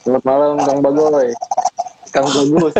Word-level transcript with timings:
Selamat 0.00 0.24
malam 0.24 0.56
Kang 0.64 0.80
Bagoy. 0.80 1.28
Kang 2.08 2.24
Bagus. 2.24 2.72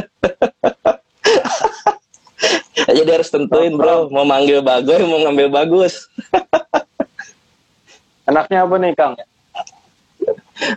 Jadi 2.96 3.10
harus 3.12 3.28
tentuin 3.28 3.77
bro, 3.77 4.08
mau 4.08 4.24
manggil 4.24 4.64
Bagoy, 4.64 5.04
mau 5.04 5.21
ngambil 5.29 5.53
bagus. 5.53 6.09
Enaknya 8.29 8.64
apa 8.64 8.75
nih 8.80 8.93
Kang? 8.96 9.12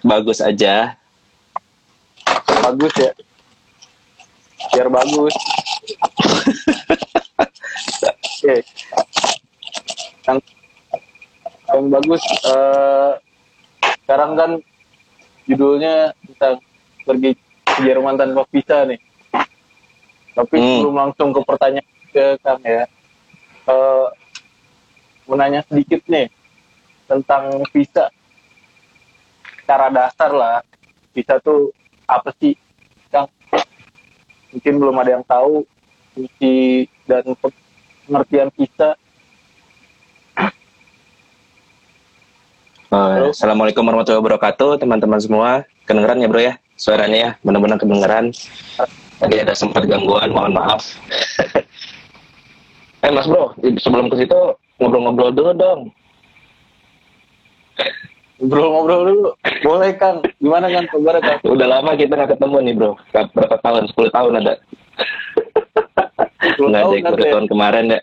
bagus 0.03 0.43
aja. 0.43 0.99
Bagus 2.59 2.91
ya. 2.99 3.15
Biar 4.75 4.91
bagus. 4.91 5.31
Oke. 8.43 8.55
Kang 10.27 10.43
Kang 11.71 11.87
bagus. 11.87 12.23
eh, 12.51 13.11
sekarang 14.03 14.35
kan 14.35 14.51
judulnya 15.47 16.15
tentang 16.29 16.63
pergi 17.03 17.35
ke 17.63 17.79
Jerman 17.83 18.15
tanpa 18.15 18.47
visa 18.51 18.87
nih. 18.87 18.99
Tapi 20.33 20.55
Hmm. 20.57 20.67
sebelum 20.81 20.95
langsung 20.97 21.29
ke 21.29 21.41
pertanyaan 21.45 21.89
ke 22.09 22.25
Kang 22.41 22.61
ya, 22.65 22.85
eh, 23.69 24.05
mau 25.29 25.35
nanya 25.37 25.61
sedikit 25.69 26.01
nih 26.09 26.29
tentang 27.05 27.61
visa. 27.69 28.09
Cara 29.63 29.87
dasar 29.93 30.31
lah, 30.33 30.57
visa 31.13 31.37
tuh 31.39 31.71
apa 32.09 32.33
sih, 32.41 32.57
Kang? 33.13 33.29
Mungkin 34.53 34.73
belum 34.77 34.95
ada 35.01 35.17
yang 35.17 35.25
tahu 35.25 35.65
fungsi 36.13 36.85
dan 37.09 37.25
pengertian 38.05 38.49
visa. 38.53 38.97
Oh, 42.93 43.09
Halo. 43.09 43.33
Assalamualaikum 43.33 43.81
warahmatullahi 43.89 44.21
wabarakatuh, 44.21 44.77
teman-teman 44.77 45.17
semua. 45.17 45.65
Kedengeran 45.89 46.21
ya 46.21 46.29
bro 46.29 46.41
ya? 46.45 46.53
Suaranya 46.77 47.17
ya, 47.17 47.29
benar-benar 47.41 47.81
kedengeran. 47.81 48.29
Tadi 49.17 49.35
ada 49.41 49.57
sempat 49.57 49.89
gangguan, 49.89 50.29
mohon 50.29 50.53
maaf. 50.53 50.93
eh 53.01 53.09
mas 53.09 53.25
bro, 53.25 53.57
sebelum 53.81 54.13
ke 54.13 54.21
situ 54.21 54.37
ngobrol-ngobrol 54.77 55.33
dulu 55.33 55.51
dong. 55.57 55.81
Ngobrol-ngobrol 58.37 59.01
dulu. 59.09 59.29
Boleh, 59.65 59.97
Kang. 59.97 60.21
Gimana, 60.37 60.69
Kang? 60.69 60.85
Kabar, 60.93 61.17
Kang? 61.17 61.41
Udah 61.57 61.65
lama 61.65 61.97
kita 61.97 62.13
nggak 62.13 62.37
ketemu 62.37 62.57
nih 62.61 62.73
bro. 62.77 62.91
Berapa 63.09 63.57
tahun? 63.65 63.89
10 63.89 64.13
tahun 64.13 64.31
ada. 64.37 64.53
10 66.61 66.61
Nggak 66.61 66.77
ada, 66.77 66.85
tahun 66.93 67.01
baru 67.09 67.23
ya? 67.25 67.33
tahun 67.33 67.47
kemarin 67.49 67.85
ya. 67.89 67.99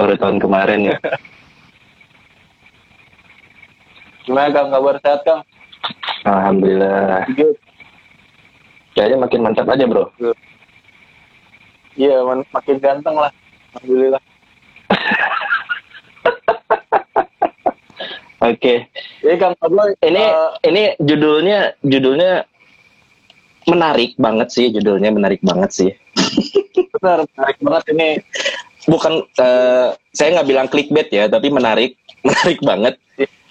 Baru 0.00 0.14
tahun 0.16 0.36
kemarin 0.40 0.80
ya. 0.88 0.96
Gimana, 4.26 4.50
Kang? 4.50 4.74
Kabar 4.74 4.98
sehat, 4.98 5.22
Kang? 5.22 5.46
Alhamdulillah. 6.26 7.30
Kayaknya 8.98 9.16
makin 9.22 9.40
mantap 9.46 9.70
aja 9.70 9.86
bro. 9.86 10.10
Iya, 11.94 12.26
man- 12.26 12.50
makin 12.50 12.76
ganteng 12.82 13.14
lah. 13.14 13.30
Alhamdulillah. 13.78 14.18
Oke. 18.50 18.90
Jadi, 19.22 19.36
Kang 19.38 19.54
Pablo, 19.62 19.94
Ini 20.02 20.22
eh, 20.26 20.50
ini 20.66 20.82
judulnya 20.98 21.78
judulnya 21.86 22.42
menarik 23.66 24.14
banget 24.18 24.48
sih 24.54 24.70
judulnya 24.74 25.14
menarik 25.14 25.38
banget 25.46 25.70
sih. 25.70 25.90
benar, 26.98 27.22
menarik 27.38 27.58
banget 27.62 27.84
ini. 27.94 28.18
Bukan 28.90 29.22
eh, 29.38 29.94
saya 30.10 30.28
nggak 30.34 30.50
bilang 30.50 30.66
clickbait 30.66 31.14
ya, 31.14 31.30
tapi 31.30 31.54
menarik 31.54 31.94
menarik 32.26 32.58
banget. 32.66 32.98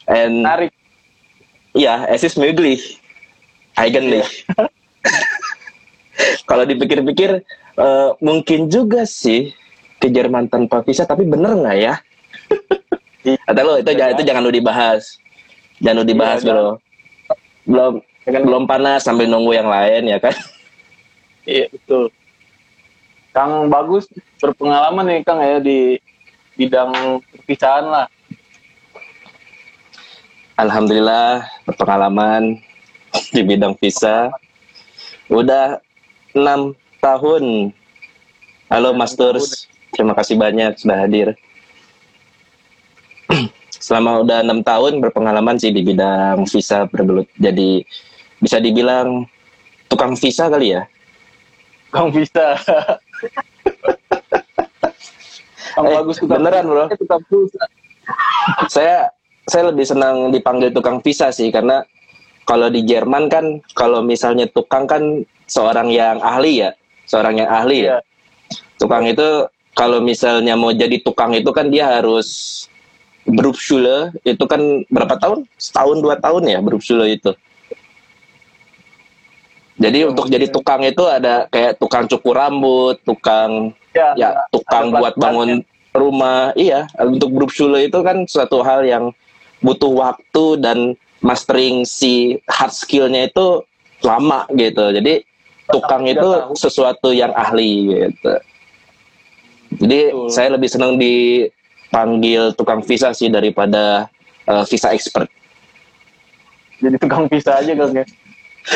And 0.06 0.46
Menarik. 0.46 0.72
ya, 1.74 2.06
es 2.10 2.22
ist 2.22 2.38
möglich. 2.38 3.02
Eigentlich. 3.76 4.46
Kalau 6.50 6.64
dipikir-pikir 6.64 7.44
eh, 7.76 8.10
mungkin 8.24 8.72
juga 8.72 9.04
sih 9.04 9.52
ke 10.00 10.08
Jerman 10.08 10.48
tanpa 10.48 10.86
visa, 10.86 11.04
tapi 11.04 11.28
bener 11.28 11.58
nggak 11.58 11.78
ya? 11.82 11.94
Kata 13.50 13.62
lo 13.66 13.82
itu 13.82 13.92
jangan 13.92 14.14
itu 14.14 14.24
jangan 14.24 14.42
lu 14.46 14.54
dibahas. 14.54 15.18
Jangan 15.82 16.06
dibahas, 16.08 16.40
Iya, 16.46 16.54
Bro. 16.54 16.72
Belum 17.66 17.94
Jangan 18.26 18.42
belum 18.42 18.64
panas 18.66 19.06
sambil 19.06 19.30
nunggu 19.30 19.54
yang 19.54 19.70
lain 19.70 20.10
ya 20.10 20.20
kan. 20.20 20.36
Iya, 21.46 21.70
betul. 21.70 22.10
Kang 23.30 23.70
Bagus 23.70 24.10
berpengalaman 24.42 25.06
nih, 25.06 25.22
Kang, 25.22 25.38
ya, 25.46 25.62
di 25.62 26.02
bidang 26.58 27.22
perpisahan 27.22 27.86
lah. 27.86 28.10
Alhamdulillah 30.56 31.44
berpengalaman 31.68 32.64
di 33.36 33.44
bidang 33.44 33.76
visa. 33.76 34.32
Udah 35.28 35.84
enam 36.32 36.72
tahun. 37.04 37.76
Halo 38.72 38.96
Mas 38.96 39.20
Turs, 39.20 39.68
terima 39.92 40.16
kasih 40.16 40.40
banyak 40.40 40.80
sudah 40.80 40.98
hadir. 41.04 41.36
Selama 43.84 44.24
udah 44.24 44.48
enam 44.48 44.64
tahun 44.64 45.04
berpengalaman 45.04 45.60
sih 45.60 45.76
di 45.76 45.84
bidang 45.84 46.48
visa 46.48 46.88
berbelut. 46.88 47.28
Jadi 47.36 47.84
bisa 48.40 48.56
dibilang 48.64 49.28
tukang 49.92 50.16
visa 50.16 50.48
kali 50.48 50.72
ya. 50.72 50.88
Kang 51.92 52.16
bisa. 52.16 52.56
Kang 55.76 55.84
Eh, 55.92 55.92
Bagus 55.92 56.24
tukang 56.24 56.40
beneran, 56.40 56.64
Bro. 56.72 56.88
Tukang 56.96 57.20
saya 58.72 59.12
saya 59.46 59.70
lebih 59.70 59.86
senang 59.86 60.34
dipanggil 60.34 60.74
tukang 60.74 61.00
visa 61.06 61.30
sih 61.30 61.54
karena 61.54 61.86
kalau 62.46 62.70
di 62.70 62.86
Jerman 62.86 63.30
kan 63.30 63.62
kalau 63.78 64.02
misalnya 64.02 64.46
tukang 64.50 64.86
kan 64.86 65.26
seorang 65.46 65.90
yang 65.94 66.18
ahli 66.22 66.66
ya 66.66 66.74
seorang 67.06 67.38
yang 67.42 67.50
ahli 67.50 67.86
ya. 67.86 67.98
Iya. 67.98 67.98
tukang 68.76 69.06
itu 69.08 69.48
kalau 69.78 70.00
misalnya 70.04 70.58
mau 70.58 70.72
jadi 70.74 71.00
tukang 71.04 71.32
itu 71.36 71.50
kan 71.54 71.70
dia 71.70 72.00
harus 72.00 72.28
Berufsschule 73.26 74.14
itu 74.22 74.46
kan 74.46 74.86
berapa 74.86 75.18
tahun? 75.18 75.50
Setahun 75.58 75.98
dua 75.98 76.14
tahun 76.22 76.46
ya 76.46 76.60
Berufsschule 76.62 77.10
itu. 77.10 77.34
Jadi 79.82 80.06
Ya, 80.06 80.08
untuk 80.08 80.30
jadi 80.30 80.46
mungkin. 80.48 80.56
tukang 80.56 80.82
itu 80.86 81.04
ada 81.10 81.50
kayak 81.50 81.82
tukang 81.82 82.06
cukur 82.08 82.38
rambut 82.38 83.02
tukang 83.02 83.74
Ya, 83.98 84.12
ya 84.14 84.30
tukang 84.54 84.94
buat 84.94 85.18
bangun 85.18 85.66
rumah. 85.92 86.54
Iya 86.54 86.86
untuk 87.02 87.34
Berufsschule 87.34 87.90
itu 87.90 87.98
kan 88.06 88.30
suatu 88.30 88.62
hal 88.62 88.86
yang 88.86 89.10
butuh 89.66 89.90
waktu 89.90 90.46
dan 90.62 90.78
mastering 91.26 91.82
si 91.82 92.38
hard 92.46 92.70
skillnya 92.70 93.26
itu 93.34 93.66
lama 94.06 94.46
gitu 94.54 94.94
jadi 94.94 95.26
tukang 95.74 96.06
itu 96.06 96.54
sesuatu 96.54 97.10
yang 97.10 97.34
ahli 97.34 97.90
gitu 97.90 98.34
jadi 99.82 100.02
Betul. 100.14 100.30
saya 100.30 100.50
lebih 100.54 100.70
senang 100.70 101.02
dipanggil 101.02 102.54
tukang 102.54 102.86
visa 102.86 103.10
sih 103.18 103.34
daripada 103.34 104.06
eh, 104.46 104.64
visa 104.70 104.94
expert 104.94 105.26
jadi 106.78 107.00
tukang 107.02 107.26
visa 107.32 107.58
aja, 107.58 107.72
Kang, 107.74 107.98
ya. 107.98 108.06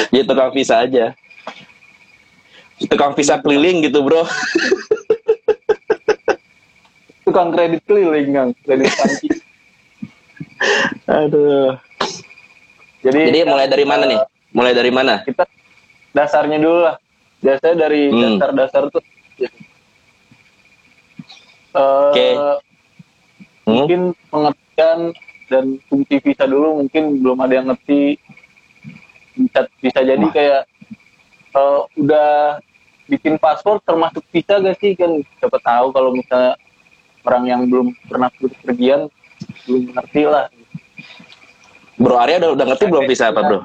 jadi 0.09 0.23
tukang 0.25 0.49
visa 0.49 0.75
aja 0.81 1.05
tukang 2.89 3.13
visa 3.13 3.37
keliling 3.37 3.85
gitu 3.85 4.01
bro 4.01 4.25
Tukang 7.29 7.53
kredit 7.53 7.85
keliling, 7.85 8.33
Kang. 8.33 8.49
Kredit 8.65 8.89
panci. 8.89 9.29
Aduh 11.07 11.79
Jadi, 12.99 13.31
jadi 13.31 13.47
mulai 13.47 13.67
dari 13.71 13.85
mana 13.87 14.03
eh, 14.03 14.09
nih 14.11 14.19
mulai 14.51 14.73
dari 14.75 14.91
mana 14.91 15.23
kita 15.23 15.47
dasarnya 16.11 16.57
dulu 16.59 16.79
lah. 16.83 16.95
Biasanya 17.39 17.75
dari 17.87 18.11
Hmm. 18.11 18.35
dasar-dasar 18.35 18.83
tuh. 18.91 18.99
Eh, 19.39 19.49
Oke. 21.79 22.27
Hmm? 22.35 22.57
Mungkin 23.69 24.01
pengertian 24.27 24.99
dan 25.47 25.65
fungsi 25.87 26.19
visa 26.19 26.43
dulu 26.43 26.83
mungkin 26.83 27.23
belum 27.23 27.37
ada 27.39 27.53
yang 27.61 27.67
ngerti. 27.71 28.19
Bisa, 29.39 29.59
bisa 29.79 29.99
jadi 30.03 30.25
Wah. 30.25 30.33
kayak 30.35 30.61
eh, 31.55 31.81
udah 31.95 32.59
bikin 33.07 33.39
paspor 33.39 33.79
termasuk 33.81 34.21
visa 34.29 34.59
gak 34.59 34.77
sih 34.77 34.93
kan 34.93 35.09
siapa 35.39 35.57
tahu 35.63 35.95
kalau 35.95 36.11
misalnya 36.13 36.53
orang 37.23 37.43
yang 37.47 37.61
belum 37.65 37.95
pernah 38.05 38.29
berpergian 38.37 39.07
belum 39.67 39.83
ngerti 39.95 40.21
lah. 40.25 40.45
Bro 41.99 42.15
Arya 42.15 42.39
udah, 42.39 42.51
udah 42.55 42.65
ngerti 42.73 42.85
belum 42.87 43.03
visa 43.11 43.27
apa 43.27 43.43
bro? 43.43 43.59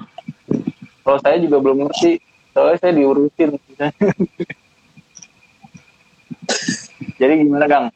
Kalau 1.06 1.19
saya 1.23 1.37
juga 1.38 1.62
belum 1.62 1.87
ngerti, 1.87 2.19
soalnya 2.50 2.79
saya 2.82 2.93
diurusin. 2.99 3.55
Jadi 7.21 7.32
gimana 7.47 7.67
Kang? 7.71 7.87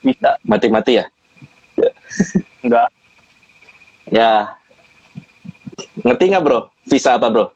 Bisa? 0.00 0.38
Mati-mati 0.46 1.02
ya? 1.02 1.04
Enggak? 2.62 2.88
Ya. 4.08 4.54
Ngerti 6.06 6.24
nggak 6.30 6.44
bro? 6.46 6.70
Visa 6.86 7.18
apa 7.18 7.26
bro? 7.26 7.50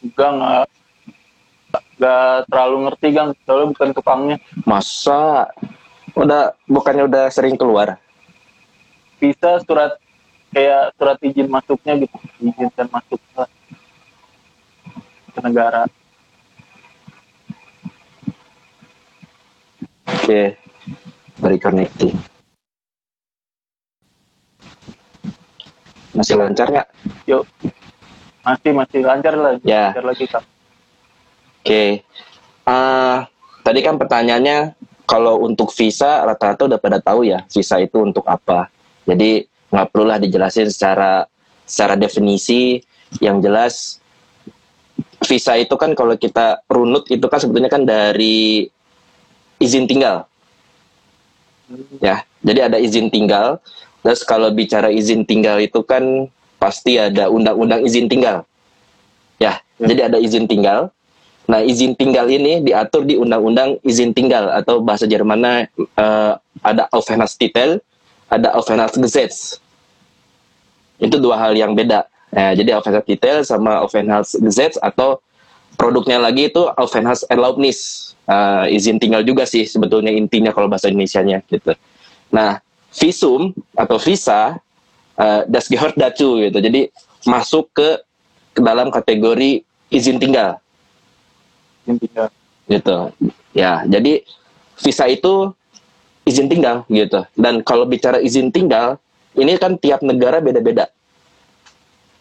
Enggak, 0.00 0.30
enggak. 0.30 0.66
Enggak 1.98 2.34
terlalu 2.48 2.76
ngerti 2.86 3.08
Kang, 3.12 3.28
soalnya 3.44 3.66
bukan 3.74 3.90
tukangnya. 3.92 4.36
Masa? 4.62 5.50
Udah 6.14 6.54
bukannya 6.70 7.10
udah 7.10 7.26
sering 7.34 7.58
keluar? 7.58 7.98
Visa 9.20 9.60
surat 9.62 10.00
kayak 10.50 10.96
surat 10.96 11.18
izin 11.20 11.46
masuknya 11.46 11.92
gitu, 12.00 12.16
izinkan 12.40 12.88
masuk. 12.88 13.20
ke 15.30 15.38
negara. 15.46 15.86
Oke, 20.10 20.58
dari 21.38 21.56
connecting. 21.62 22.14
Masih 26.10 26.34
lancar 26.34 26.66
nggak? 26.66 26.88
Yuk, 27.30 27.46
masih 28.42 28.70
masih 28.74 29.00
lancar 29.06 29.34
lah, 29.38 29.54
Ya. 29.62 29.94
lancar 29.94 30.04
lagi 30.10 30.26
kak. 30.26 30.42
Oke. 31.62 32.02
Ah, 32.66 33.30
tadi 33.62 33.80
kan 33.86 33.94
pertanyaannya 33.96 34.74
kalau 35.06 35.46
untuk 35.46 35.70
visa 35.70 36.26
rata-rata 36.26 36.66
udah 36.66 36.78
pada 36.82 36.98
tahu 36.98 37.22
ya 37.22 37.46
visa 37.46 37.78
itu 37.78 38.02
untuk 38.02 38.26
apa. 38.26 38.66
Jadi 39.10 39.42
nggak 39.70 39.86
perlulah 39.90 40.22
dijelasin 40.22 40.70
secara 40.70 41.26
secara 41.66 41.98
definisi 41.98 42.78
yang 43.18 43.42
jelas 43.42 43.98
visa 45.26 45.58
itu 45.58 45.74
kan 45.74 45.94
kalau 45.98 46.14
kita 46.14 46.62
runut 46.70 47.10
itu 47.10 47.26
kan 47.26 47.38
sebetulnya 47.42 47.70
kan 47.70 47.82
dari 47.82 48.70
izin 49.58 49.90
tinggal 49.90 50.30
ya. 52.02 52.24
Jadi 52.40 52.60
ada 52.60 52.78
izin 52.80 53.12
tinggal. 53.12 53.60
Terus 54.00 54.24
kalau 54.24 54.48
bicara 54.48 54.88
izin 54.88 55.28
tinggal 55.28 55.60
itu 55.60 55.84
kan 55.84 56.26
pasti 56.56 56.96
ada 56.96 57.28
undang-undang 57.28 57.84
izin 57.84 58.08
tinggal. 58.08 58.48
Ya, 59.40 59.60
Ya. 59.80 59.86
jadi 59.92 60.00
ada 60.12 60.18
izin 60.20 60.48
tinggal. 60.48 60.92
Nah, 61.50 61.60
izin 61.64 61.98
tinggal 61.98 62.30
ini 62.30 62.62
diatur 62.62 63.02
di 63.02 63.18
undang-undang 63.18 63.80
izin 63.82 64.14
tinggal 64.14 64.48
atau 64.54 64.78
bahasa 64.80 65.04
Jermannya 65.08 65.68
eh, 65.76 66.32
ada 66.62 66.82
Aufenthaltstitel, 66.94 67.82
ada 68.30 68.54
Aufenthaltsgesetz. 68.54 69.58
Itu 71.02 71.18
dua 71.18 71.36
hal 71.36 71.58
yang 71.58 71.74
beda. 71.74 72.06
Nah, 72.30 72.54
jadi 72.54 72.78
Aufenthaltstitel 72.78 73.42
sama 73.42 73.82
Aufenthaltsgesetz 73.82 74.78
atau 74.78 75.18
produknya 75.74 76.22
lagi 76.22 76.48
itu 76.48 76.62
Aufenthaltserlaubnis. 76.78 78.12
Eh, 78.30 78.78
izin 78.78 79.02
tinggal 79.02 79.26
juga 79.26 79.42
sih 79.42 79.66
sebetulnya 79.66 80.14
intinya 80.14 80.54
kalau 80.54 80.70
bahasa 80.70 80.86
Indonesianya 80.86 81.42
gitu. 81.50 81.74
Nah, 82.30 82.62
visum 82.94 83.50
atau 83.74 83.98
visa 83.98 84.62
eh, 85.18 85.42
das 85.50 85.66
gehört 85.66 85.98
dazu 85.98 86.38
gitu. 86.38 86.62
Jadi 86.62 86.94
masuk 87.26 87.74
ke 87.74 87.98
ke 88.54 88.60
dalam 88.62 88.94
kategori 88.94 89.66
izin 89.90 90.22
tinggal 90.22 90.62
Izin 91.82 91.98
tinggal. 91.98 92.28
gitu. 92.70 92.98
Ya, 93.50 93.82
jadi 93.90 94.22
visa 94.78 95.10
itu 95.10 95.50
izin 96.28 96.46
tinggal 96.50 96.84
gitu. 96.90 97.24
Dan 97.34 97.64
kalau 97.64 97.88
bicara 97.88 98.20
izin 98.20 98.52
tinggal, 98.52 99.00
ini 99.38 99.56
kan 99.56 99.78
tiap 99.78 100.02
negara 100.02 100.42
beda-beda. 100.42 100.90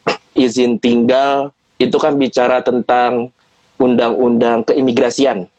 Izin 0.38 0.78
tinggal 0.78 1.52
itu 1.82 1.96
kan 1.98 2.16
bicara 2.20 2.62
tentang 2.62 3.34
undang-undang 3.82 4.68
keimigrasian. 4.68 5.50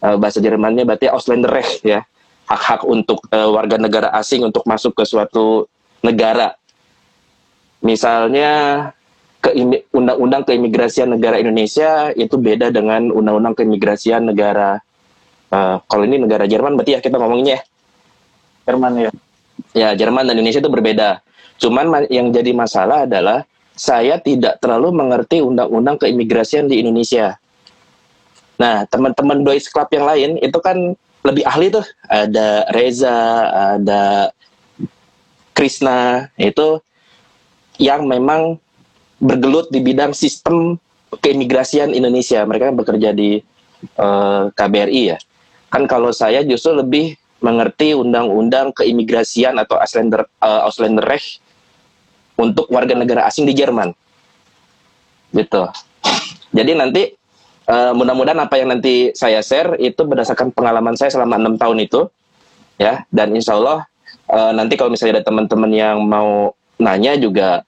Eh, 0.00 0.16
bahasa 0.16 0.40
Jermannya 0.40 0.82
berarti 0.88 1.06
Ausländerrecht 1.06 1.84
ya. 1.84 2.02
Hak-hak 2.50 2.82
untuk 2.82 3.22
eh, 3.30 3.46
warga 3.46 3.78
negara 3.78 4.08
asing 4.16 4.42
untuk 4.42 4.66
masuk 4.66 4.98
ke 4.98 5.04
suatu 5.06 5.70
negara. 6.02 6.58
Misalnya 7.80 8.50
keimi- 9.40 9.86
undang-undang 9.94 10.42
keimigrasian 10.44 11.14
negara 11.14 11.38
Indonesia 11.38 12.10
itu 12.12 12.34
beda 12.36 12.74
dengan 12.74 13.08
undang-undang 13.14 13.54
keimigrasian 13.54 14.26
negara 14.26 14.82
eh, 15.54 15.76
kalau 15.86 16.02
ini 16.02 16.18
negara 16.18 16.50
Jerman 16.50 16.74
berarti 16.74 16.98
ya 16.98 17.00
kita 17.04 17.14
ngomonginnya 17.14 17.60
ya. 17.60 17.69
Jerman 18.70 18.92
ya. 18.96 19.10
Ya, 19.74 19.88
Jerman 19.94 20.24
dan 20.30 20.38
Indonesia 20.38 20.62
itu 20.62 20.70
berbeda. 20.70 21.20
Cuman 21.60 21.86
ma- 21.90 22.10
yang 22.10 22.30
jadi 22.32 22.54
masalah 22.54 23.04
adalah 23.04 23.44
saya 23.76 24.16
tidak 24.22 24.62
terlalu 24.62 24.94
mengerti 24.94 25.42
undang-undang 25.42 26.00
keimigrasian 26.00 26.70
di 26.70 26.80
Indonesia. 26.80 27.36
Nah, 28.60 28.84
teman-teman 28.88 29.40
Boys 29.40 29.68
Club 29.72 29.88
yang 29.92 30.04
lain 30.04 30.30
itu 30.40 30.58
kan 30.60 30.96
lebih 31.24 31.44
ahli 31.44 31.72
tuh. 31.72 31.84
Ada 32.08 32.68
Reza, 32.72 33.20
ada 33.76 34.32
Krishna, 35.52 36.28
itu 36.40 36.80
yang 37.80 38.04
memang 38.08 38.56
bergelut 39.20 39.68
di 39.68 39.80
bidang 39.84 40.16
sistem 40.16 40.80
keimigrasian 41.20 41.92
Indonesia. 41.92 42.44
Mereka 42.44 42.72
kan 42.72 42.76
bekerja 42.76 43.10
di 43.12 43.40
eh, 43.80 44.42
KBRI 44.52 45.02
ya. 45.12 45.18
Kan 45.68 45.84
kalau 45.84 46.12
saya 46.12 46.40
justru 46.44 46.76
lebih 46.76 47.19
mengerti 47.40 47.96
undang-undang 47.96 48.72
keimigrasian 48.76 49.56
atau 49.56 49.80
Ausländer 49.80 50.28
eh, 50.28 50.60
Ausländerrecht 50.64 51.40
untuk 52.36 52.68
warga 52.72 52.96
negara 52.96 53.28
asing 53.28 53.48
di 53.48 53.56
Jerman. 53.56 53.92
Gitu. 55.32 55.62
Jadi 56.52 56.72
nanti 56.76 57.02
eh, 57.68 57.92
mudah-mudahan 57.96 58.40
apa 58.40 58.60
yang 58.60 58.76
nanti 58.76 59.12
saya 59.16 59.40
share 59.40 59.76
itu 59.80 60.00
berdasarkan 60.04 60.52
pengalaman 60.52 60.96
saya 60.96 61.12
selama 61.12 61.40
enam 61.40 61.56
tahun 61.56 61.80
itu, 61.84 62.08
ya. 62.76 63.04
Dan 63.08 63.32
insya 63.36 63.56
Allah 63.56 63.88
eh, 64.28 64.52
nanti 64.56 64.76
kalau 64.76 64.92
misalnya 64.92 65.20
ada 65.20 65.24
teman-teman 65.26 65.70
yang 65.72 65.96
mau 66.04 66.52
nanya 66.80 67.16
juga 67.16 67.64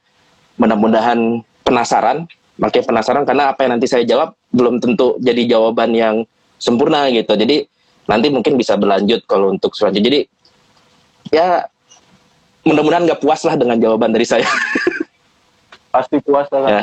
mudah-mudahan 0.61 1.41
penasaran, 1.65 2.29
makin 2.61 2.83
penasaran 2.85 3.25
karena 3.25 3.53
apa 3.53 3.65
yang 3.65 3.81
nanti 3.81 3.89
saya 3.89 4.05
jawab 4.05 4.37
belum 4.53 4.81
tentu 4.85 5.17
jadi 5.21 5.57
jawaban 5.57 5.97
yang 5.97 6.15
sempurna 6.61 7.09
gitu. 7.11 7.33
Jadi 7.35 7.67
nanti 8.07 8.27
mungkin 8.31 8.59
bisa 8.59 8.75
berlanjut 8.75 9.25
kalau 9.27 9.53
untuk 9.53 9.75
selanjutnya. 9.75 10.07
Jadi 10.09 10.21
ya 11.31 11.67
mudah-mudahan 12.67 13.07
nggak 13.07 13.23
puas 13.23 13.43
lah 13.47 13.55
dengan 13.59 13.79
jawaban 13.79 14.11
dari 14.15 14.27
saya. 14.27 14.47
Pasti 15.95 16.19
puas 16.23 16.49
lah. 16.51 16.69
Ya. 16.69 16.83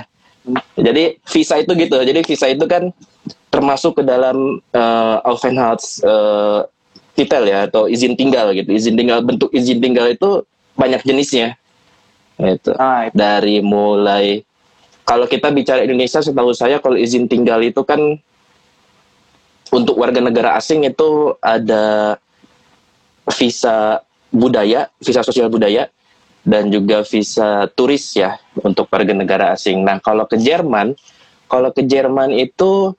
Jadi 0.80 1.20
visa 1.28 1.56
itu 1.60 1.72
gitu. 1.76 1.98
Jadi 2.00 2.20
visa 2.24 2.46
itu 2.48 2.66
kan 2.66 2.94
termasuk 3.50 4.00
ke 4.00 4.04
dalam 4.06 4.62
uh, 4.72 5.18
Aufenthalts 5.26 6.00
uh, 6.06 6.64
titel 7.18 7.50
ya 7.50 7.68
atau 7.68 7.90
izin 7.90 8.16
tinggal 8.16 8.56
gitu. 8.56 8.70
Izin 8.72 8.96
tinggal 8.96 9.26
bentuk 9.26 9.52
izin 9.52 9.84
tinggal 9.84 10.08
itu 10.08 10.46
banyak 10.80 11.04
jenisnya. 11.04 11.60
Itu 12.40 12.72
Nah, 12.80 13.12
itu 13.12 13.20
dari 13.20 13.60
mulai 13.60 14.48
kalau 15.04 15.26
kita 15.28 15.52
bicara 15.52 15.84
Indonesia 15.84 16.24
setahu 16.24 16.56
saya 16.56 16.80
kalau 16.80 16.96
izin 16.96 17.28
tinggal 17.28 17.60
itu 17.66 17.82
kan 17.84 18.22
untuk 19.70 19.96
warga 19.98 20.22
negara 20.22 20.58
asing 20.58 20.86
itu 20.86 21.38
ada 21.42 22.18
visa 23.38 24.02
budaya, 24.34 24.90
visa 25.02 25.22
sosial 25.22 25.50
budaya 25.50 25.90
dan 26.46 26.74
juga 26.74 27.06
visa 27.06 27.70
turis 27.78 28.18
ya 28.18 28.38
untuk 28.66 28.90
warga 28.90 29.14
negara 29.14 29.54
asing. 29.54 29.86
Nah, 29.86 30.02
kalau 30.02 30.26
ke 30.26 30.40
Jerman, 30.42 30.98
kalau 31.46 31.70
ke 31.70 31.86
Jerman 31.86 32.34
itu 32.34 32.94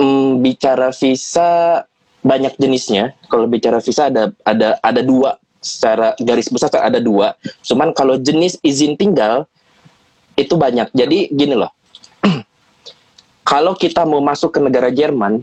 mm, 0.00 0.40
bicara 0.40 0.92
visa 0.96 1.82
banyak 2.20 2.56
jenisnya. 2.60 3.16
Kalau 3.28 3.48
bicara 3.48 3.80
visa 3.80 4.08
ada 4.08 4.32
ada 4.44 4.76
ada 4.80 5.00
dua 5.00 5.40
secara 5.60 6.16
garis 6.20 6.48
besar 6.48 6.72
ada 6.80 7.00
dua. 7.00 7.36
Cuman 7.64 7.92
kalau 7.92 8.16
jenis 8.16 8.56
izin 8.64 8.96
tinggal 8.96 9.44
itu 10.36 10.56
banyak. 10.56 10.88
Jadi 10.96 11.28
gini 11.32 11.52
loh. 11.52 11.72
Kalau 13.50 13.74
kita 13.74 14.06
mau 14.06 14.22
masuk 14.22 14.54
ke 14.54 14.60
negara 14.62 14.94
Jerman 14.94 15.42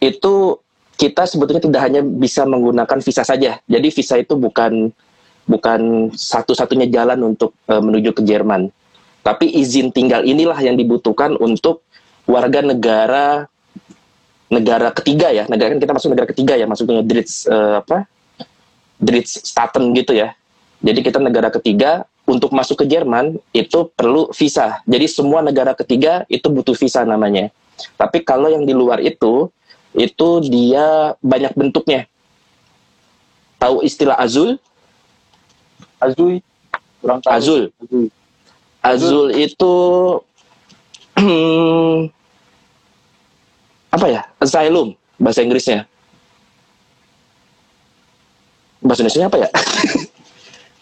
itu 0.00 0.56
kita 0.96 1.28
sebetulnya 1.28 1.60
tidak 1.60 1.82
hanya 1.84 2.00
bisa 2.00 2.48
menggunakan 2.48 3.04
visa 3.04 3.20
saja. 3.20 3.60
Jadi 3.68 3.88
visa 3.92 4.16
itu 4.16 4.32
bukan 4.40 4.88
bukan 5.44 6.10
satu-satunya 6.16 6.88
jalan 6.88 7.36
untuk 7.36 7.52
eh, 7.68 7.76
menuju 7.76 8.16
ke 8.16 8.24
Jerman. 8.24 8.72
Tapi 9.20 9.52
izin 9.52 9.92
tinggal 9.92 10.24
inilah 10.24 10.56
yang 10.64 10.80
dibutuhkan 10.80 11.36
untuk 11.36 11.84
warga 12.24 12.64
negara 12.64 13.44
negara 14.48 14.88
ketiga 14.96 15.28
ya. 15.28 15.44
Negara 15.44 15.76
kan 15.76 15.80
kita 15.84 15.92
masuk 15.92 16.16
negara 16.16 16.28
ketiga 16.32 16.56
ya, 16.56 16.64
masuknya 16.64 17.04
Dritz 17.04 17.44
eh, 17.44 17.74
apa? 17.84 18.08
Dritz 18.96 19.44
Staten 19.44 19.92
gitu 19.92 20.16
ya. 20.16 20.32
Jadi 20.80 21.04
kita 21.04 21.20
negara 21.20 21.52
ketiga 21.52 22.08
untuk 22.26 22.50
masuk 22.50 22.82
ke 22.82 22.86
Jerman 22.90 23.38
itu 23.54 23.86
perlu 23.94 24.28
visa. 24.34 24.82
Jadi 24.84 25.06
semua 25.06 25.40
negara 25.46 25.72
ketiga 25.78 26.26
itu 26.26 26.50
butuh 26.50 26.74
visa 26.74 27.06
namanya. 27.06 27.54
Tapi 27.94 28.26
kalau 28.26 28.50
yang 28.50 28.66
di 28.66 28.74
luar 28.74 28.98
itu 28.98 29.48
itu 29.96 30.28
dia 30.44 31.14
banyak 31.22 31.54
bentuknya. 31.54 32.04
Tahu 33.56 33.80
istilah 33.86 34.18
azul? 34.20 34.60
Azui. 36.02 36.44
Kurang 37.00 37.22
tahu. 37.24 37.32
Azul. 37.32 37.62
Azui. 37.80 38.06
Azul 38.84 39.26
itu 39.32 39.74
apa 43.96 44.06
ya? 44.10 44.22
Asylum 44.42 44.92
bahasa 45.16 45.40
Inggrisnya. 45.40 45.88
Bahasa 48.84 49.00
Indonesia 49.06 49.26
apa 49.30 49.38
ya? 49.40 49.48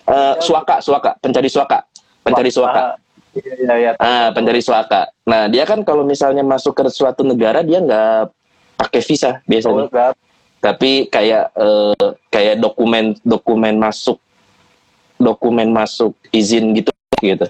Eh, 0.04 0.34
suaka, 0.44 0.84
suaka, 0.84 1.16
pencari 1.16 1.48
suaka, 1.48 1.80
pencari 2.20 2.52
suaka. 2.52 3.00
Iya, 3.34 3.74
iya. 3.80 3.90
Ah, 3.96 4.28
pencari 4.36 4.60
suaka. 4.60 5.08
Nah, 5.24 5.48
dia 5.48 5.64
kan 5.64 5.80
kalau 5.80 6.04
misalnya 6.04 6.44
masuk 6.44 6.76
ke 6.76 6.82
suatu 6.92 7.24
negara 7.24 7.64
dia 7.64 7.80
nggak 7.80 8.30
pakai 8.76 9.00
visa 9.00 9.40
biasanya. 9.48 9.88
nggak? 9.88 10.12
Tapi 10.60 11.08
kayak 11.08 11.56
eh, 11.56 12.08
kayak 12.28 12.60
dokumen 12.60 13.16
dokumen 13.24 13.80
masuk 13.80 14.20
dokumen 15.16 15.72
masuk 15.72 16.12
izin 16.36 16.76
gitu 16.76 16.92
gitu. 17.24 17.48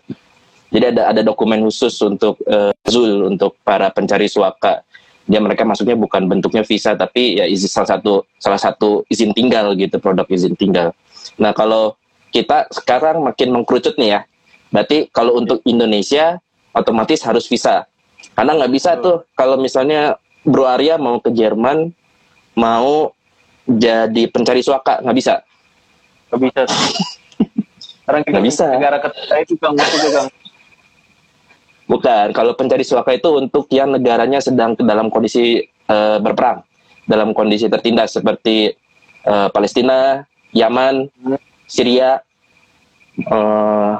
Jadi 0.70 0.84
ada 0.94 1.10
ada 1.10 1.20
dokumen 1.22 1.62
khusus 1.62 1.94
untuk 2.02 2.38
uh, 2.50 2.74
Zul 2.90 3.30
untuk 3.30 3.54
para 3.62 3.94
pencari 3.94 4.26
suaka. 4.26 4.82
Dia 5.24 5.38
mereka 5.38 5.62
masuknya 5.62 5.94
bukan 5.94 6.26
bentuknya 6.26 6.66
visa 6.66 6.98
tapi 6.98 7.38
ya 7.38 7.46
izin 7.46 7.70
salah 7.70 7.94
satu 7.94 8.26
salah 8.42 8.58
satu 8.58 9.06
izin 9.06 9.30
tinggal 9.30 9.74
gitu 9.78 10.02
produk 10.02 10.26
izin 10.26 10.58
tinggal. 10.58 10.90
Nah 11.38 11.54
kalau 11.54 11.94
kita 12.34 12.66
sekarang 12.74 13.22
makin 13.22 13.54
mengkerucut 13.54 13.94
nih 13.94 14.18
ya. 14.18 14.20
Berarti 14.74 15.06
kalau 15.14 15.38
untuk 15.38 15.62
Indonesia 15.62 16.42
otomatis 16.74 17.22
harus 17.22 17.46
visa. 17.46 17.86
Karena 18.34 18.58
nggak 18.58 18.72
bisa 18.74 18.98
tuh 18.98 19.22
kalau 19.38 19.54
misalnya 19.54 20.18
Bro 20.42 20.66
Arya 20.66 20.98
mau 20.98 21.22
ke 21.22 21.30
Jerman 21.30 21.94
mau 22.58 23.14
jadi 23.70 24.26
pencari 24.26 24.66
suaka 24.66 24.98
nggak 25.06 25.14
bisa. 25.14 25.34
Nggak 26.34 26.40
bisa. 26.42 26.62
Sekarang 28.02 28.20
kita 28.26 28.32
Nggak 28.34 28.46
bisa. 28.50 28.66
negara 28.74 28.98
ketiga 28.98 29.34
itu 29.38 29.54
kang 29.62 29.78
maksudnya 29.78 30.10
kang. 30.10 30.28
Bukan, 31.84 32.26
kalau 32.32 32.56
pencari 32.56 32.80
suaka 32.80 33.12
itu 33.12 33.28
untuk 33.28 33.68
yang 33.68 33.92
negaranya 33.92 34.40
sedang 34.40 34.72
dalam 34.74 35.12
kondisi 35.12 35.62
eh, 35.68 36.18
berperang, 36.18 36.64
dalam 37.04 37.36
kondisi 37.36 37.68
tertindas 37.68 38.16
seperti 38.16 38.72
eh, 39.22 39.48
Palestina, 39.54 40.24
Yaman, 40.50 41.06
Hmm. 41.20 41.36
Syria, 41.74 42.22
eh, 43.18 43.94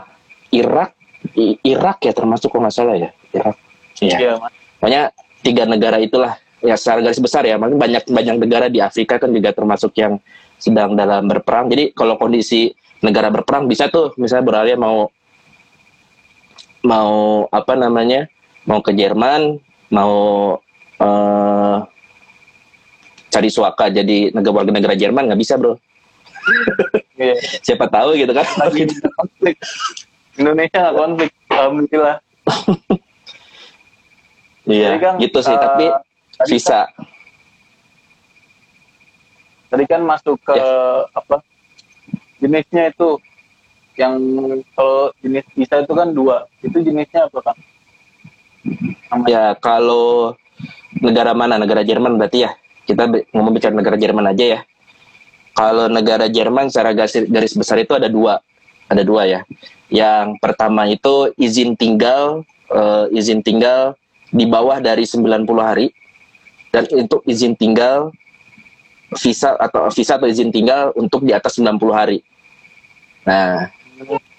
Irak, 0.55 0.95
I- 1.35 1.59
Irak 1.67 2.07
ya 2.07 2.15
termasuk 2.15 2.55
kalau 2.55 2.71
nggak 2.71 2.77
salah 2.79 2.95
ya, 2.95 3.11
Irak. 3.35 3.59
Iya. 3.99 4.39
Pokoknya 4.79 5.03
tiga 5.43 5.67
negara 5.67 5.99
itulah 5.99 6.39
ya 6.63 6.79
secara 6.79 7.03
garis 7.03 7.19
besar 7.19 7.43
ya, 7.43 7.59
makin 7.59 7.75
banyak 7.75 8.07
banyak 8.07 8.37
negara 8.39 8.71
di 8.71 8.79
Afrika 8.79 9.19
kan 9.19 9.35
juga 9.35 9.51
termasuk 9.51 9.91
yang 9.99 10.23
sedang 10.63 10.95
dalam 10.95 11.27
berperang. 11.27 11.67
Jadi 11.67 11.91
kalau 11.91 12.15
kondisi 12.15 12.71
negara 13.03 13.35
berperang 13.35 13.67
bisa 13.67 13.91
tuh 13.91 14.15
misalnya 14.17 14.47
beralih 14.47 14.79
mau 14.79 15.11
mau 16.85 17.45
apa 17.51 17.75
namanya 17.75 18.29
mau 18.69 18.81
ke 18.85 18.93
Jerman 18.95 19.59
mau 19.91 20.15
eh, 21.01 21.77
cari 23.29 23.51
suaka 23.51 23.91
jadi 23.91 24.31
negara 24.31 24.55
warga 24.63 24.71
negara 24.71 24.95
Jerman 24.95 25.27
nggak 25.33 25.41
bisa 25.41 25.59
bro. 25.59 25.75
Siapa 27.61 27.87
tahu 27.89 28.15
gitu 28.15 28.33
kan 28.33 28.47
Lagi 28.59 28.85
konflik. 29.19 29.57
Indonesia 30.35 30.83
konflik. 30.93 31.31
Alhamdulillah. 31.49 32.17
iya 34.65 34.97
kan, 34.97 35.17
gitu 35.17 35.39
sih 35.41 35.53
eh, 35.53 35.61
tapi 35.61 35.87
tadi 36.35 36.49
visa 36.51 36.89
tadi 39.69 39.85
kan 39.85 40.01
masuk 40.03 40.37
ke 40.41 40.55
Ya. 40.55 41.05
apa 41.13 41.37
jenisnya 42.39 42.89
itu 42.89 43.17
yang 43.97 44.19
kalau 44.75 45.13
jenis 45.21 45.45
visa 45.53 45.81
itu 45.81 45.93
kan 45.93 46.09
dua 46.11 46.45
itu 46.61 46.77
jenisnya 46.81 47.29
apa 47.29 47.53
kan 47.53 47.57
Namanya. 49.13 49.29
Ya 49.29 49.45
kalau 49.61 50.33
negara 50.99 51.37
mana? 51.37 51.61
Negara 51.61 51.85
Jerman 51.85 52.17
berarti 52.17 52.49
ya. 52.49 52.57
Kita 52.83 53.05
ngomong 53.31 53.53
bicara 53.53 53.77
negara 53.77 53.95
Jerman 53.95 54.25
aja 54.27 54.45
ya. 54.57 54.61
Kalau 55.55 55.87
negara 55.87 56.27
Jerman 56.27 56.67
secara 56.67 56.91
garis, 56.95 57.55
besar 57.55 57.79
itu 57.79 57.95
ada 57.95 58.11
dua, 58.11 58.43
ada 58.91 59.07
dua 59.07 59.23
ya. 59.23 59.41
Yang 59.87 60.43
pertama 60.43 60.91
itu 60.91 61.31
izin 61.39 61.79
tinggal, 61.79 62.43
eh, 62.75 63.07
izin 63.15 63.39
tinggal 63.47 63.95
di 64.35 64.51
bawah 64.51 64.83
dari 64.83 65.07
90 65.07 65.63
hari. 65.63 65.95
Dan 66.75 66.91
untuk 66.91 67.23
izin 67.23 67.55
tinggal 67.55 68.11
visa 69.15 69.55
atau 69.55 69.87
visa 69.95 70.19
atau 70.19 70.27
izin 70.27 70.51
tinggal 70.51 70.91
untuk 70.99 71.23
di 71.23 71.31
atas 71.31 71.55
90 71.55 71.95
hari. 71.95 72.19
Nah, 73.23 73.71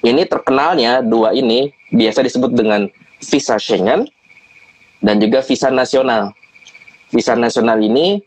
ini 0.04 0.22
terkenalnya 0.28 1.00
dua 1.00 1.32
ini 1.32 1.72
biasa 1.96 2.22
disebut 2.22 2.52
dengan 2.52 2.92
visa 3.24 3.56
Schengen 3.56 4.06
dan 5.00 5.16
juga 5.24 5.40
visa 5.42 5.72
nasional. 5.72 6.36
Visa 7.10 7.34
nasional 7.40 7.80
ini 7.80 8.20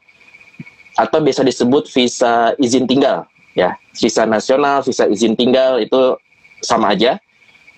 atau 0.99 1.23
biasa 1.23 1.47
disebut 1.47 1.87
visa 1.95 2.59
izin 2.59 2.91
tinggal 2.91 3.23
ya. 3.55 3.79
Visa 3.95 4.27
nasional, 4.27 4.83
visa 4.83 5.07
izin 5.07 5.39
tinggal 5.39 5.79
itu 5.79 6.19
sama 6.59 6.91
aja. 6.91 7.23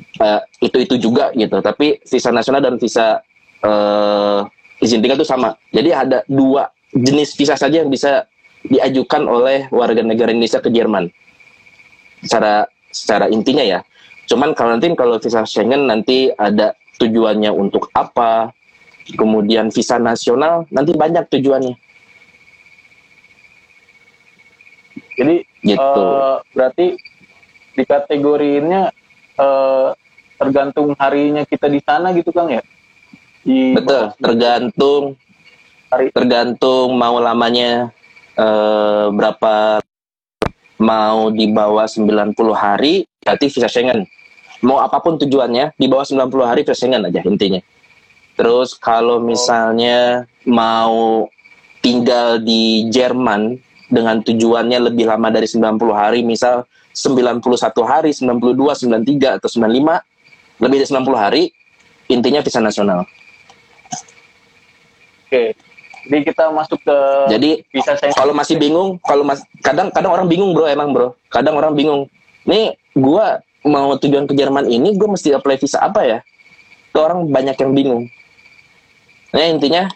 Eh, 0.00 0.40
itu 0.64 0.76
itu 0.88 0.94
juga 0.96 1.28
gitu. 1.36 1.60
Tapi 1.60 2.00
visa 2.08 2.32
nasional 2.32 2.64
dan 2.64 2.80
visa 2.80 3.20
eh, 3.60 4.40
izin 4.80 5.04
tinggal 5.04 5.20
itu 5.20 5.28
sama. 5.28 5.52
Jadi 5.68 5.90
ada 5.92 6.24
dua 6.24 6.72
jenis 6.96 7.36
visa 7.36 7.60
saja 7.60 7.84
yang 7.84 7.92
bisa 7.92 8.24
diajukan 8.64 9.28
oleh 9.28 9.68
warga 9.68 10.00
negara 10.00 10.32
Indonesia 10.32 10.64
ke 10.64 10.72
Jerman. 10.72 11.12
Secara 12.24 12.64
secara 12.88 13.28
intinya 13.28 13.64
ya. 13.64 13.84
Cuman 14.32 14.56
kalau 14.56 14.76
nanti 14.76 14.88
kalau 14.96 15.20
visa 15.20 15.44
Schengen 15.44 15.88
nanti 15.88 16.32
ada 16.40 16.72
tujuannya 17.00 17.52
untuk 17.52 17.88
apa, 17.96 18.52
kemudian 19.16 19.68
visa 19.72 19.96
nasional 19.96 20.68
nanti 20.72 20.92
banyak 20.96 21.24
tujuannya 21.28 21.89
jadi 25.20 25.36
gitu. 25.60 26.00
eh, 26.00 26.36
berarti 26.56 26.86
dikategoriinnya 27.76 28.82
eh, 29.36 29.88
tergantung 30.40 30.96
harinya 30.96 31.44
kita 31.44 31.68
di 31.68 31.84
sana 31.84 32.16
gitu 32.16 32.32
kang 32.32 32.48
ya 32.48 32.64
di 33.44 33.76
Betul, 33.76 34.16
tergantung 34.16 35.02
Hari. 35.92 36.08
tergantung 36.16 36.96
mau 36.96 37.20
lamanya 37.20 37.92
eh, 38.40 39.06
berapa 39.12 39.84
mau 40.80 41.28
di 41.28 41.52
bawah 41.52 41.84
90 41.84 42.32
hari 42.56 43.04
berarti 43.20 43.46
visa 43.52 43.68
Schengen. 43.68 44.08
Mau 44.64 44.80
apa 44.80 45.00
pun 45.00 45.20
tujuannya 45.20 45.76
di 45.76 45.86
bawah 45.88 46.04
90 46.08 46.48
hari 46.48 46.60
visa 46.64 46.76
Schengen 46.76 47.04
aja 47.04 47.20
intinya. 47.20 47.60
Terus 48.40 48.72
kalau 48.72 49.20
misalnya 49.20 50.24
mau 50.48 51.28
tinggal 51.84 52.40
di 52.40 52.88
Jerman 52.88 53.60
dengan 53.90 54.22
tujuannya 54.22 54.78
lebih 54.90 55.10
lama 55.10 55.28
dari 55.34 55.50
90 55.50 55.76
hari, 55.90 56.22
misal 56.22 56.64
91 56.94 57.42
hari, 57.82 58.14
92, 58.14 58.86
93 58.86 59.42
atau 59.42 59.50
95, 59.50 60.00
lebih 60.62 60.76
dari 60.78 60.88
90 60.88 61.18
hari, 61.18 61.42
intinya 62.06 62.40
visa 62.42 62.62
nasional. 62.62 63.06
oke 65.30 65.54
jadi 66.08 66.22
kita 66.26 66.48
masuk 66.50 66.80
ke 66.80 66.96
Jadi 67.28 67.50
visa 67.70 67.92
kalau 68.16 68.32
masih 68.32 68.56
bingung, 68.56 68.96
kalau 69.04 69.20
mas 69.20 69.44
kadang 69.60 69.92
kadang 69.92 70.12
orang 70.16 70.26
bingung 70.26 70.56
bro 70.56 70.64
emang 70.64 70.96
bro, 70.96 71.12
kadang 71.28 71.60
orang 71.60 71.76
bingung. 71.76 72.08
Nih 72.48 72.72
gua 72.96 73.44
mau 73.62 73.92
tujuan 74.00 74.24
ke 74.24 74.32
Jerman 74.32 74.64
ini, 74.72 74.96
gue 74.96 75.04
mesti 75.04 75.36
apply 75.36 75.60
visa 75.60 75.84
apa 75.84 76.00
ya? 76.08 76.18
Tuh 76.96 77.04
orang 77.04 77.28
banyak 77.28 77.56
yang 77.60 77.72
bingung. 77.76 78.02
Nah 79.36 79.44
intinya 79.44 79.86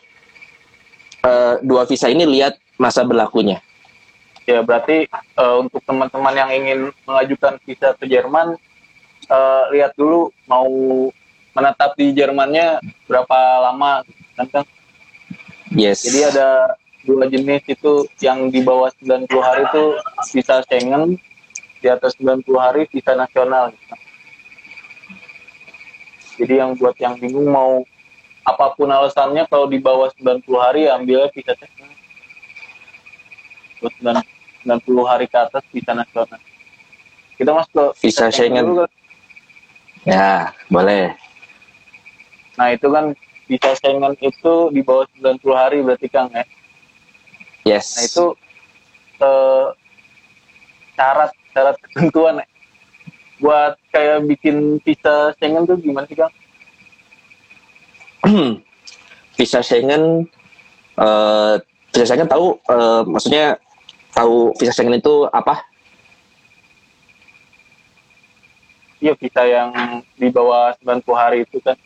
eh, 1.25 1.55
dua 1.65 1.89
visa 1.89 2.13
ini 2.13 2.29
lihat 2.29 2.61
masa 2.77 3.03
berlakunya. 3.03 3.65
Ya 4.45 4.61
berarti 4.61 5.09
eh, 5.09 5.57
untuk 5.61 5.81
teman-teman 5.85 6.35
yang 6.37 6.51
ingin 6.53 6.79
mengajukan 7.09 7.57
visa 7.65 7.97
ke 7.97 8.05
Jerman 8.09 8.57
eh, 9.29 9.65
lihat 9.73 9.97
dulu 9.97 10.33
mau 10.45 10.69
menetap 11.55 11.95
di 11.95 12.11
Jermannya 12.13 12.83
berapa 13.07 13.39
lama 13.71 14.03
kan 14.35 14.47
Kang? 14.51 14.67
Yes. 15.75 16.03
Jadi 16.03 16.35
ada 16.35 16.79
dua 17.07 17.31
jenis 17.31 17.63
itu 17.67 18.07
yang 18.19 18.51
di 18.51 18.61
bawah 18.61 18.91
90 19.03 19.31
hari 19.39 19.63
itu 19.67 19.85
visa 20.35 20.63
Schengen, 20.67 21.19
di 21.79 21.89
atas 21.89 22.19
90 22.19 22.47
hari 22.59 22.87
visa 22.91 23.15
nasional. 23.15 23.71
gitu. 23.71 23.97
Jadi 26.43 26.55
yang 26.59 26.75
buat 26.75 26.99
yang 26.99 27.15
bingung 27.19 27.47
mau 27.47 27.87
apa 28.45 28.77
pun 28.77 28.91
alasannya 28.91 29.47
kalau 29.49 29.71
di 29.71 29.79
bawah 29.79 30.11
90 30.19 30.43
hari 30.59 30.91
ambilnya 30.91 31.31
visa 31.31 31.55
Schengen. 31.55 31.91
90 34.64 35.04
hari 35.04 35.28
ke 35.28 35.37
atas 35.37 35.62
visa 35.71 35.92
nasional. 35.92 36.40
Kita 37.37 37.50
masuk 37.52 37.73
ke 37.73 37.85
Visa 38.09 38.26
Schengen. 38.33 38.64
dulu 38.64 38.87
kan. 38.87 38.90
Ya 40.04 40.33
boleh. 40.73 41.12
Nah 42.56 42.71
itu 42.73 42.87
kan 42.88 43.12
visa 43.44 43.71
Schengen 43.76 44.14
itu 44.23 44.54
di 44.73 44.80
bawah 44.80 45.04
90 45.21 45.42
hari 45.52 45.78
berarti 45.85 46.09
Kang 46.09 46.33
ya. 46.33 46.44
Yes. 47.68 47.97
Nah 47.99 48.02
itu 48.06 48.26
eh, 49.21 49.66
syarat 50.94 51.30
syarat 51.52 51.76
ketentuan 51.83 52.40
ya. 52.40 52.47
buat 53.42 53.75
kayak 53.90 54.25
bikin 54.30 54.78
visa 54.87 55.35
Schengen 55.37 55.66
tuh 55.66 55.76
gimana 55.76 56.06
sih 56.06 56.16
Kang? 56.16 56.33
visa 59.37 59.61
Schengen. 59.61 60.25
eh 60.94 61.54
visa 61.90 62.04
Schengen 62.06 62.30
tahu, 62.30 62.54
eh, 62.71 63.02
maksudnya 63.11 63.59
tahu 64.14 64.54
visa 64.56 64.73
Schengen 64.73 65.02
itu 65.02 65.26
apa? 65.35 65.66
Iya 69.02 69.12
visa 69.18 69.42
yang 69.44 70.00
di 70.16 70.33
bawah 70.33 70.73
90 70.80 71.12
hari 71.12 71.38
itu 71.44 71.61
kan. 71.61 71.76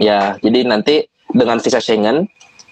Ya, 0.00 0.40
jadi 0.40 0.64
nanti 0.64 1.10
dengan 1.34 1.60
visa 1.60 1.82
Schengen 1.82 2.30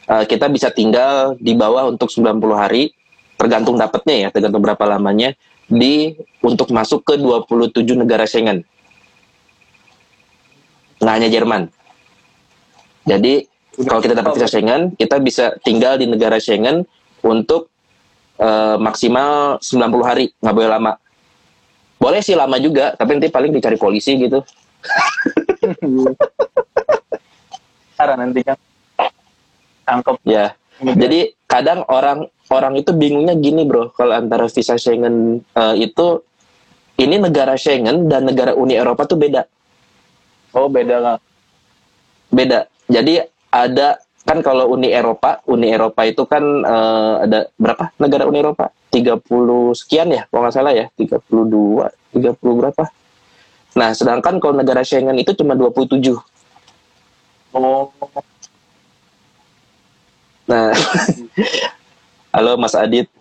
eh, 0.08 0.24
kita 0.24 0.48
bisa 0.48 0.70
tinggal 0.72 1.36
di 1.36 1.52
bawah 1.52 1.90
untuk 1.90 2.08
90 2.08 2.40
hari, 2.54 2.94
tergantung 3.36 3.76
dapatnya 3.76 4.16
ya, 4.16 4.28
tergantung 4.32 4.64
berapa 4.64 4.86
lamanya 4.88 5.34
di 5.68 6.14
untuk 6.40 6.70
masuk 6.70 7.04
ke 7.04 7.18
27 7.18 7.84
negara 7.98 8.24
Schengen. 8.24 8.64
nggak 11.02 11.14
hanya 11.20 11.28
Jerman. 11.28 11.68
Jadi 13.04 13.44
kalau 13.84 14.00
kita 14.00 14.14
dapat 14.16 14.40
visa 14.40 14.48
Schengen, 14.48 14.94
kita 14.96 15.20
bisa 15.20 15.52
tinggal 15.60 16.00
di 16.00 16.08
negara 16.08 16.40
Schengen 16.40 16.88
untuk 17.20 17.73
eh, 18.38 18.76
maksimal 18.78 19.58
90 19.60 20.02
hari, 20.08 20.30
nggak 20.38 20.54
boleh 20.54 20.70
lama. 20.70 20.92
Boleh 21.98 22.20
sih 22.20 22.36
lama 22.36 22.58
juga, 22.60 22.92
tapi 22.98 23.16
nanti 23.16 23.30
paling 23.30 23.50
dicari 23.54 23.78
polisi 23.78 24.18
gitu. 24.18 24.42
Cara 27.96 28.18
nanti 28.18 28.42
kan 28.42 28.58
tangkep. 29.86 30.16
Ya. 30.26 30.58
Jadi 30.82 31.38
kadang 31.46 31.86
orang 31.86 32.26
orang 32.50 32.74
itu 32.74 32.90
bingungnya 32.90 33.38
gini 33.38 33.62
bro, 33.62 33.94
kalau 33.94 34.18
antara 34.18 34.50
visa 34.50 34.74
Schengen 34.74 35.40
eh, 35.54 35.74
itu 35.86 36.20
ini 36.98 37.16
negara 37.18 37.54
Schengen 37.54 38.10
dan 38.10 38.26
negara 38.26 38.54
Uni 38.58 38.74
Eropa 38.74 39.06
tuh 39.06 39.18
beda. 39.18 39.46
Oh 40.54 40.70
beda 40.70 40.96
lah. 40.98 41.16
beda. 42.34 42.66
Jadi 42.90 43.22
ada 43.54 44.02
kan 44.24 44.40
kalau 44.40 44.72
Uni 44.72 44.88
Eropa, 44.88 45.44
Uni 45.46 45.68
Eropa 45.68 46.00
itu 46.08 46.24
kan 46.24 46.42
eh, 46.64 47.14
ada 47.28 47.38
berapa 47.60 47.92
negara 48.00 48.24
Uni 48.24 48.40
Eropa? 48.40 48.72
30 48.88 49.20
sekian 49.74 50.08
ya, 50.08 50.24
kalau 50.30 50.46
nggak 50.46 50.54
salah 50.54 50.72
ya, 50.72 50.86
32, 50.96 51.90
30 52.14 52.38
berapa? 52.40 52.84
Nah, 53.74 53.90
sedangkan 53.90 54.38
kalau 54.38 54.54
negara 54.54 54.86
Schengen 54.86 55.18
itu 55.18 55.34
cuma 55.34 55.58
27. 55.58 56.14
Oh 57.54 57.90
Nah, 60.44 60.76
halo 62.34 62.60
Mas 62.60 62.76
Adit. 62.76 63.08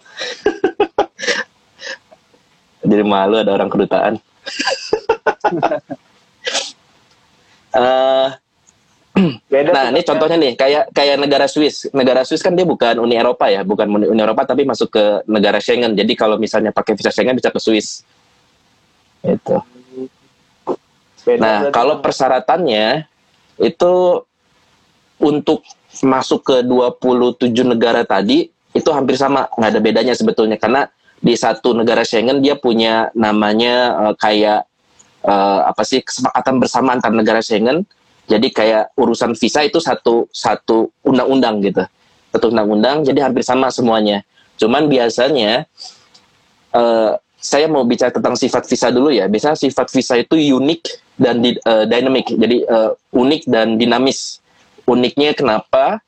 Jadi 2.83 3.03
malu 3.07 3.39
ada 3.39 3.55
orang 3.55 3.71
kedutaan. 3.71 4.19
Eh, 7.73 8.29
beda. 9.53 9.69
Nah, 9.69 9.85
ini 9.93 10.01
contohnya 10.01 10.37
nih, 10.41 10.53
kayak 10.57 10.83
kayak 10.89 11.17
negara 11.21 11.45
Swiss. 11.45 11.85
Negara 11.93 12.25
Swiss 12.25 12.41
kan 12.41 12.57
dia 12.57 12.65
bukan 12.65 12.97
Uni 12.97 13.13
Eropa 13.13 13.45
ya, 13.45 13.61
bukan 13.61 13.85
Uni 14.09 14.21
Eropa 14.21 14.49
tapi 14.49 14.65
masuk 14.65 14.89
ke 14.89 15.03
negara 15.29 15.61
Schengen. 15.61 15.93
Jadi 15.93 16.13
kalau 16.17 16.41
misalnya 16.41 16.73
pakai 16.73 16.97
visa 16.97 17.13
Schengen 17.13 17.37
bisa 17.37 17.53
ke 17.53 17.61
Swiss. 17.61 18.01
Itu. 19.21 19.61
Beda 21.23 21.39
Nah, 21.39 21.57
kalau 21.71 22.03
persyaratannya 22.03 23.07
itu 23.61 23.93
untuk 25.21 25.63
masuk 26.03 26.41
ke 26.43 26.55
27 26.65 27.53
negara 27.63 28.03
tadi 28.03 28.49
itu 28.73 28.89
hampir 28.89 29.15
sama, 29.15 29.45
nggak 29.53 29.69
ada 29.69 29.81
bedanya 29.81 30.13
sebetulnya 30.17 30.57
karena 30.57 30.89
di 31.23 31.37
satu 31.37 31.71
negara 31.71 32.03
Schengen 32.03 32.41
dia 32.43 32.57
punya 32.57 33.13
namanya 33.13 34.09
eh, 34.09 34.15
kayak 34.17 34.65
eh, 35.23 35.59
apa 35.69 35.83
sih 35.85 36.01
kesepakatan 36.03 36.59
bersama 36.59 36.97
antar 36.97 37.13
negara 37.13 37.39
Schengen. 37.39 37.85
Jadi 38.23 38.47
kayak 38.55 38.95
urusan 38.95 39.35
visa 39.35 39.67
itu 39.67 39.83
satu 39.83 40.31
satu 40.31 40.91
undang-undang 41.03 41.59
gitu. 41.59 41.83
Satu 42.31 42.49
undang-undang 42.49 43.03
jadi 43.03 43.27
hampir 43.27 43.43
sama 43.43 43.67
semuanya. 43.67 44.23
Cuman 44.55 44.87
biasanya 44.87 45.67
eh, 46.71 47.11
saya 47.43 47.67
mau 47.67 47.83
bicara 47.83 48.15
tentang 48.15 48.39
sifat 48.39 48.63
visa 48.71 48.87
dulu 48.87 49.11
ya. 49.11 49.27
Biasanya 49.27 49.59
sifat 49.59 49.91
visa 49.91 50.15
itu 50.15 50.39
unik 50.39 50.81
dan 51.19 51.43
di, 51.43 51.59
eh, 51.59 51.85
dynamic. 51.85 52.31
Jadi 52.31 52.63
eh, 52.63 52.91
unik 53.11 53.41
dan 53.51 53.75
dinamis. 53.75 54.39
Uniknya 54.87 55.35
kenapa? 55.35 55.99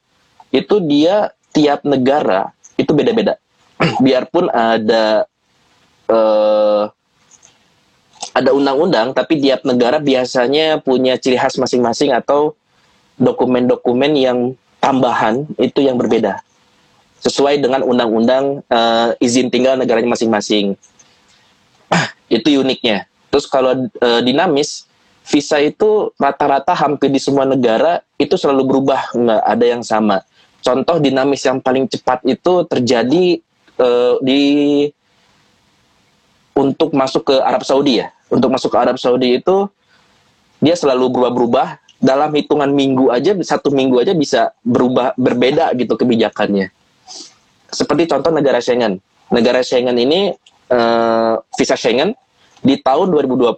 Itu 0.56 0.80
dia 0.80 1.36
tiap 1.52 1.84
negara 1.84 2.56
itu 2.80 2.96
beda-beda. 2.96 3.36
Biarpun 4.04 4.48
ada 4.48 5.28
eh, 6.08 6.84
ada 8.36 8.52
undang-undang, 8.52 9.16
tapi 9.16 9.40
tiap 9.40 9.64
negara 9.64 9.96
biasanya 10.04 10.84
punya 10.84 11.16
ciri 11.16 11.40
khas 11.40 11.56
masing-masing 11.56 12.12
atau 12.12 12.52
dokumen-dokumen 13.16 14.12
yang 14.12 14.40
tambahan 14.84 15.48
itu 15.56 15.80
yang 15.80 15.96
berbeda 15.96 16.44
sesuai 17.26 17.58
dengan 17.58 17.82
undang-undang 17.82 18.62
eh, 18.70 19.18
izin 19.18 19.50
tinggal 19.50 19.80
negaranya 19.80 20.14
masing-masing 20.14 20.78
itu 22.30 22.62
uniknya. 22.62 23.10
Terus 23.34 23.50
kalau 23.50 23.90
eh, 23.90 24.22
dinamis, 24.22 24.86
visa 25.26 25.58
itu 25.58 26.14
rata-rata 26.22 26.78
hampir 26.78 27.10
di 27.10 27.18
semua 27.18 27.50
negara 27.50 28.06
itu 28.22 28.38
selalu 28.38 28.70
berubah, 28.70 29.16
nggak 29.18 29.42
ada 29.42 29.66
yang 29.66 29.82
sama. 29.82 30.22
Contoh 30.62 31.02
dinamis 31.02 31.42
yang 31.46 31.58
paling 31.64 31.90
cepat 31.90 32.22
itu 32.30 32.68
terjadi 32.70 33.42
eh, 33.80 34.16
di 34.22 34.44
untuk 36.56 36.96
masuk 36.96 37.34
ke 37.34 37.36
Arab 37.42 37.66
Saudi 37.66 38.06
ya. 38.06 38.15
Untuk 38.30 38.50
masuk 38.50 38.74
ke 38.74 38.78
Arab 38.78 38.98
Saudi 38.98 39.38
itu 39.38 39.70
dia 40.64 40.74
selalu 40.74 41.14
berubah-berubah 41.14 41.86
dalam 42.02 42.34
hitungan 42.36 42.70
minggu 42.70 43.10
aja 43.14 43.34
satu 43.42 43.72
minggu 43.72 44.02
aja 44.02 44.14
bisa 44.14 44.52
berubah 44.66 45.14
berbeda 45.16 45.72
gitu 45.78 45.96
kebijakannya. 45.96 46.70
Seperti 47.70 48.08
contoh 48.10 48.32
negara 48.34 48.62
Schengen. 48.62 49.02
Negara 49.30 49.62
Schengen 49.62 49.98
ini 49.98 50.34
eh, 50.70 51.34
visa 51.58 51.76
Schengen 51.78 52.14
di 52.62 52.82
tahun 52.82 53.14
2020 53.14 53.58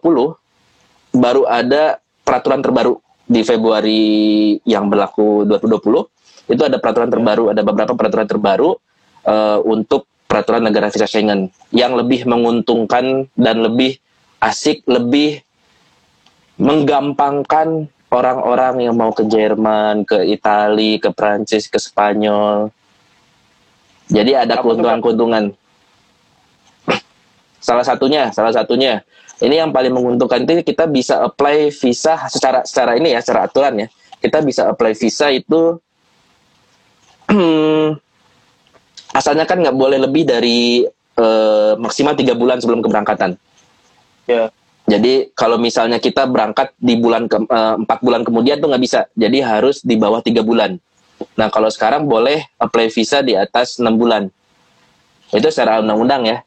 baru 1.15 1.43
ada 1.47 1.99
peraturan 2.27 2.59
terbaru 2.59 2.99
di 3.27 3.43
Februari 3.43 4.03
yang 4.63 4.87
berlaku 4.87 5.43
2020 5.47 6.51
itu 6.55 6.61
ada 6.63 6.79
peraturan 6.79 7.11
terbaru 7.11 7.51
ada 7.51 7.61
beberapa 7.63 7.95
peraturan 7.95 8.27
terbaru 8.27 8.69
eh, 9.27 9.59
untuk 9.63 10.07
peraturan 10.27 10.67
negara 10.67 10.91
visa 10.91 11.07
Schengen 11.07 11.51
yang 11.71 11.95
lebih 11.95 12.27
menguntungkan 12.27 13.31
dan 13.35 13.63
lebih 13.63 13.99
asik 14.41 14.85
lebih 14.85 15.41
menggampangkan 16.57 17.89
orang-orang 18.09 18.87
yang 18.87 18.95
mau 18.95 19.11
ke 19.11 19.27
Jerman, 19.27 20.07
ke 20.07 20.25
Italia, 20.25 21.01
ke 21.01 21.09
Prancis, 21.11 21.67
ke 21.67 21.77
Spanyol. 21.77 22.71
Jadi 24.07 24.31
ada 24.33 24.63
keuntungan-keuntungan. 24.63 25.51
Salah 27.67 27.83
satunya, 27.83 28.31
salah 28.31 28.53
satunya. 28.55 29.03
Ini 29.37 29.65
yang 29.65 29.75
paling 29.75 29.91
menguntungkan 29.93 30.47
itu 30.47 30.63
kita 30.65 30.87
bisa 30.89 31.21
apply 31.21 31.69
visa 31.69 32.15
secara 32.31 32.63
secara 32.63 32.97
ini 32.97 33.13
ya, 33.13 33.19
secara 33.21 33.45
aturan 33.45 33.85
ya. 33.85 33.87
Kita 34.17 34.41
bisa 34.41 34.71
apply 34.71 34.97
visa 34.97 35.29
itu 35.29 35.77
asalnya 39.19 39.45
kan 39.45 39.61
nggak 39.61 39.77
boleh 39.77 39.99
lebih 39.99 40.23
dari 40.25 40.87
eh, 41.19 41.73
maksimal 41.77 42.17
tiga 42.17 42.33
bulan 42.33 42.57
sebelum 42.57 42.81
keberangkatan. 42.81 43.37
Ya. 44.27 44.51
Jadi 44.87 45.35
kalau 45.35 45.59
misalnya 45.59 45.99
kita 45.99 46.23
berangkat 46.31 46.71
di 46.79 46.95
bulan 46.95 47.27
ke, 47.27 47.43
eh, 47.43 47.75
empat 47.83 47.99
bulan 47.99 48.23
kemudian 48.23 48.63
tuh 48.63 48.71
nggak 48.71 48.83
bisa. 48.83 49.03
Jadi 49.19 49.43
harus 49.43 49.83
di 49.83 49.99
bawah 49.99 50.23
tiga 50.23 50.43
bulan. 50.43 50.79
Nah 51.35 51.51
kalau 51.51 51.67
sekarang 51.67 52.07
boleh 52.07 52.47
apply 52.55 52.87
visa 52.87 53.19
di 53.19 53.35
atas 53.35 53.83
enam 53.83 53.99
bulan. 53.99 54.31
Itu 55.35 55.51
secara 55.51 55.83
undang-undang 55.83 56.23
ya. 56.23 56.37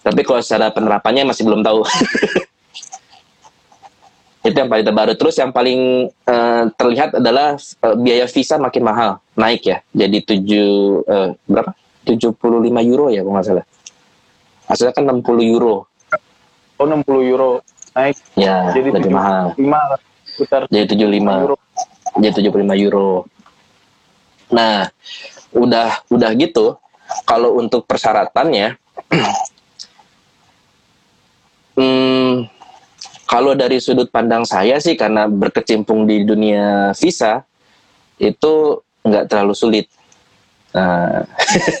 Tapi 0.00 0.24
kalau 0.24 0.40
secara 0.40 0.72
penerapannya 0.72 1.28
masih 1.28 1.44
belum 1.44 1.60
tahu. 1.60 1.84
itu 4.48 4.56
yang 4.56 4.72
paling 4.72 4.86
terbaru. 4.88 5.12
Terus 5.20 5.36
yang 5.36 5.52
paling 5.52 6.08
eh, 6.08 6.64
terlihat 6.80 7.20
adalah 7.20 7.60
eh, 7.60 7.96
biaya 8.00 8.24
visa 8.24 8.56
makin 8.56 8.80
mahal, 8.80 9.20
naik 9.36 9.68
ya. 9.68 9.84
Jadi 9.92 10.24
tujuh 10.24 11.04
eh, 11.04 11.36
berapa? 11.44 11.76
75 12.08 12.32
euro 12.88 13.12
ya 13.12 13.20
kalau 13.20 13.36
nggak 13.36 13.44
salah. 13.44 13.66
Asalnya 14.72 14.96
kan 14.96 15.04
60 15.04 15.52
euro. 15.52 15.89
Oh 16.80 16.88
60 16.88 17.04
euro 17.28 17.60
naik 17.92 18.16
Ya, 18.34 18.72
jadi 18.72 18.88
lebih 18.96 19.12
mahal. 19.12 19.52
75 19.52 19.68
lah. 19.68 20.00
Sekitar 20.24 20.60
Jadi 20.72 20.96
75 20.96 21.44
euro. 21.44 21.54
jadi 22.16 22.32
75 22.40 22.72
euro. 22.80 23.10
Nah, 24.48 24.88
udah 25.52 26.00
udah 26.08 26.30
gitu. 26.34 26.80
Kalau 27.26 27.58
untuk 27.58 27.84
persyaratannya, 27.84 28.78
hmm, 31.76 32.48
kalau 33.26 33.52
dari 33.52 33.78
sudut 33.78 34.08
pandang 34.08 34.42
saya 34.42 34.78
sih 34.78 34.94
karena 34.94 35.26
berkecimpung 35.26 36.06
di 36.06 36.22
dunia 36.22 36.94
visa 36.96 37.42
itu 38.16 38.78
nggak 39.02 39.26
terlalu 39.26 39.54
sulit. 39.54 39.86
Nah, 40.72 41.26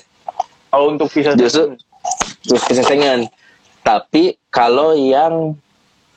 Kalau 0.70 0.94
untuk 0.94 1.10
visa 1.10 1.34
Justru- 1.34 1.74
terus 2.46 2.62
visa 2.64 2.82
Schengen. 2.82 3.26
Tapi 3.80 4.36
kalau 4.52 4.92
yang 4.92 5.56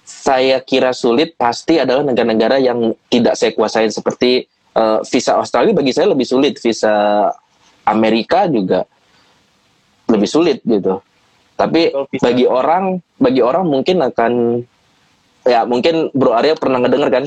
saya 0.04 0.60
kira 0.60 0.92
sulit 0.92 1.40
pasti 1.40 1.80
adalah 1.80 2.04
negara-negara 2.04 2.60
yang 2.60 2.92
tidak 3.08 3.40
saya 3.40 3.56
kuasain 3.56 3.90
seperti 3.90 4.46
eh, 4.76 5.00
visa 5.08 5.40
Australia 5.40 5.72
bagi 5.72 5.96
saya 5.96 6.12
lebih 6.12 6.28
sulit, 6.28 6.60
visa 6.60 7.28
Amerika 7.88 8.48
juga 8.52 8.84
lebih 10.12 10.28
sulit 10.28 10.60
gitu. 10.68 11.00
Tapi 11.56 11.94
bagi 12.20 12.46
orang 12.50 13.00
bagi 13.22 13.40
orang 13.40 13.64
mungkin 13.70 14.04
akan 14.04 14.34
ya 15.48 15.64
mungkin 15.64 16.12
Bro 16.12 16.36
Arya 16.36 16.60
pernah 16.60 16.82
ngedenger 16.84 17.10
kan 17.14 17.26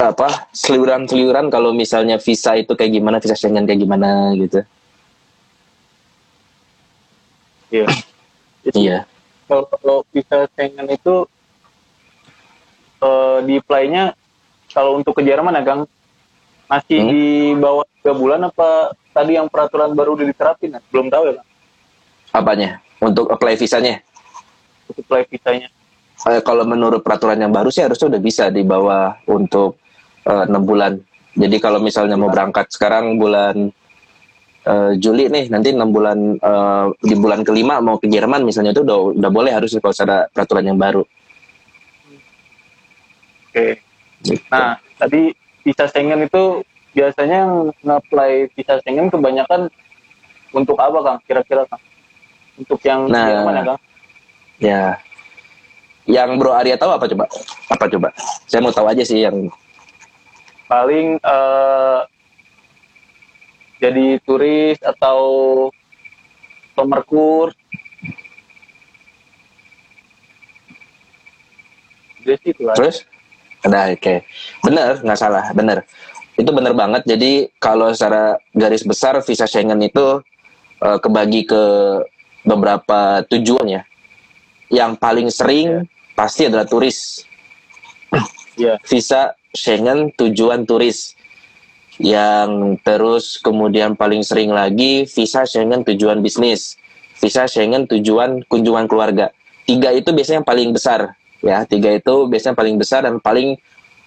apa 0.00 0.48
seliuran-seliuran 0.56 1.52
kalau 1.52 1.76
misalnya 1.76 2.16
visa 2.16 2.56
itu 2.56 2.72
kayak 2.72 2.92
gimana, 3.00 3.20
visa 3.20 3.36
Schengen 3.36 3.68
kayak 3.68 3.80
gimana 3.84 4.32
gitu. 4.36 4.64
Iya. 7.72 7.86
Jadi 8.64 8.78
Iya. 8.80 8.98
Kalau, 9.44 9.64
kalau 9.70 9.96
visa 10.10 10.48
Schengen 10.52 10.88
itu 10.88 11.24
eh, 13.00 13.38
di 13.44 13.54
apply-nya 13.58 14.14
kalau 14.70 14.98
untuk 14.98 15.14
ke 15.14 15.22
Jerman 15.22 15.54
ya 15.54 15.62
Kang 15.62 15.82
masih 16.64 16.98
Hmm. 16.98 17.10
di 17.12 17.24
bawah 17.54 17.84
tiga 18.00 18.12
bulan 18.16 18.40
apa 18.48 18.68
tadi 19.12 19.36
yang 19.36 19.46
peraturan 19.46 19.92
baru 19.92 20.16
udah 20.16 20.26
diterapin 20.26 20.74
ya? 20.74 20.80
belum 20.88 21.06
tahu 21.08 21.24
ya 21.28 21.34
Kang 21.38 21.48
Apanya? 22.34 22.70
Untuk 22.98 23.30
apply 23.30 23.54
visanya? 23.54 24.00
untuk 24.88 25.04
apply 25.06 25.24
visanya 25.28 25.68
Eh, 26.24 26.40
kalau 26.40 26.64
menurut 26.64 27.04
peraturan 27.04 27.36
yang 27.36 27.52
baru 27.52 27.68
sih 27.68 27.84
harusnya 27.84 28.08
udah 28.08 28.22
bisa 28.22 28.48
di 28.48 28.64
bawah 28.64 29.12
untuk 29.28 29.76
eh, 30.24 30.44
enam 30.48 30.64
bulan. 30.64 30.96
Jadi 31.34 31.56
kalau 31.58 31.82
misalnya 31.82 32.14
mau 32.16 32.30
berangkat 32.30 32.70
sekarang 32.70 33.18
bulan 33.18 33.68
eh, 34.64 34.92
Juli 34.98 35.28
nih, 35.28 35.52
nanti 35.52 35.72
enam 35.72 35.92
bulan 35.92 36.36
eh, 36.40 36.86
di 37.04 37.14
bulan 37.16 37.44
kelima 37.44 37.78
mau 37.84 38.00
ke 38.00 38.08
Jerman 38.08 38.44
misalnya 38.44 38.72
itu 38.72 38.82
udah 38.82 39.16
udah 39.16 39.30
boleh 39.30 39.52
harusnya 39.52 39.80
kalau 39.84 39.94
ada 39.94 40.26
peraturan 40.32 40.64
yang 40.68 40.78
baru. 40.80 41.02
oke 43.50 43.66
Gitu. 44.24 44.40
nah 44.48 44.80
tadi 44.96 45.36
visa 45.60 45.84
Schengen 45.84 46.24
itu 46.24 46.64
biasanya 46.96 47.44
yang 47.44 47.54
nge-apply 47.84 48.48
visa 48.56 48.80
Schengen 48.80 49.12
kebanyakan 49.12 49.68
untuk 50.56 50.80
apa 50.80 50.98
Kang 51.04 51.18
kira-kira 51.28 51.68
Kang 51.68 51.82
untuk 52.56 52.80
yang 52.88 53.04
Nah. 53.04 53.28
Jerman 53.28 53.54
ya 53.54 53.62
Kang 53.68 53.80
Ya. 54.62 54.84
Yang 56.06 56.30
Bro 56.40 56.52
Arya 56.54 56.76
tahu 56.78 56.94
apa 56.94 57.04
coba? 57.10 57.24
Apa 57.68 57.84
coba? 57.90 58.08
Saya 58.46 58.60
mau 58.62 58.72
tahu 58.72 58.86
aja 58.86 59.02
sih 59.04 59.24
yang 59.24 59.50
paling 60.70 61.20
eh, 61.20 61.98
jadi 63.78 64.18
turis 64.22 64.78
atau 64.82 65.18
course 67.06 67.54
Jadi 72.24 72.56
itu. 72.56 72.64
Terus? 72.72 73.04
Ada, 73.64 73.92
oke. 73.92 74.14
Bener, 74.64 75.00
nggak 75.04 75.20
salah, 75.20 75.44
bener. 75.52 75.84
Itu 76.34 76.50
bener 76.50 76.72
banget. 76.72 77.04
Jadi 77.04 77.52
kalau 77.60 77.92
secara 77.92 78.40
garis 78.56 78.82
besar 78.82 79.20
visa 79.22 79.44
Schengen 79.44 79.80
itu 79.84 80.24
eh, 80.80 80.98
kebagi 80.98 81.44
ke 81.44 81.62
beberapa 82.44 83.22
tujuan 83.28 83.80
ya. 83.80 83.82
Yang 84.72 84.92
paling 84.98 85.28
sering 85.28 85.68
pasti 86.16 86.48
adalah 86.48 86.64
turis. 86.64 87.22
Iya. 88.54 88.78
Visa 88.86 89.34
Schengen 89.50 90.14
tujuan 90.16 90.64
turis. 90.64 91.14
Yang 91.98 92.82
terus 92.82 93.38
kemudian 93.38 93.94
paling 93.94 94.26
sering 94.26 94.50
lagi 94.50 95.06
visa 95.06 95.46
Schengen 95.46 95.86
tujuan 95.86 96.22
bisnis. 96.22 96.74
Visa 97.18 97.46
Schengen 97.46 97.86
tujuan 97.86 98.42
kunjungan 98.50 98.90
keluarga. 98.90 99.30
Tiga 99.64 99.94
itu 99.94 100.10
biasanya 100.10 100.42
yang 100.42 100.48
paling 100.48 100.70
besar 100.74 101.14
ya 101.44 101.68
tiga 101.68 101.92
itu 101.92 102.24
biasanya 102.24 102.56
paling 102.56 102.80
besar 102.80 103.04
dan 103.04 103.20
paling 103.20 103.60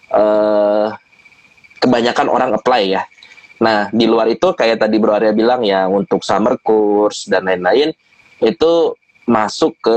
eh 0.10 0.88
kebanyakan 1.78 2.28
orang 2.34 2.50
apply 2.58 2.98
ya 2.98 3.06
nah 3.62 3.90
di 3.94 4.10
luar 4.10 4.26
itu 4.34 4.54
kayak 4.58 4.82
tadi 4.82 4.98
Bro 4.98 5.22
Arya 5.22 5.34
bilang 5.38 5.62
ya 5.62 5.86
untuk 5.86 6.26
summer 6.26 6.58
course 6.58 7.30
dan 7.30 7.46
lain-lain 7.46 7.94
itu 8.42 8.98
masuk 9.30 9.78
ke 9.82 9.96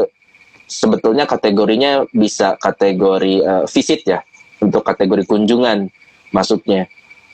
sebetulnya 0.69 1.25
kategorinya 1.25 2.05
bisa 2.13 2.57
kategori 2.61 3.35
eh, 3.41 3.65
visit 3.69 4.05
ya 4.05 4.21
untuk 4.61 4.85
kategori 4.85 5.25
kunjungan 5.25 5.89
masuknya 6.33 6.89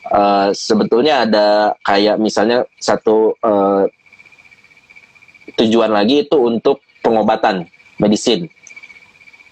Eh, 0.07 0.49
sebetulnya 0.55 1.27
ada 1.27 1.75
kayak 1.83 2.23
misalnya 2.23 2.63
satu 2.79 3.35
eh, 3.43 3.85
tujuan 5.59 5.91
lagi 5.91 6.27
itu 6.27 6.37
untuk 6.39 6.83
pengobatan 7.03 7.67
medisin 7.99 8.47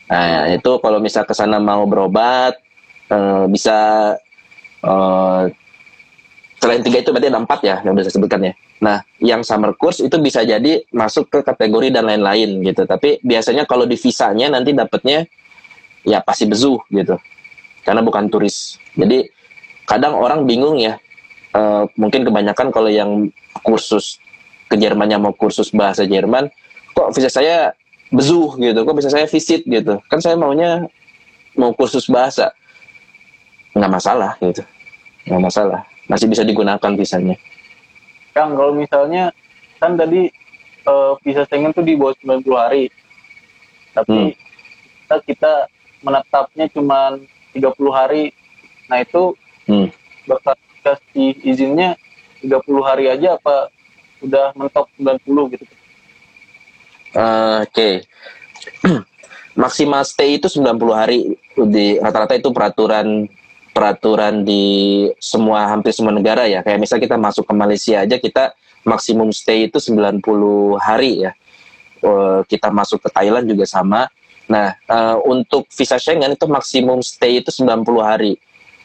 Nah, 0.05 0.53
itu 0.53 0.71
kalau 0.85 1.01
misal 1.01 1.25
ke 1.25 1.33
sana 1.33 1.57
mau 1.57 1.89
berobat 1.89 2.61
eh, 3.09 3.45
bisa 3.49 3.77
eh, 4.85 5.43
selain 6.61 6.83
tiga 6.85 7.01
itu 7.01 7.11
berarti 7.11 7.29
ada 7.33 7.41
empat 7.41 7.61
ya 7.65 7.77
yang 7.83 7.97
bisa 7.97 8.13
sebutkan 8.13 8.41
ya. 8.45 8.53
Nah, 8.85 9.01
yang 9.17 9.41
summer 9.41 9.73
course 9.73 10.05
itu 10.05 10.15
bisa 10.21 10.45
jadi 10.45 10.85
masuk 10.93 11.33
ke 11.33 11.39
kategori 11.41 11.89
dan 11.89 12.05
lain-lain 12.05 12.61
gitu. 12.63 12.85
Tapi 12.85 13.19
biasanya 13.25 13.65
kalau 13.65 13.89
di 13.89 13.97
visanya 13.97 14.53
nanti 14.53 14.77
dapatnya 14.77 15.25
ya 16.05 16.21
pasti 16.21 16.45
bezuh 16.45 16.79
gitu. 16.93 17.17
Karena 17.81 18.05
bukan 18.05 18.29
turis. 18.29 18.77
Jadi 18.93 19.34
kadang 19.85 20.17
orang 20.17 20.45
bingung 20.45 20.77
ya. 20.79 20.97
Eh, 21.55 21.85
mungkin 21.95 22.27
kebanyakan 22.27 22.75
kalau 22.75 22.91
yang 22.91 23.31
kursus 23.63 24.19
ke 24.67 24.75
Jermannya 24.75 25.23
mau 25.23 25.31
kursus 25.31 25.71
bahasa 25.71 26.03
Jerman, 26.03 26.51
kok 26.93 27.15
visa 27.15 27.31
saya 27.31 27.71
bezuh 28.11 28.55
gitu 28.59 28.87
kok 28.87 28.97
bisa 28.99 29.11
saya 29.11 29.27
visit 29.31 29.63
gitu. 29.67 29.99
Kan 30.11 30.19
saya 30.19 30.35
maunya 30.35 30.87
mau 31.55 31.71
kursus 31.71 32.11
bahasa. 32.11 32.51
Nggak 33.75 33.93
masalah 33.93 34.33
gitu. 34.43 34.63
Nggak 35.31 35.43
masalah. 35.47 35.81
Masih 36.11 36.27
bisa 36.27 36.43
digunakan 36.43 36.93
visanya. 36.99 37.39
Kang 38.35 38.59
kalau 38.59 38.75
misalnya 38.75 39.31
kan 39.79 39.95
tadi 39.95 40.27
eh, 40.85 41.13
visa 41.23 41.47
Schengen 41.47 41.73
tuh 41.73 41.87
di 41.87 41.95
bawah 41.95 42.13
90 42.19 42.59
hari. 42.59 42.85
Tapi 43.95 44.11
Hmm. 44.11 44.31
kita, 45.07 45.17
kita 45.23 45.53
menetapnya 46.03 46.67
cuma 46.75 47.15
30 47.55 47.95
hari. 47.95 48.35
Nah 48.91 49.01
itu 49.01 49.33
Hmm. 49.65 49.89
bakal 50.29 50.57
dikasih 50.57 51.41
izinnya 51.41 51.97
30 52.45 52.85
hari 52.85 53.09
aja 53.09 53.41
apa 53.41 53.73
udah 54.21 54.53
mentok 54.57 54.89
90 55.01 55.53
gitu? 55.57 55.65
Eh, 57.15 57.59
oke. 57.65 57.91
Maksimal 59.63 60.03
stay 60.03 60.37
itu 60.37 60.49
90 60.51 60.93
hari. 60.93 61.19
Di 61.55 61.97
rata-rata 62.03 62.35
itu 62.35 62.51
peraturan 62.51 63.31
peraturan 63.75 64.47
di 64.47 65.07
semua 65.19 65.71
hampir 65.71 65.95
semua 65.95 66.13
negara 66.15 66.45
ya. 66.45 66.61
Kayak 66.61 66.81
misal 66.83 66.99
kita 66.99 67.17
masuk 67.17 67.47
ke 67.47 67.55
Malaysia 67.55 68.03
aja 68.03 68.17
kita 68.19 68.55
maksimum 68.85 69.31
stay 69.31 69.71
itu 69.71 69.79
90 69.79 70.21
hari 70.77 71.25
ya. 71.25 71.33
Eh, 72.05 72.41
kita 72.51 72.69
masuk 72.69 73.01
ke 73.01 73.09
Thailand 73.09 73.47
juga 73.47 73.65
sama. 73.65 74.11
Nah 74.51 74.75
eh, 74.77 75.17
untuk 75.25 75.71
visa 75.71 75.97
Schengen 75.97 76.35
itu 76.35 76.45
maksimum 76.51 77.01
stay 77.01 77.41
itu 77.41 77.49
90 77.55 77.87
hari 78.03 78.37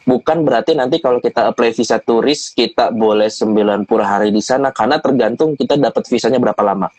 bukan 0.10 0.42
berarti 0.42 0.74
nanti 0.74 0.98
kalau 0.98 1.22
kita 1.22 1.54
apply 1.54 1.70
visa 1.78 2.02
turis 2.02 2.50
kita 2.50 2.90
boleh 2.90 3.30
90 3.30 3.86
hari 4.02 4.34
di 4.34 4.42
sana 4.42 4.74
karena 4.74 4.98
tergantung 4.98 5.54
kita 5.54 5.78
dapat 5.78 6.10
visanya 6.10 6.42
berapa 6.42 6.66
lama 6.66 6.90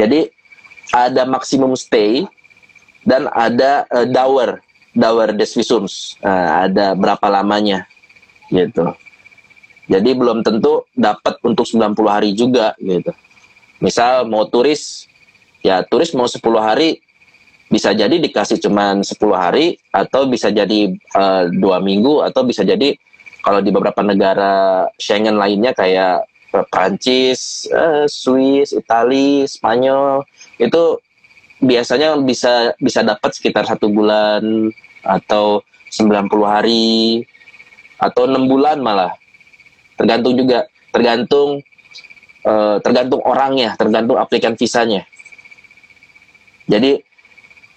jadi 0.00 0.32
ada 0.92 1.24
maksimum 1.26 1.74
stay 1.74 2.28
dan 3.02 3.26
ada 3.34 3.88
eh, 3.90 4.06
dower, 4.06 4.62
dower 4.94 5.34
des 5.34 5.50
visums. 5.56 6.20
Nah, 6.22 6.68
ada 6.68 6.94
berapa 6.94 7.26
lamanya 7.26 7.88
gitu. 8.52 8.94
Jadi 9.90 10.14
belum 10.14 10.46
tentu 10.46 10.86
dapat 10.94 11.42
untuk 11.42 11.66
90 11.66 11.98
hari 12.06 12.30
juga 12.36 12.78
gitu. 12.78 13.10
Misal 13.82 14.30
mau 14.30 14.46
turis, 14.46 15.10
ya 15.66 15.82
turis 15.82 16.14
mau 16.14 16.30
10 16.30 16.38
hari 16.62 17.02
bisa 17.72 17.96
jadi 17.96 18.12
dikasih 18.12 18.60
cuman 18.60 19.00
10 19.00 19.16
hari 19.32 19.80
atau 19.88 20.28
bisa 20.28 20.52
jadi 20.52 20.92
eh, 20.92 21.44
dua 21.56 21.80
minggu 21.80 22.20
atau 22.20 22.44
bisa 22.44 22.60
jadi 22.68 22.92
kalau 23.40 23.64
di 23.64 23.72
beberapa 23.72 24.04
negara 24.04 24.86
Schengen 25.00 25.40
lainnya 25.40 25.72
kayak 25.72 26.28
eh, 26.52 26.66
Prancis, 26.68 27.64
eh, 27.72 28.04
Swiss, 28.04 28.76
Itali, 28.76 29.48
Spanyol 29.48 30.20
itu 30.60 31.00
biasanya 31.64 32.20
bisa 32.20 32.76
bisa 32.76 33.00
dapat 33.00 33.32
sekitar 33.32 33.64
satu 33.64 33.88
bulan 33.88 34.68
atau 35.00 35.64
90 35.88 36.28
hari 36.44 37.24
atau 37.96 38.28
enam 38.28 38.52
bulan 38.52 38.84
malah. 38.84 39.16
Tergantung 39.96 40.36
juga 40.36 40.68
tergantung 40.92 41.64
eh, 42.44 42.76
tergantung 42.84 43.24
orangnya 43.24 43.80
tergantung 43.80 44.20
aplikan 44.20 44.60
visanya. 44.60 45.08
Jadi 46.68 47.00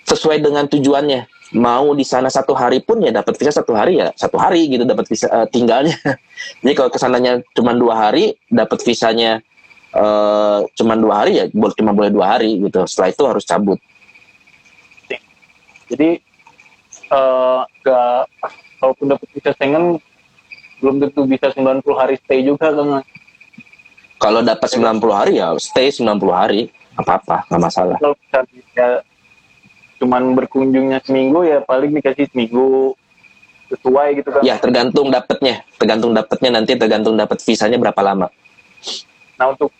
sesuai 0.06 0.42
dengan 0.42 0.70
tujuannya. 0.70 1.28
Mau 1.56 1.94
di 1.94 2.02
sana 2.02 2.30
satu 2.30 2.58
hari 2.58 2.82
pun 2.82 3.02
ya 3.06 3.14
dapat 3.14 3.38
visa 3.38 3.54
satu 3.54 3.78
hari 3.78 4.02
ya 4.02 4.10
satu 4.18 4.36
hari 4.36 4.66
gitu 4.66 4.82
dapat 4.82 5.06
visa 5.06 5.30
eh, 5.30 5.48
tinggalnya. 5.50 5.94
Jadi 6.62 6.74
kalau 6.74 6.90
ke 6.90 6.98
sananya 6.98 7.42
cuma 7.54 7.74
dua 7.74 8.10
hari 8.10 8.38
dapat 8.50 8.82
visanya 8.82 9.42
eh 9.96 10.60
cuma 10.76 11.00
dua 11.00 11.24
hari 11.24 11.32
ya 11.40 11.46
boleh 11.54 11.76
cuma 11.78 11.92
boleh 11.94 12.10
dua 12.10 12.38
hari 12.38 12.58
gitu. 12.60 12.84
Setelah 12.90 13.10
itu 13.14 13.24
harus 13.26 13.44
cabut. 13.46 13.80
Jadi 15.86 16.10
eh 17.06 17.62
gak 17.86 18.22
kalaupun 18.82 19.06
dapat 19.14 19.28
visa 19.34 19.52
Schengen 19.54 20.02
belum 20.84 21.00
tentu 21.00 21.24
bisa 21.24 21.50
90 21.56 21.82
hari 21.96 22.20
stay 22.20 22.44
juga 22.44 22.68
kan 22.68 23.00
kalau 24.20 24.40
dapat 24.42 24.70
90 24.72 25.02
hari 25.12 25.34
ya 25.44 25.54
stay 25.60 25.92
90 25.92 26.18
hari. 26.32 26.72
Apa 26.96 27.20
apa 27.20 27.44
nggak 27.52 27.60
masalah. 27.62 27.98
Kalau 28.00 28.16
cuman 30.00 30.36
berkunjungnya 30.36 31.00
seminggu 31.04 31.48
ya 31.48 31.64
paling 31.64 31.96
dikasih 31.96 32.28
seminggu 32.32 32.94
sesuai 33.72 34.22
gitu 34.22 34.30
kan. 34.30 34.42
Ya 34.46 34.56
tergantung 34.62 35.10
dapatnya 35.10 35.66
tergantung 35.80 36.12
dapatnya 36.14 36.50
nanti 36.62 36.78
tergantung 36.78 37.16
dapat 37.18 37.42
visanya 37.42 37.80
berapa 37.80 38.02
lama. 38.04 38.28
Nah 39.40 39.46
untuk 39.52 39.72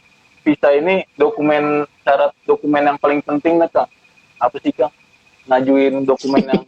visa 0.46 0.70
ini 0.74 1.06
dokumen 1.18 1.90
syarat 2.06 2.32
dokumen 2.46 2.86
yang 2.86 2.98
paling 3.02 3.20
penting 3.26 3.58
lah 3.58 3.70
kang 3.70 3.90
apa 4.38 4.56
sih 4.62 4.74
kang 4.74 4.94
ngajuin 5.50 6.06
dokumen 6.06 6.44
yang 6.46 6.64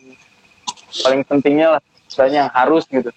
paling 1.05 1.21
pentingnya 1.25 1.77
lah 1.77 1.81
misalnya 2.07 2.37
yang 2.47 2.51
harus 2.53 2.83
gitu. 2.89 3.11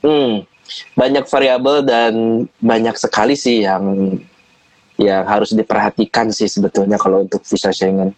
Hmm, 0.00 0.48
banyak 0.96 1.28
variabel 1.28 1.84
dan 1.84 2.14
banyak 2.58 2.96
sekali 2.96 3.36
sih 3.36 3.62
yang 3.66 4.16
yang 5.00 5.24
harus 5.24 5.56
diperhatikan 5.56 6.28
sih 6.28 6.44
sebetulnya 6.44 7.00
kalau 7.00 7.24
untuk 7.24 7.40
visa 7.48 7.72
Schengen. 7.72 8.12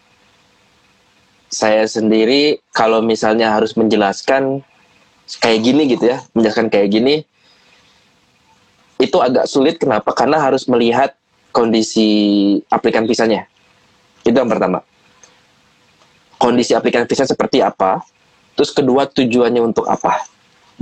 Saya 1.46 1.86
sendiri 1.86 2.58
kalau 2.74 2.98
misalnya 2.98 3.54
harus 3.54 3.78
menjelaskan 3.78 4.66
kayak 5.38 5.62
gini 5.62 5.82
gitu 5.94 6.10
ya, 6.10 6.18
menjelaskan 6.34 6.66
kayak 6.66 6.90
gini, 6.90 7.22
itu 8.98 9.16
agak 9.22 9.46
sulit. 9.46 9.78
Kenapa? 9.78 10.10
Karena 10.10 10.42
harus 10.42 10.66
melihat 10.66 11.14
kondisi 11.54 12.58
aplikan 12.66 13.06
visanya. 13.06 13.46
Itu 14.26 14.34
yang 14.34 14.50
pertama. 14.50 14.82
Kondisi 16.42 16.74
aplikan 16.74 17.06
visa 17.06 17.22
seperti 17.22 17.62
apa? 17.62 18.02
Terus 18.58 18.74
kedua 18.74 19.06
tujuannya 19.06 19.62
untuk 19.62 19.86
apa? 19.86 20.18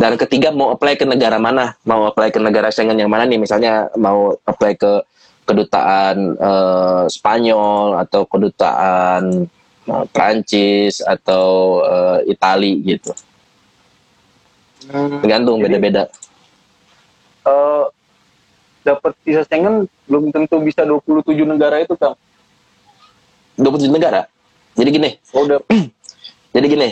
Dan 0.00 0.16
ketiga 0.16 0.48
mau 0.48 0.72
apply 0.72 0.96
ke 0.96 1.04
negara 1.04 1.36
mana? 1.36 1.76
Mau 1.84 2.08
apply 2.08 2.32
ke 2.32 2.40
negara 2.40 2.72
Schengen 2.72 2.96
yang 2.96 3.12
mana 3.12 3.28
nih? 3.28 3.36
Misalnya 3.36 3.92
mau 4.00 4.32
apply 4.48 4.80
ke 4.80 5.04
kedutaan 5.50 6.38
uh, 6.38 7.04
Spanyol 7.10 7.98
atau 7.98 8.22
kedutaan 8.30 9.50
uh, 9.90 10.04
Prancis 10.14 11.02
atau 11.02 11.80
uh, 11.82 12.18
Itali 12.30 12.78
gitu. 12.86 13.10
Hmm, 14.86 15.18
Tergantung 15.18 15.58
beda-beda. 15.58 16.06
Uh, 17.42 17.90
dapat 18.86 19.12
visa 19.26 19.42
Schengen 19.42 19.90
belum 20.06 20.30
tentu 20.30 20.62
bisa 20.62 20.86
27 20.86 21.34
negara 21.42 21.82
itu, 21.82 21.98
Kang. 21.98 22.14
27 23.58 23.90
negara. 23.90 24.30
Jadi 24.78 24.88
gini. 24.94 25.10
Oh, 25.34 25.44
udah. 25.44 25.58
jadi 26.54 26.66
gini 26.66 26.88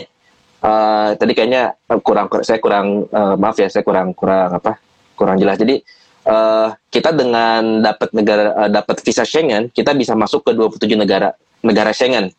uh, 0.63 1.09
tadi 1.15 1.31
kayaknya 1.35 1.75
kurang 2.03 2.27
saya 2.43 2.59
kurang 2.59 3.07
uh, 3.11 3.35
maaf 3.35 3.59
ya 3.59 3.67
saya 3.67 3.83
kurang 3.83 4.15
kurang 4.15 4.55
apa 4.55 4.79
kurang 5.15 5.35
jelas 5.39 5.59
jadi 5.59 5.83
uh, 6.29 6.77
kita 6.93 7.09
dengan 7.09 7.81
dapat 7.81 8.13
negara 8.13 8.43
uh, 8.53 8.69
dapat 8.69 9.01
visa 9.01 9.25
Schengen 9.25 9.73
kita 9.73 9.97
bisa 9.97 10.13
masuk 10.13 10.45
ke 10.45 10.51
27 10.53 10.85
negara 10.93 11.33
negara 11.65 11.89
Schengen 11.89 12.29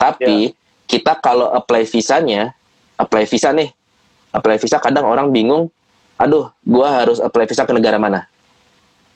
tapi 0.00 0.50
yeah. 0.50 0.88
kita 0.88 1.20
kalau 1.20 1.52
apply 1.52 1.84
visanya 1.84 2.56
apply 2.96 3.28
visa 3.28 3.52
nih 3.52 3.68
apply 4.32 4.56
visa 4.56 4.80
kadang 4.80 5.04
orang 5.04 5.28
bingung 5.28 5.68
aduh 6.16 6.48
gua 6.64 7.04
harus 7.04 7.20
apply 7.20 7.44
visa 7.44 7.68
ke 7.68 7.72
negara 7.76 8.00
mana 8.00 8.24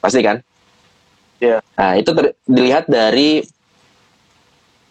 pasti 0.04 0.20
kan 0.20 0.44
yeah. 1.40 1.64
nah 1.72 1.96
itu 1.96 2.12
dilihat 2.44 2.84
dari 2.84 3.48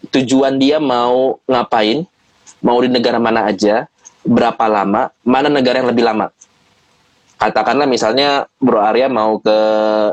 tujuan 0.09 0.57
dia 0.57 0.81
mau 0.81 1.37
ngapain 1.45 2.09
mau 2.61 2.77
di 2.81 2.89
negara 2.89 3.21
mana 3.21 3.49
aja, 3.49 3.85
berapa 4.25 4.65
lama, 4.67 5.13
mana 5.21 5.47
negara 5.49 5.81
yang 5.81 5.89
lebih 5.89 6.03
lama. 6.05 6.33
Katakanlah 7.37 7.85
misalnya 7.85 8.49
Bro 8.57 8.81
Arya 8.81 9.05
mau 9.13 9.37
ke 9.37 9.57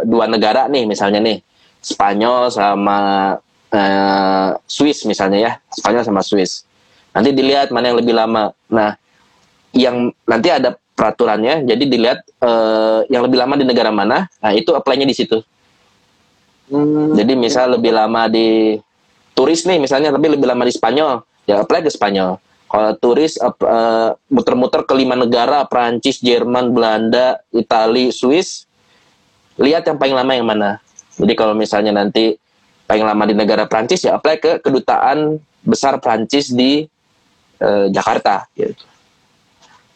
dua 0.04 0.28
negara 0.28 0.68
nih, 0.68 0.84
misalnya 0.84 1.24
nih, 1.24 1.40
Spanyol 1.80 2.52
sama 2.52 2.98
uh, 3.72 4.48
Swiss 4.68 5.08
misalnya 5.08 5.38
ya, 5.40 5.52
Spanyol 5.72 6.04
sama 6.04 6.20
Swiss. 6.20 6.68
Nanti 7.16 7.32
dilihat 7.32 7.72
mana 7.72 7.88
yang 7.92 7.98
lebih 8.00 8.12
lama. 8.12 8.52
Nah, 8.68 9.00
yang 9.72 10.12
nanti 10.28 10.48
ada 10.52 10.76
peraturannya, 10.94 11.64
jadi 11.64 11.84
dilihat 11.88 12.20
uh, 12.44 13.08
yang 13.08 13.24
lebih 13.24 13.40
lama 13.40 13.56
di 13.56 13.64
negara 13.66 13.90
mana, 13.90 14.30
nah 14.38 14.52
itu 14.54 14.70
apply-nya 14.76 15.08
di 15.08 15.16
situ. 15.16 15.40
Hmm. 16.70 17.16
Jadi 17.16 17.32
misal 17.34 17.74
lebih 17.74 17.90
lama 17.92 18.28
di 18.28 18.78
turis 19.34 19.64
nih 19.64 19.80
misalnya, 19.80 20.12
tapi 20.12 20.28
lebih 20.28 20.46
lama 20.46 20.62
di 20.62 20.72
Spanyol, 20.76 21.24
ya 21.48 21.64
apply 21.64 21.82
ke 21.82 21.90
Spanyol. 21.90 22.38
Kalau 22.74 22.90
turis 22.98 23.38
uh, 23.38 24.18
muter-muter 24.26 24.82
ke 24.82 24.98
lima 24.98 25.14
negara, 25.14 25.62
Prancis, 25.62 26.18
Jerman, 26.18 26.74
Belanda, 26.74 27.38
Italia, 27.54 28.10
Swiss, 28.10 28.66
lihat 29.62 29.86
yang 29.86 29.94
paling 29.94 30.18
lama 30.18 30.34
yang 30.34 30.42
mana. 30.42 30.82
Jadi 31.14 31.38
kalau 31.38 31.54
misalnya 31.54 31.94
nanti 31.94 32.34
paling 32.90 33.06
lama 33.06 33.30
di 33.30 33.34
negara 33.38 33.70
Prancis 33.70 34.02
ya 34.02 34.18
apply 34.18 34.42
ke 34.42 34.52
kedutaan 34.58 35.38
besar 35.62 36.02
Prancis 36.02 36.50
di 36.50 36.82
uh, 37.62 37.86
Jakarta 37.94 38.50
gitu. 38.58 38.82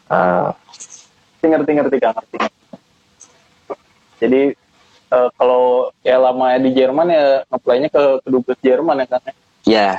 Uh, 0.06 0.54
ngerti 1.42 1.70
ngerti 1.82 1.96
gak 1.98 2.14
ngerti. 2.14 2.36
Jadi 4.22 4.42
uh, 5.10 5.34
kalau 5.34 5.90
ya 6.06 6.22
lama 6.22 6.54
di 6.62 6.70
Jerman 6.78 7.10
ya 7.10 7.42
apply-nya 7.50 7.90
ke 7.90 8.22
kedubes 8.22 8.58
Jerman 8.62 9.02
ya 9.02 9.06
kan? 9.10 9.22
Ya, 9.66 9.90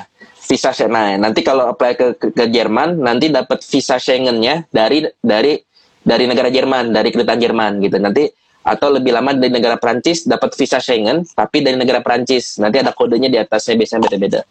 visa 0.49 0.73
Schengen. 0.73 0.97
Nah, 0.97 1.29
nanti 1.29 1.45
kalau 1.45 1.69
apply 1.69 1.93
ke, 1.93 2.07
ke, 2.17 2.27
ke 2.33 2.45
Jerman, 2.49 2.97
nanti 2.97 3.29
dapat 3.29 3.61
visa 3.61 4.01
Schengen-nya 4.01 4.65
dari 4.73 5.05
dari 5.21 5.61
dari 6.01 6.25
negara 6.25 6.49
Jerman, 6.49 6.89
dari 6.89 7.13
kedutaan 7.13 7.37
Jerman 7.37 7.71
gitu. 7.85 8.01
Nanti 8.01 8.25
atau 8.65 8.89
lebih 8.89 9.13
lama 9.13 9.37
dari 9.37 9.53
negara 9.53 9.77
Prancis 9.77 10.25
dapat 10.25 10.57
visa 10.57 10.81
Schengen, 10.81 11.21
tapi 11.37 11.61
dari 11.61 11.77
negara 11.77 12.01
Prancis. 12.01 12.57
Nanti 12.57 12.81
ada 12.81 12.89
kodenya 12.89 13.29
di 13.29 13.37
atasnya 13.37 13.77
biasanya 13.77 14.01
beda-beda. 14.09 14.41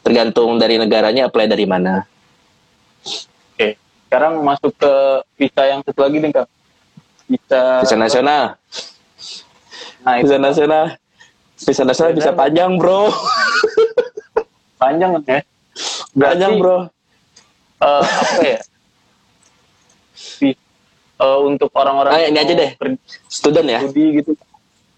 Tergantung 0.00 0.56
dari 0.56 0.80
negaranya 0.80 1.28
apply 1.28 1.44
dari 1.44 1.68
mana. 1.68 2.08
Oke, 3.52 3.76
sekarang 4.08 4.40
masuk 4.40 4.72
ke 4.80 4.92
visa 5.36 5.62
yang 5.68 5.84
satu 5.84 6.00
lagi 6.08 6.16
nih 6.24 6.32
kak. 6.32 6.48
Visa, 7.28 7.60
visa 7.84 7.96
nasional. 8.00 8.56
Nah, 10.00 10.16
visa 10.24 10.40
nasional. 10.40 10.84
Visa 11.60 11.82
nasional 11.84 12.12
bisa 12.16 12.32
panjang 12.32 12.80
bro. 12.80 13.12
Panjang 14.78 15.10
kan 15.18 15.22
ya? 15.26 15.40
Berarti, 16.14 16.32
panjang 16.34 16.52
bro. 16.58 16.78
Uh, 17.78 18.02
apa 18.02 18.42
ya? 18.42 18.58
Uh, 21.18 21.38
untuk 21.50 21.70
orang-orang 21.74 22.14
ah, 22.14 22.22
ini 22.30 22.38
aja 22.38 22.54
deh. 22.54 22.70
student 23.26 23.66
ya? 23.66 23.80
Studi 23.82 24.22
gitu. 24.22 24.32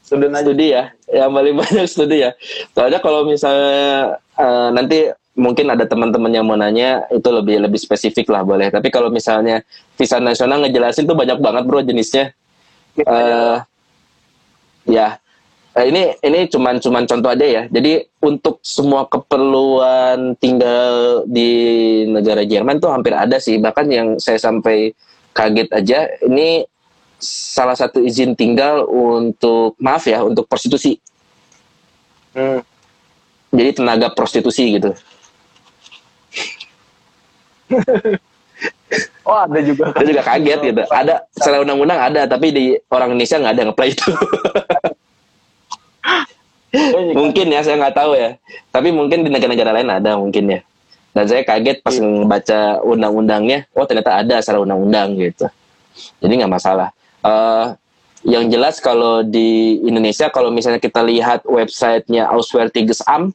Student 0.04 0.32
aja. 0.36 0.44
Studi 0.44 0.66
ya? 0.68 0.84
Yang 1.08 1.30
paling 1.32 1.54
banyak 1.56 1.86
studi 1.88 2.16
ya? 2.28 2.30
Soalnya 2.76 3.00
kalau 3.00 3.24
misalnya 3.24 4.20
uh, 4.36 4.68
nanti 4.68 5.08
mungkin 5.32 5.72
ada 5.72 5.88
teman-teman 5.88 6.28
yang 6.28 6.44
mau 6.44 6.60
nanya 6.60 7.08
itu 7.08 7.24
lebih 7.32 7.64
lebih 7.64 7.80
spesifik 7.80 8.28
lah 8.28 8.44
boleh. 8.44 8.68
Tapi 8.68 8.92
kalau 8.92 9.08
misalnya 9.08 9.64
visa 9.96 10.20
nasional 10.20 10.60
ngejelasin 10.60 11.08
tuh 11.08 11.16
banyak 11.16 11.40
banget 11.40 11.62
bro 11.64 11.80
jenisnya. 11.80 12.36
Uh, 13.00 13.64
ya 14.84 15.16
Nah, 15.70 15.86
ini 15.86 16.18
ini 16.26 16.50
cuman 16.50 16.82
cuman 16.82 17.06
contoh 17.06 17.30
aja 17.30 17.46
ya. 17.46 17.62
Jadi 17.70 18.02
untuk 18.26 18.58
semua 18.66 19.06
keperluan 19.06 20.34
tinggal 20.42 21.22
di 21.30 21.50
negara 22.10 22.42
Jerman 22.42 22.82
tuh 22.82 22.90
hampir 22.90 23.14
ada 23.14 23.38
sih. 23.38 23.62
Bahkan 23.62 23.86
yang 23.86 24.08
saya 24.18 24.42
sampai 24.42 24.90
kaget 25.30 25.70
aja 25.70 26.10
ini 26.26 26.66
salah 27.22 27.78
satu 27.78 28.02
izin 28.02 28.34
tinggal 28.34 28.82
untuk 28.90 29.78
maaf 29.78 30.10
ya 30.10 30.26
untuk 30.26 30.50
prostitusi. 30.50 30.98
Hmm. 32.34 32.66
Jadi 33.54 33.70
tenaga 33.78 34.10
prostitusi 34.10 34.74
gitu. 34.74 34.90
oh 39.30 39.38
ada 39.38 39.60
juga. 39.62 39.94
Ada 39.94 40.08
juga 40.10 40.22
kaget 40.26 40.60
gitu. 40.66 40.82
Ada 40.90 41.14
secara 41.30 41.62
undang-undang 41.62 42.00
ada 42.02 42.26
tapi 42.26 42.50
di 42.50 42.74
orang 42.90 43.14
Indonesia 43.14 43.38
nggak 43.38 43.54
ada 43.54 43.70
apply 43.70 43.88
itu. 43.94 44.10
mungkin 47.18 47.46
ya 47.50 47.60
saya 47.62 47.76
nggak 47.78 47.96
tahu 47.96 48.12
ya. 48.14 48.36
Tapi 48.70 48.88
mungkin 48.94 49.26
di 49.26 49.30
negara-negara 49.30 49.70
lain 49.74 49.90
ada 49.90 50.16
mungkin 50.18 50.58
ya. 50.58 50.60
Dan 51.10 51.24
saya 51.26 51.42
kaget 51.42 51.82
pas 51.82 51.96
yeah. 51.98 52.22
baca 52.22 52.60
undang-undangnya 52.86 53.66
oh 53.74 53.82
ternyata 53.82 54.22
ada 54.22 54.38
secara 54.38 54.62
undang-undang 54.62 55.18
gitu. 55.18 55.50
Jadi 56.22 56.32
nggak 56.38 56.52
masalah. 56.52 56.94
Uh, 57.20 57.74
yang 58.22 58.46
jelas 58.52 58.78
kalau 58.78 59.24
di 59.24 59.80
Indonesia 59.80 60.28
kalau 60.28 60.52
misalnya 60.52 60.78
kita 60.78 61.00
lihat 61.00 61.44
websitenya 61.48 62.28
Auswärtiges 62.28 63.00
Amt 63.08 63.32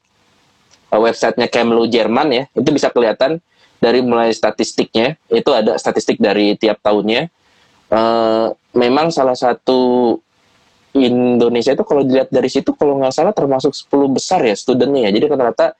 uh, 0.94 1.02
websitenya 1.02 1.50
Kemlu 1.50 1.90
Jerman 1.90 2.30
ya 2.32 2.44
itu 2.54 2.70
bisa 2.72 2.88
kelihatan 2.94 3.42
dari 3.84 4.00
mulai 4.02 4.32
statistiknya. 4.32 5.20
Itu 5.28 5.52
ada 5.52 5.76
statistik 5.76 6.18
dari 6.18 6.56
tiap 6.56 6.80
tahunnya. 6.82 7.28
Uh, 7.92 8.56
memang 8.74 9.14
salah 9.14 9.38
satu 9.38 10.18
Indonesia 10.96 11.76
itu 11.76 11.84
kalau 11.84 12.08
dilihat 12.08 12.32
dari 12.32 12.48
situ 12.48 12.72
kalau 12.72 12.96
nggak 13.04 13.12
salah 13.12 13.36
termasuk 13.36 13.76
10 13.76 14.16
besar 14.16 14.40
ya 14.48 14.56
studentnya 14.56 15.12
ya. 15.12 15.12
Jadi 15.12 15.26
rata-rata 15.28 15.76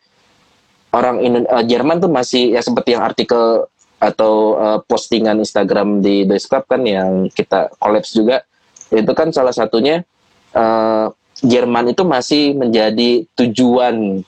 orang 0.92 1.24
Indo 1.24 1.40
uh, 1.48 1.64
Jerman 1.64 2.04
tuh 2.04 2.12
masih 2.12 2.56
ya 2.56 2.62
seperti 2.64 3.00
yang 3.00 3.04
artikel 3.04 3.68
atau 3.96 4.60
uh, 4.60 4.80
postingan 4.84 5.40
Instagram 5.40 6.04
di 6.04 6.28
Boys 6.28 6.48
Club 6.48 6.68
kan 6.68 6.84
yang 6.84 7.32
kita 7.32 7.72
kolaps 7.80 8.12
juga. 8.12 8.44
Itu 8.92 9.12
kan 9.16 9.32
salah 9.32 9.56
satunya 9.56 10.04
uh, 10.52 11.08
Jerman 11.44 11.92
itu 11.92 12.04
masih 12.08 12.56
menjadi 12.56 13.28
tujuan 13.36 14.24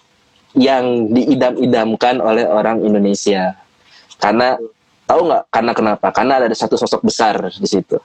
yang 0.58 0.86
diidam-idamkan 1.12 2.20
oleh 2.20 2.44
orang 2.44 2.84
Indonesia. 2.84 3.56
Karena 4.20 4.60
tahu 5.08 5.32
nggak 5.32 5.44
karena 5.52 5.72
kenapa? 5.72 6.08
Karena 6.12 6.34
ada 6.44 6.56
satu 6.56 6.76
sosok 6.76 7.08
besar 7.08 7.40
di 7.48 7.68
situ. 7.68 7.96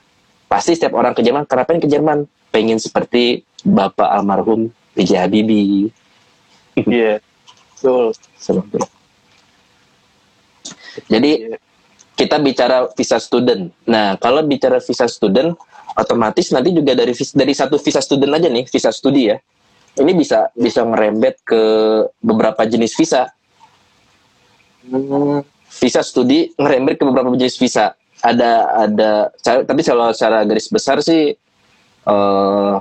Pasti 0.47 0.77
setiap 0.77 0.95
orang 0.95 1.17
ke 1.17 1.25
Jerman 1.25 1.49
kenapa 1.49 1.75
ke 1.79 1.89
Jerman 1.89 2.29
pengen 2.53 2.77
seperti 2.79 3.43
bapak 3.65 4.07
almarhum 4.13 4.69
B.J. 4.93 5.17
Habibie 5.17 5.89
iya 6.87 7.17
yeah, 7.17 7.19
betul 7.75 8.13
seperti 8.37 8.77
Jadi 11.09 11.33
Iya. 11.49 11.57
kita 12.13 12.37
bicara 12.37 12.85
visa 12.93 13.17
student. 13.17 13.73
Nah, 13.89 14.21
kalau 14.21 14.45
bicara 14.45 14.77
visa 14.77 15.09
student, 15.09 15.57
otomatis 15.97 16.53
nanti 16.53 16.69
juga 16.69 16.93
dari 16.93 17.17
dari 17.17 17.55
satu 17.57 17.81
visa 17.81 18.05
student 18.05 18.37
aja 18.37 18.49
nih, 18.53 18.69
visa 18.69 18.93
studi 18.93 19.33
ya. 19.33 19.41
Ini 19.97 20.13
bisa 20.17 20.53
bisa 20.53 20.85
ngerembet 20.85 21.45
ke 21.45 21.63
beberapa 22.21 22.65
jenis 22.65 22.93
visa. 22.97 23.29
Hmm, 24.89 25.45
Visa 25.73 26.05
studi 26.05 26.53
ngerembet 26.61 27.01
ke 27.01 27.05
beberapa 27.09 27.33
jenis 27.33 27.57
visa. 27.57 27.97
Ada 28.21 28.85
ada 28.89 29.11
tapi 29.41 29.81
kalau 29.81 30.13
secara 30.13 30.45
garis 30.45 30.69
besar 30.69 31.01
sih 31.01 31.33
eh 32.09 32.77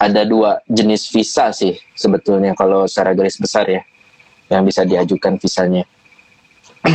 ada 0.00 0.22
dua 0.24 0.64
jenis 0.64 1.12
visa 1.12 1.52
sih 1.52 1.76
sebetulnya 1.92 2.56
kalau 2.56 2.88
secara 2.88 3.12
garis 3.12 3.36
besar 3.36 3.68
ya 3.68 3.82
yang 4.48 4.64
bisa 4.64 4.82
diajukan 4.82 5.36
visanya. 5.36 5.84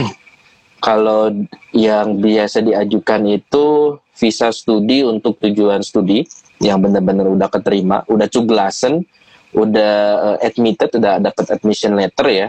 kalau 0.86 1.30
yang 1.72 2.18
biasa 2.18 2.66
diajukan 2.66 3.22
itu 3.30 3.98
visa 4.18 4.50
studi 4.50 5.06
untuk 5.06 5.38
tujuan 5.42 5.86
studi 5.86 6.26
yang 6.62 6.82
benar-benar 6.82 7.30
udah 7.30 7.50
keterima, 7.52 8.02
udah 8.10 8.28
cuglasen, 8.32 9.06
udah 9.54 9.96
eh, 10.42 10.48
admitted, 10.50 10.90
udah 10.98 11.22
dapat 11.22 11.46
admission 11.54 11.94
letter 11.94 12.28
ya, 12.32 12.48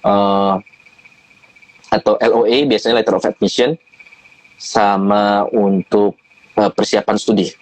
Eh, 0.00 0.54
atau 1.90 2.14
LOA 2.16 2.64
biasanya 2.70 3.02
letter 3.02 3.18
of 3.18 3.28
admission, 3.28 3.76
sama 4.56 5.44
untuk 5.52 6.16
eh, 6.56 6.72
persiapan 6.72 7.16
studi. 7.20 7.52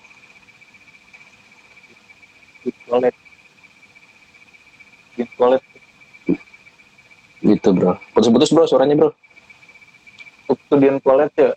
Toilet. 2.89 3.15
Di 5.15 5.25
toilet 5.37 5.63
Gitu 7.39 7.69
bro. 7.71 7.95
Putus-putus 8.17 8.51
bro 8.51 8.67
suaranya 8.67 8.99
bro. 8.99 9.11
student 10.49 10.97
toilet 11.05 11.31
ya, 11.37 11.53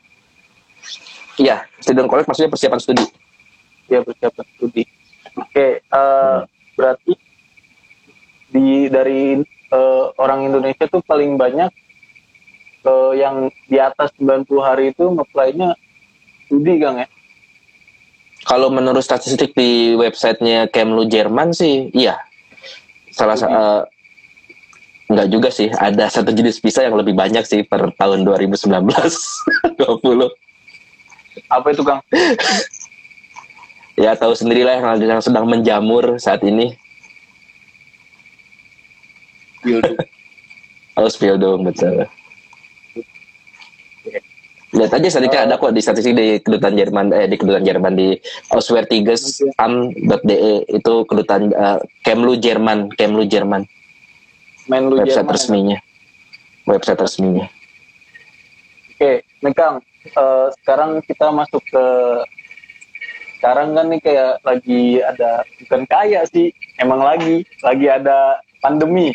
Iya, 1.39 1.57
student 1.79 2.07
college 2.11 2.27
maksudnya 2.27 2.51
persiapan 2.51 2.79
studi. 2.83 3.05
ya 3.87 3.99
persiapan 4.03 4.45
studi. 4.55 4.83
Oke, 5.39 5.79
eh, 5.79 6.39
berarti 6.75 7.13
di 8.51 8.91
dari 8.91 9.39
eh, 9.71 10.05
orang 10.19 10.51
Indonesia 10.51 10.85
tuh 10.91 10.99
paling 11.07 11.39
banyak 11.39 11.71
eh, 12.83 13.11
yang 13.15 13.47
di 13.67 13.77
atas 13.79 14.11
90 14.19 14.47
hari 14.59 14.91
itu 14.91 15.07
ngeplay-nya 15.07 15.73
studi 16.45 16.73
Kang 16.83 16.99
ya. 16.99 17.07
Kalau 18.41 18.73
menurut 18.73 19.05
statistik 19.05 19.53
di 19.53 19.93
websitenya 19.93 20.65
Kemlu 20.73 21.05
Jerman 21.05 21.53
sih, 21.53 21.93
iya. 21.93 22.17
Salah 23.13 23.37
sa- 23.37 23.51
eh, 23.51 23.81
enggak 25.13 25.27
juga 25.29 25.49
sih. 25.53 25.69
Ada 25.69 26.09
satu 26.09 26.33
jenis 26.33 26.57
visa 26.57 26.81
yang 26.81 26.97
lebih 26.97 27.13
banyak 27.13 27.45
sih 27.45 27.61
per 27.61 27.93
tahun 27.95 28.25
2019 28.25 29.45
20. 29.77 30.31
Apa 31.55 31.67
itu 31.71 31.83
Kang? 31.85 32.01
Ya 33.95 34.17
tahu 34.17 34.33
sendirilah 34.33 34.79
yang, 34.79 34.85
yang 34.99 35.21
sedang 35.21 35.45
menjamur 35.45 36.17
saat 36.17 36.41
ini. 36.41 36.73
Yaudah. 39.61 39.93
Ausbildung 40.97 41.63
betul. 41.69 42.09
Lihat 44.71 44.91
aja 44.95 45.19
tadi 45.19 45.27
kan 45.27 45.51
ada 45.51 45.59
kok 45.59 45.75
di 45.75 45.83
statistik 45.83 46.15
di 46.15 46.39
kedutaan 46.39 46.79
Jerman 46.79 47.11
eh 47.11 47.27
di 47.27 47.35
kedutaan 47.35 47.67
Jerman 47.67 47.91
di 47.91 48.15
auswärtiges.am.de 48.55 50.53
itu 50.71 50.93
kedutaan 51.11 51.51
eh, 51.51 51.79
Kemlu 52.07 52.39
Jerman, 52.39 52.87
Kemlu 52.95 53.27
Jerman. 53.27 53.67
Main 54.71 54.87
lu 54.87 55.03
website 55.03 55.27
Jerman, 55.27 55.27
ya? 55.27 55.35
resminya 55.35 55.77
website 56.69 57.01
resminya 57.01 57.45
Oke, 58.95 59.25
nih 59.25 59.53
Kang, 59.57 59.81
eh, 60.05 60.47
sekarang 60.61 61.01
kita 61.03 61.33
masuk 61.33 61.59
ke 61.67 61.85
sekarang 63.41 63.73
kan 63.73 63.89
nih 63.89 63.97
kayak 63.97 64.37
lagi 64.45 65.01
ada 65.01 65.41
bukan 65.65 65.81
kaya 65.89 66.21
sih, 66.29 66.53
emang 66.77 67.01
lagi 67.01 67.41
lagi 67.65 67.89
ada 67.89 68.37
pandemi, 68.61 69.09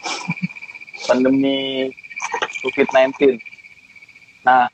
pandemi 1.08 1.92
COVID-19. 2.64 3.36
Nah, 4.46 4.70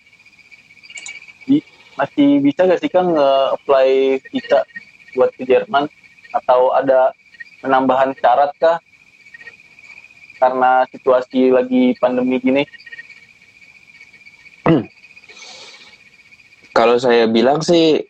di- 1.48 1.64
masih 1.96 2.44
bisa 2.44 2.68
gak 2.68 2.80
sih 2.84 2.92
Kang 2.92 3.16
nge-apply 3.16 4.20
visa 4.28 4.60
buat 5.16 5.32
ke 5.32 5.48
Jerman 5.48 5.88
atau 6.36 6.76
ada 6.76 7.16
penambahan 7.64 8.12
syarat 8.20 8.52
kah? 8.60 8.76
Karena 10.36 10.84
situasi 10.92 11.48
lagi 11.48 11.96
pandemi 11.96 12.36
gini. 12.36 12.62
kalau 16.76 16.96
saya 16.96 17.28
bilang 17.28 17.60
sih 17.60 18.00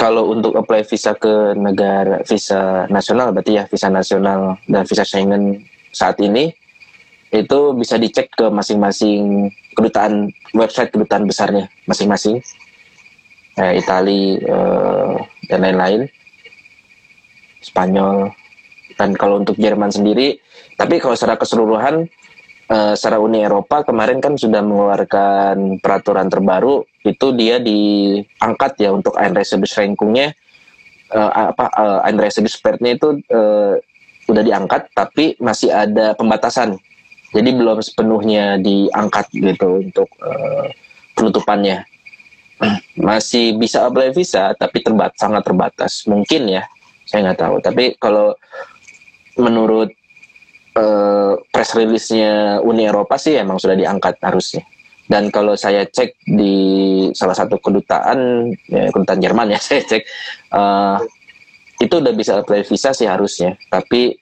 kalau 0.00 0.32
untuk 0.32 0.56
apply 0.56 0.86
visa 0.88 1.12
ke 1.12 1.52
negara 1.58 2.24
visa 2.24 2.88
nasional 2.88 3.36
berarti 3.36 3.60
ya 3.60 3.64
visa 3.68 3.92
nasional 3.92 4.56
dan 4.64 4.82
visa 4.88 5.04
Schengen 5.04 5.60
saat 5.92 6.16
ini 6.24 6.54
itu 7.30 7.60
bisa 7.76 7.96
dicek 7.96 8.32
ke 8.34 8.46
masing-masing 8.50 9.48
kedutaan 9.74 10.30
website 10.52 10.90
kedutaan 10.92 11.24
besarnya 11.24 11.70
masing-masing. 11.88 12.42
Eh, 13.54 13.78
Itali 13.78 14.42
eh, 14.42 15.14
dan 15.46 15.60
lain-lain. 15.62 16.10
Spanyol. 17.62 18.34
Dan 18.98 19.14
kalau 19.16 19.42
untuk 19.42 19.58
Jerman 19.58 19.90
sendiri 19.90 20.38
tapi 20.74 20.98
kalau 20.98 21.14
secara 21.14 21.38
keseluruhan 21.38 22.10
eh, 22.68 22.94
secara 22.98 23.22
Uni 23.22 23.46
Eropa 23.46 23.86
kemarin 23.86 24.18
kan 24.18 24.34
sudah 24.34 24.60
mengeluarkan 24.60 25.78
peraturan 25.78 26.26
terbaru. 26.26 26.82
Itu 27.06 27.36
dia 27.36 27.62
diangkat 27.62 28.80
ya 28.80 28.90
untuk 28.90 29.14
Einreisebeschränkungnya 29.14 30.34
eh, 31.14 31.30
apa 31.32 31.66
uh, 31.74 32.00
Einreisegesperrtnya 32.06 32.98
itu 32.98 33.20
eh, 33.30 33.74
udah 34.24 34.42
diangkat 34.42 34.88
tapi 34.96 35.36
masih 35.36 35.68
ada 35.68 36.16
pembatasan 36.16 36.80
jadi 37.34 37.50
belum 37.50 37.82
sepenuhnya 37.82 38.62
diangkat 38.62 39.26
gitu 39.34 39.82
untuk 39.82 40.06
eh, 40.22 40.70
penutupannya. 41.18 41.82
Masih 43.10 43.58
bisa 43.58 43.90
apply 43.90 44.14
visa 44.14 44.54
tapi 44.54 44.78
terbat 44.78 45.18
sangat 45.18 45.42
terbatas. 45.42 46.06
Mungkin 46.06 46.46
ya 46.46 46.62
saya 47.02 47.26
nggak 47.26 47.40
tahu. 47.42 47.56
Tapi 47.58 47.84
kalau 47.98 48.38
menurut 49.34 49.90
eh, 50.78 51.34
press 51.50 51.74
release-nya 51.74 52.62
Uni 52.62 52.86
Eropa 52.86 53.18
sih 53.18 53.34
emang 53.34 53.58
sudah 53.58 53.74
diangkat 53.74 54.22
harusnya. 54.22 54.62
Dan 55.04 55.28
kalau 55.28 55.52
saya 55.58 55.84
cek 55.84 56.16
di 56.24 56.54
salah 57.12 57.36
satu 57.36 57.60
kedutaan 57.60 58.48
ya, 58.72 58.88
kedutaan 58.88 59.20
Jerman 59.20 59.52
ya 59.52 59.60
saya 59.66 59.82
cek 59.82 60.02
eh, 60.54 60.98
itu 61.82 61.94
udah 61.98 62.14
bisa 62.14 62.38
apply 62.38 62.62
visa 62.62 62.94
sih 62.94 63.10
harusnya. 63.10 63.58
Tapi 63.66 64.14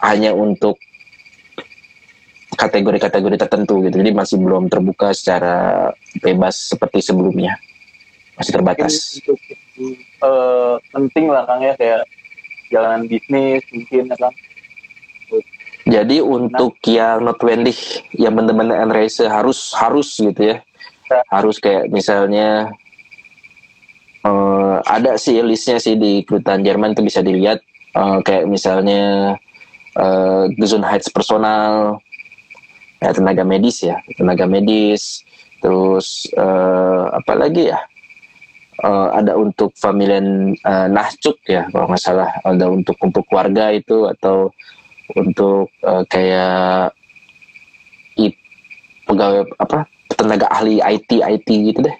hanya 0.00 0.32
untuk 0.32 0.80
kategori-kategori 2.56 3.36
tertentu 3.36 3.84
gitu 3.84 3.96
jadi 4.00 4.10
masih 4.16 4.40
belum 4.40 4.66
terbuka 4.72 5.12
secara 5.12 5.92
bebas 6.24 6.74
seperti 6.74 7.04
sebelumnya 7.04 7.60
masih 8.36 8.52
terbatas 8.52 9.20
Mungkin 9.22 9.56
eh, 10.24 10.74
penting 10.92 11.26
lah 11.28 11.44
Kang 11.44 11.62
ya 11.62 11.76
kayak 11.76 12.02
jalanan 12.72 13.06
bisnis 13.06 13.62
mungkin 13.70 14.10
ya 14.10 14.16
Kang. 14.16 14.34
Jadi 15.86 16.18
untuk 16.18 16.74
yang 16.82 17.22
notwendig 17.22 17.78
yang 18.10 18.34
benar-benar 18.34 18.82
Enrace 18.82 19.22
harus 19.22 19.70
harus 19.78 20.18
gitu 20.18 20.56
ya. 20.56 20.56
Ya. 21.06 21.20
Harus 21.30 21.62
kayak 21.62 21.92
misalnya 21.94 22.74
eh, 24.26 24.76
ada 24.82 25.14
sih 25.14 25.38
listnya 25.44 25.78
sih 25.78 25.94
di 25.94 26.26
kedutaan 26.26 26.66
Jerman 26.66 26.98
itu 26.98 27.06
bisa 27.06 27.22
dilihat 27.22 27.62
Eh, 27.96 28.18
kayak 28.20 28.44
misalnya 28.44 29.34
eh 29.96 30.44
Gesundheitspersonal 30.60 31.96
ya 33.02 33.10
tenaga 33.12 33.44
medis 33.44 33.84
ya, 33.84 34.00
tenaga 34.16 34.44
medis 34.48 35.22
terus 35.60 36.28
eh, 36.36 37.04
apa 37.12 37.32
lagi 37.36 37.72
ya? 37.72 37.80
Eh, 38.76 39.08
ada 39.16 39.32
untuk 39.40 39.72
familien 39.72 40.52
eh, 40.52 40.88
Nahcuk 40.92 41.40
ya 41.48 41.64
kalau 41.72 41.88
nggak 41.88 42.02
salah 42.02 42.28
ada 42.44 42.68
untuk 42.68 42.92
kumpul 43.00 43.24
keluarga 43.24 43.72
itu 43.72 44.04
atau 44.04 44.52
untuk 45.16 45.72
eh, 45.80 46.04
kayak 46.12 46.92
i- 48.20 48.36
pegawai 49.08 49.48
apa 49.56 49.88
tenaga 50.12 50.46
ahli 50.52 50.80
IT 50.84 51.24
IT 51.24 51.48
gitu 51.48 51.80
deh. 51.88 51.96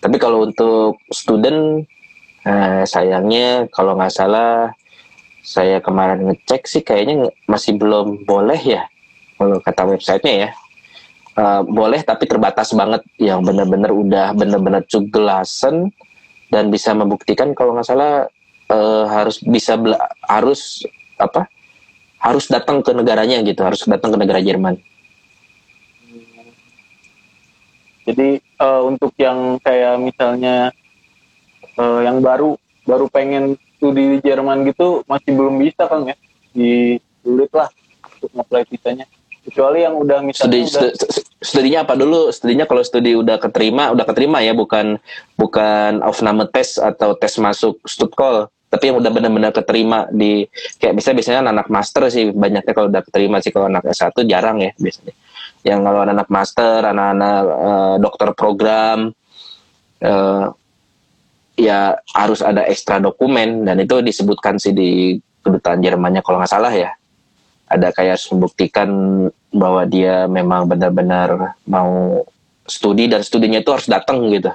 Tapi 0.00 0.16
kalau 0.16 0.48
untuk 0.48 1.00
student 1.12 1.84
eh, 2.48 2.82
sayangnya 2.88 3.68
kalau 3.68 3.96
nggak 4.00 4.12
salah 4.12 4.72
saya 5.46 5.78
kemarin 5.78 6.26
ngecek 6.26 6.66
sih 6.66 6.82
kayaknya 6.82 7.30
masih 7.46 7.78
belum 7.78 8.26
boleh 8.26 8.58
ya 8.58 8.82
kalau 9.36 9.56
kata 9.60 9.82
websitenya 9.84 10.34
ya. 10.48 10.50
Eh, 11.36 11.62
boleh 11.68 12.00
tapi 12.00 12.24
terbatas 12.24 12.72
banget. 12.72 13.04
Yang 13.20 13.40
benar-benar 13.44 13.92
udah 13.92 14.26
benar-benar 14.32 14.82
cugelasen 14.88 15.92
dan 16.48 16.72
bisa 16.72 16.96
membuktikan 16.96 17.52
kalau 17.52 17.76
nggak 17.76 17.84
salah 17.84 18.24
eh, 18.72 19.04
harus 19.12 19.44
bisa 19.44 19.76
bela- 19.76 20.00
harus 20.24 20.88
apa? 21.20 21.44
Harus 22.16 22.48
datang 22.48 22.80
ke 22.80 22.90
negaranya 22.96 23.44
gitu 23.44 23.60
harus 23.60 23.84
datang 23.84 24.16
ke 24.16 24.18
negara 24.18 24.40
Jerman. 24.40 24.80
Jadi 28.08 28.40
eh, 28.40 28.82
untuk 28.88 29.12
yang 29.20 29.60
kayak 29.60 30.00
misalnya 30.00 30.72
eh, 31.76 32.00
yang 32.00 32.24
baru 32.24 32.56
baru 32.88 33.12
pengen 33.12 33.60
studi 33.76 34.16
di 34.16 34.18
Jerman 34.24 34.64
gitu 34.64 35.04
masih 35.04 35.36
belum 35.36 35.60
bisa 35.60 35.84
kan 35.84 36.08
ya. 36.08 36.16
Di 36.56 36.96
sulit 37.20 37.52
lah 37.52 37.68
untuk 38.16 38.32
ngeplay 38.32 38.64
visanya 38.72 39.04
kecuali 39.46 39.86
yang 39.86 39.94
udah 39.94 40.18
Studi, 40.34 40.66
misalnya 40.66 40.66
udah, 40.66 40.66
stu- 40.66 40.94
stu- 40.98 41.26
studinya 41.38 41.78
apa 41.86 41.94
dulu? 41.94 42.34
Studinya 42.34 42.66
kalau 42.66 42.82
studi 42.82 43.14
udah 43.14 43.38
keterima, 43.38 43.94
udah 43.94 44.04
keterima 44.04 44.42
ya, 44.42 44.52
bukan 44.52 44.98
bukan 45.38 46.02
aufnahme 46.02 46.50
tes 46.50 46.76
atau 46.82 47.14
tes 47.14 47.38
masuk 47.38 47.78
stutkol, 47.86 48.50
tapi 48.66 48.90
yang 48.90 48.98
udah 48.98 49.10
benar-benar 49.14 49.54
keterima 49.54 50.10
di 50.10 50.50
kayak 50.82 50.98
biasanya 50.98 51.16
biasanya 51.16 51.40
anak 51.54 51.68
master 51.70 52.02
sih 52.10 52.34
banyaknya 52.34 52.72
kalau 52.74 52.90
udah 52.90 53.02
keterima 53.06 53.36
sih 53.38 53.54
kalau 53.54 53.70
anak 53.70 53.86
S1 53.86 54.12
jarang 54.26 54.58
ya 54.58 54.74
biasanya. 54.76 55.14
Yang 55.66 55.80
kalau 55.82 56.00
anak 56.02 56.28
master, 56.30 56.78
anak-anak 56.90 57.42
eh, 57.46 57.96
dokter 58.02 58.28
program 58.34 58.98
eh, 60.02 60.44
ya 61.56 61.96
harus 62.12 62.44
ada 62.44 62.68
ekstra 62.68 63.00
dokumen 63.00 63.64
dan 63.64 63.80
itu 63.80 64.04
disebutkan 64.04 64.60
sih 64.60 64.76
di 64.76 65.16
kedutaan 65.40 65.80
Jermannya 65.80 66.20
kalau 66.20 66.42
nggak 66.42 66.52
salah 66.52 66.74
ya 66.74 66.92
ada 67.66 67.90
kayak 67.90 68.18
harus 68.18 68.26
membuktikan 68.30 68.88
bahwa 69.50 69.82
dia 69.86 70.30
memang 70.30 70.70
benar-benar 70.70 71.58
mau 71.66 72.22
studi 72.66 73.10
dan 73.10 73.22
studinya 73.22 73.58
itu 73.62 73.70
harus 73.70 73.86
datang 73.90 74.22
gitu. 74.30 74.50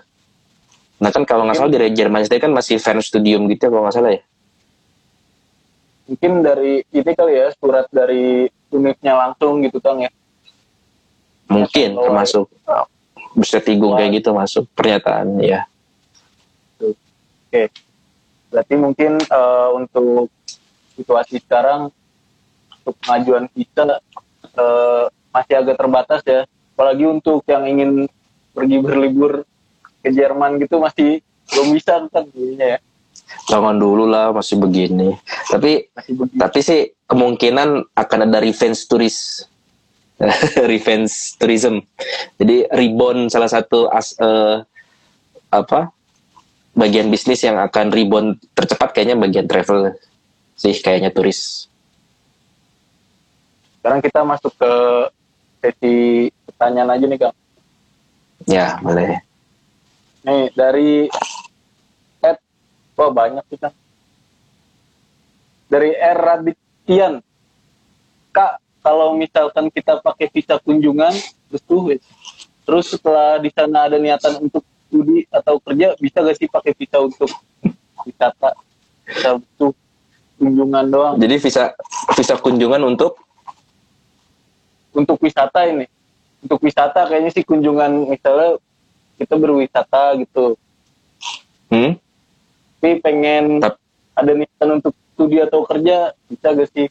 Nah 1.01 1.09
kan 1.09 1.25
kalau 1.25 1.43
nggak 1.47 1.57
salah 1.57 1.71
di 1.71 1.91
Jerman 1.91 2.23
sendiri 2.23 2.45
kan 2.47 2.53
masih 2.53 2.77
Fernstudium 2.77 3.49
gitu 3.51 3.67
ya 3.67 3.69
kalau 3.71 3.83
nggak 3.87 3.95
salah 3.95 4.13
ya. 4.15 4.23
mungkin 6.11 6.43
dari 6.43 6.83
ini 6.91 7.11
kali 7.15 7.39
ya 7.39 7.47
surat 7.55 7.87
dari 7.87 8.43
unitnya 8.67 9.15
langsung 9.15 9.63
gitu 9.63 9.79
kan 9.79 9.95
ya 9.95 10.11
Mungkin 11.47 11.95
Kalau- 11.95 12.03
termasuk 12.03 12.45
Bersetigung 13.31 13.95
kayak 13.95 14.19
gitu 14.19 14.35
masuk 14.35 14.67
pernyataan 14.75 15.39
ya. 15.39 15.63
berarti 18.51 18.75
mungkin 18.75 19.15
eh, 19.23 19.69
untuk 19.71 20.27
situasi 20.99 21.39
sekarang 21.39 21.87
untuk 22.81 22.95
pengajuan 23.05 23.45
visa 23.53 24.01
eh, 24.57 25.03
masih 25.31 25.55
agak 25.61 25.75
terbatas 25.77 26.21
ya. 26.25 26.41
Apalagi 26.75 27.05
untuk 27.05 27.45
yang 27.45 27.63
ingin 27.69 28.09
pergi 28.51 28.77
berlibur 28.81 29.45
ke 30.01 30.09
Jerman 30.09 30.57
gitu 30.57 30.81
masih 30.81 31.21
belum 31.53 31.67
bisa 31.77 32.01
kan 32.09 32.25
ya. 32.57 32.81
Jangan 33.47 33.77
dulu 33.77 34.09
lah 34.09 34.33
masih 34.33 34.57
begini. 34.57 35.15
Tapi 35.47 35.93
masih 35.93 36.13
begitu 36.17 36.39
tapi 36.41 36.59
sih 36.65 36.81
kemungkinan 37.05 37.93
akan 37.93 38.19
ada 38.27 38.41
revenge 38.41 38.81
turis 38.89 39.45
revenge 40.71 41.37
tourism. 41.37 41.85
Jadi 42.41 42.65
rebound 42.73 43.29
salah 43.29 43.49
satu 43.49 43.87
as, 43.93 44.17
eh, 44.17 44.65
apa? 45.53 45.93
Bagian 46.71 47.11
bisnis 47.11 47.43
yang 47.43 47.59
akan 47.59 47.91
rebound 47.91 48.39
tercepat 48.55 48.95
kayaknya 48.95 49.19
bagian 49.19 49.43
travel 49.43 49.91
sih 50.61 50.77
kayaknya 50.77 51.09
turis 51.09 51.70
sekarang 53.81 53.97
kita 54.05 54.21
masuk 54.21 54.53
ke 54.61 54.73
sesi 55.57 55.95
pertanyaan 56.45 56.93
aja 56.93 57.05
nih 57.09 57.17
kang. 57.17 57.35
Ya 58.45 58.77
boleh. 58.77 59.17
Nih 60.21 60.53
dari 60.53 61.09
Ed 62.21 62.37
wah 62.93 63.09
banyak 63.09 63.41
sih 63.49 63.57
kang. 63.57 63.73
Dari 65.65 65.97
R 65.97 66.17
Radityan. 66.21 67.25
Kak 68.29 68.61
kalau 68.85 69.17
misalkan 69.17 69.73
kita 69.73 69.97
pakai 70.05 70.29
visa 70.29 70.61
kunjungan 70.61 71.17
terus 71.49 71.63
tuh 71.65 71.97
terus 72.61 72.85
setelah 72.85 73.41
di 73.41 73.49
sana 73.49 73.89
ada 73.89 73.97
niatan 73.97 74.45
untuk 74.45 74.61
studi 74.85 75.25
atau 75.33 75.57
kerja 75.57 75.97
bisa 75.97 76.21
gak 76.21 76.37
sih 76.37 76.45
pakai 76.45 76.77
visa 76.77 77.01
untuk 77.01 77.33
wisata? 78.05 78.53
Visa 79.09 79.41
untuk 79.41 79.73
kunjungan 80.37 80.85
doang? 80.85 81.15
Jadi 81.17 81.35
visa 81.41 81.73
visa 82.13 82.37
kunjungan 82.37 82.85
untuk 82.85 83.17
untuk 84.95 85.17
wisata 85.21 85.67
ini 85.67 85.85
untuk 86.41 86.59
wisata 86.63 87.05
kayaknya 87.07 87.31
sih 87.31 87.45
kunjungan 87.45 88.09
misalnya 88.09 88.57
kita 89.17 89.35
berwisata 89.37 90.17
gitu 90.19 90.57
hmm? 91.69 91.97
tapi 92.81 92.97
pengen 93.01 93.61
Tap- 93.61 93.81
ada 94.17 94.31
niatan 94.33 94.81
untuk 94.81 94.93
studi 95.13 95.37
atau 95.39 95.63
kerja 95.63 96.11
bisa 96.27 96.47
gak 96.51 96.69
sih 96.73 96.87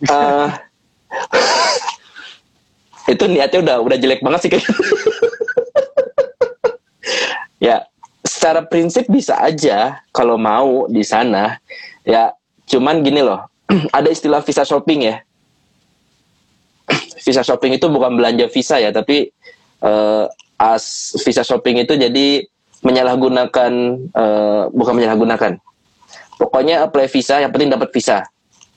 Eh, 0.00 0.48
itu 3.12 3.24
niatnya 3.28 3.60
udah 3.60 3.76
udah 3.84 3.96
jelek 4.00 4.24
banget 4.24 4.40
sih 4.46 4.50
kayaknya. 4.50 4.74
ya, 7.68 7.76
secara 8.24 8.64
prinsip 8.64 9.04
bisa 9.12 9.36
aja 9.36 10.00
kalau 10.14 10.40
mau 10.40 10.88
di 10.88 11.04
sana. 11.04 11.60
Ya, 12.06 12.32
cuman 12.70 13.02
gini 13.02 13.20
loh, 13.26 13.42
ada 13.96 14.08
istilah 14.08 14.40
visa 14.46 14.62
shopping 14.62 15.10
ya. 15.10 15.16
visa 17.26 17.42
shopping 17.42 17.74
itu 17.74 17.90
bukan 17.90 18.14
belanja 18.14 18.46
visa 18.46 18.78
ya, 18.78 18.94
tapi 18.94 19.34
eh, 19.82 20.24
as 20.60 21.16
visa 21.26 21.42
shopping 21.42 21.82
itu 21.82 21.98
jadi 21.98 22.46
menyalahgunakan 22.86 23.72
eh, 24.14 24.62
bukan 24.70 24.94
menyalahgunakan. 24.94 25.58
Pokoknya 26.40 26.88
apply 26.88 27.10
visa, 27.12 27.42
yang 27.42 27.52
penting 27.52 27.68
dapat 27.68 27.92
visa 27.92 28.24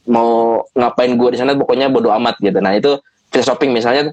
mau 0.03 0.59
ngapain 0.75 1.15
gue 1.15 1.29
di 1.31 1.37
sana 1.39 1.55
pokoknya 1.55 1.87
bodo 1.87 2.11
amat 2.11 2.35
gitu. 2.43 2.59
Nah 2.59 2.75
itu 2.75 2.99
visa 3.31 3.43
shopping 3.53 3.71
misalnya 3.71 4.11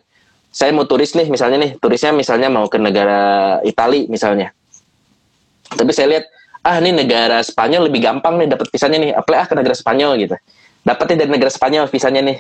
saya 0.51 0.75
mau 0.75 0.87
turis 0.87 1.15
nih 1.15 1.31
misalnya 1.31 1.59
nih 1.63 1.71
turisnya 1.79 2.11
misalnya 2.15 2.51
mau 2.51 2.67
ke 2.71 2.79
negara 2.79 3.59
Itali 3.67 4.07
misalnya. 4.07 4.55
Tapi 5.71 5.91
saya 5.95 6.19
lihat 6.19 6.25
ah 6.61 6.77
ini 6.77 6.93
negara 6.93 7.41
Spanyol 7.41 7.89
lebih 7.89 8.05
gampang 8.05 8.37
nih 8.37 8.49
dapat 8.53 8.69
visanya 8.69 8.99
nih 9.01 9.11
apply 9.17 9.37
ah 9.41 9.47
ke 9.49 9.55
negara 9.57 9.77
Spanyol 9.77 10.13
gitu. 10.21 10.37
Dapatnya 10.85 11.25
dari 11.25 11.31
negara 11.33 11.53
Spanyol 11.53 11.89
visanya 11.89 12.21
nih. 12.21 12.39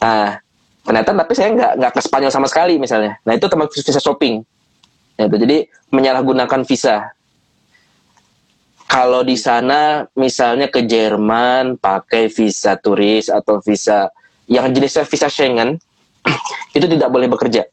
Nah 0.00 0.40
ternyata 0.80 1.12
tapi 1.12 1.32
saya 1.36 1.48
nggak 1.52 1.72
nggak 1.80 1.92
ke 1.96 2.00
Spanyol 2.04 2.30
sama 2.32 2.46
sekali 2.48 2.76
misalnya. 2.76 3.16
Nah 3.24 3.32
itu 3.36 3.46
termasuk 3.48 3.80
visa 3.80 4.00
shopping. 4.00 4.44
Ya, 5.20 5.28
itu 5.28 5.36
jadi 5.36 5.68
menyalahgunakan 5.92 6.64
visa 6.64 7.12
kalau 8.90 9.22
di 9.22 9.38
sana 9.38 10.02
misalnya 10.18 10.66
ke 10.66 10.82
Jerman 10.82 11.78
pakai 11.78 12.26
visa 12.26 12.74
turis 12.74 13.30
atau 13.30 13.62
visa 13.62 14.10
yang 14.50 14.66
jenisnya 14.74 15.06
visa 15.06 15.30
Schengen 15.30 15.78
itu 16.76 16.86
tidak 16.90 17.06
boleh 17.06 17.30
bekerja. 17.30 17.70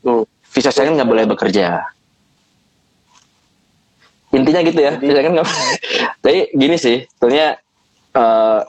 tuh 0.00 0.24
Visa 0.48 0.72
Schengen 0.72 0.96
nggak 0.96 1.10
boleh 1.10 1.24
bekerja. 1.28 1.84
Intinya 4.28 4.60
gitu 4.60 4.80
ya, 4.80 4.92
Jadi- 5.00 5.30
nggak. 5.34 5.48
Tapi 6.20 6.52
gini 6.52 6.76
sih, 6.76 7.08
sebetulnya 7.08 7.56
eh, 8.12 8.60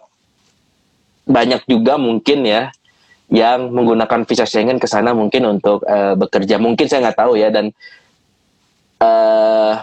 banyak 1.29 1.61
juga 1.67 1.99
mungkin 1.99 2.47
ya 2.47 2.71
yang 3.29 3.69
menggunakan 3.69 4.25
visa 4.25 4.47
Schengen 4.47 4.81
ke 4.81 4.87
sana 4.89 5.13
mungkin 5.13 5.45
untuk 5.45 5.83
eh, 5.85 6.15
bekerja. 6.15 6.57
Mungkin 6.57 6.87
saya 6.89 7.09
nggak 7.09 7.19
tahu 7.19 7.33
ya 7.37 7.51
dan 7.51 7.69
eh 8.99 9.75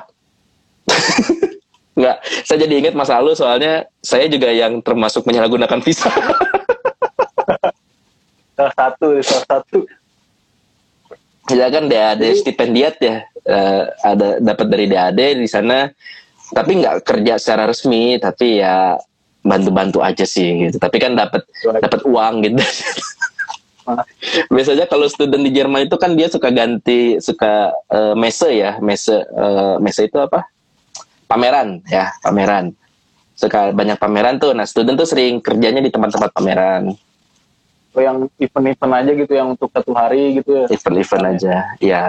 nggak 1.96 2.16
saya 2.44 2.58
jadi 2.68 2.74
ingat 2.84 2.94
masa 2.94 3.16
lalu 3.16 3.32
soalnya 3.32 3.88
saya 4.04 4.28
juga 4.28 4.52
yang 4.52 4.84
termasuk 4.84 5.24
menyalahgunakan 5.24 5.80
visa 5.80 6.12
salah 8.56 8.74
satu 8.76 9.08
salah 9.24 9.46
satu 9.48 9.78
ya 11.50 11.66
kan 11.70 11.86
DAD 11.86 12.22
stipendiat 12.42 12.98
ya 12.98 13.22
eh, 13.46 13.82
ada 14.02 14.42
dapat 14.42 14.66
dari 14.66 14.86
DAD 14.90 15.20
di 15.38 15.48
sana 15.48 15.90
tapi 16.50 16.78
nggak 16.78 17.02
kerja 17.02 17.38
secara 17.38 17.66
resmi 17.70 18.18
tapi 18.22 18.62
ya 18.62 18.98
bantu-bantu 19.46 20.02
aja 20.02 20.26
sih 20.26 20.66
gitu. 20.66 20.76
Tapi 20.82 20.98
kan 20.98 21.14
dapat 21.14 21.46
dapat 21.62 22.00
uang 22.02 22.34
gitu. 22.42 22.58
Biasanya 24.54 24.90
kalau 24.90 25.06
student 25.06 25.46
di 25.46 25.54
Jerman 25.54 25.86
itu 25.86 25.94
kan 25.94 26.18
dia 26.18 26.26
suka 26.26 26.50
ganti 26.50 27.22
suka 27.22 27.70
eh, 27.86 28.14
mese 28.18 28.50
ya 28.50 28.82
mese 28.82 29.22
eh, 29.22 29.76
mese 29.78 30.10
itu 30.10 30.18
apa? 30.18 30.42
Pameran 31.30 31.86
ya 31.86 32.10
pameran. 32.18 32.74
Suka 33.38 33.70
banyak 33.70 34.02
pameran 34.02 34.42
tuh. 34.42 34.50
Nah 34.58 34.66
student 34.66 34.98
tuh 34.98 35.06
sering 35.06 35.38
kerjanya 35.38 35.78
di 35.78 35.94
tempat-tempat 35.94 36.34
pameran 36.34 36.98
yang 38.00 38.28
event-event 38.36 38.92
aja 38.92 39.10
gitu 39.12 39.32
yang 39.32 39.48
untuk 39.52 39.68
satu 39.70 39.92
hari 39.92 40.40
gitu 40.40 40.50
ya? 40.52 40.64
Event-event 40.68 41.24
aja. 41.36 41.54
Ya 41.78 42.02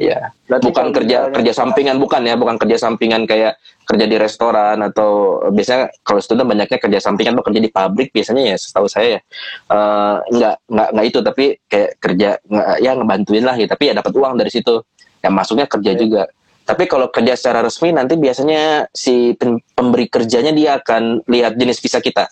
ya 0.00 0.32
Berarti 0.48 0.64
bukan 0.72 0.86
kerja 0.96 1.16
misalnya- 1.28 1.34
kerja 1.36 1.52
sampingan 1.52 1.96
bukan 2.00 2.22
ya. 2.24 2.34
Bukan 2.34 2.56
kerja 2.56 2.76
sampingan 2.80 3.28
kayak 3.28 3.60
kerja 3.84 4.04
di 4.08 4.16
restoran 4.16 4.80
atau 4.80 5.10
biasanya 5.52 5.92
kalau 6.00 6.20
student 6.24 6.48
banyaknya 6.48 6.80
kerja 6.80 6.98
sampingan 7.04 7.36
tuh 7.36 7.44
kerja 7.44 7.60
di 7.60 7.68
pabrik 7.68 8.08
biasanya 8.08 8.54
ya 8.54 8.56
setahu 8.56 8.88
saya 8.88 9.18
ya. 9.18 9.20
Eh, 9.68 10.16
nggak 10.32 10.54
nggak 10.72 10.88
nggak 10.96 11.06
itu 11.06 11.18
tapi 11.20 11.44
kayak 11.68 11.90
kerja 12.00 12.28
nggak- 12.40 12.78
ya 12.80 12.90
ngebantuin 12.96 13.44
lah 13.44 13.56
ya. 13.56 13.66
Tapi 13.68 13.82
ya 13.88 13.94
dapat 13.94 14.12
uang 14.16 14.34
dari 14.34 14.48
situ. 14.48 14.80
Yang 15.20 15.34
masuknya 15.36 15.66
kerja 15.68 15.92
Iya. 15.92 16.00
juga. 16.00 16.22
Tapi 16.64 16.86
kalau 16.86 17.10
kerja 17.10 17.34
secara 17.34 17.60
resmi 17.60 17.90
nanti 17.90 18.14
biasanya 18.14 18.86
si 18.94 19.34
pemberi 19.74 20.06
kerjanya 20.06 20.54
dia 20.54 20.78
akan 20.78 21.26
lihat 21.26 21.58
jenis 21.58 21.76
visa 21.76 21.98
kita 21.98 22.30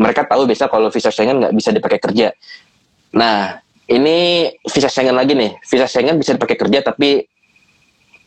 mereka 0.00 0.24
tahu 0.24 0.48
biasa 0.48 0.68
kalau 0.72 0.88
visa 0.88 1.12
Schengen 1.12 1.42
nggak 1.42 1.54
bisa 1.54 1.70
dipakai 1.74 1.98
kerja. 2.00 2.32
Nah, 3.12 3.60
ini 3.90 4.48
visa 4.64 4.88
Schengen 4.88 5.16
lagi 5.16 5.36
nih. 5.36 5.58
Visa 5.68 5.84
Schengen 5.84 6.16
bisa 6.16 6.32
dipakai 6.32 6.56
kerja 6.56 6.80
tapi 6.80 7.28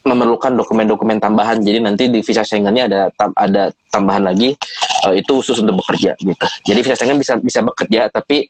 memerlukan 0.06 0.54
dokumen-dokumen 0.54 1.18
tambahan. 1.18 1.58
Jadi 1.66 1.82
nanti 1.82 2.04
di 2.14 2.22
visa 2.22 2.46
Schengennya 2.46 2.86
ada 2.86 3.02
tam, 3.18 3.34
ada 3.34 3.74
tambahan 3.90 4.30
lagi 4.30 4.54
uh, 5.10 5.14
itu 5.18 5.42
khusus 5.42 5.58
untuk 5.66 5.82
bekerja 5.82 6.14
gitu. 6.22 6.46
Jadi 6.70 6.80
visa 6.86 6.96
Schengen 6.96 7.18
bisa 7.18 7.34
bisa 7.42 7.60
bekerja 7.66 8.14
tapi 8.14 8.46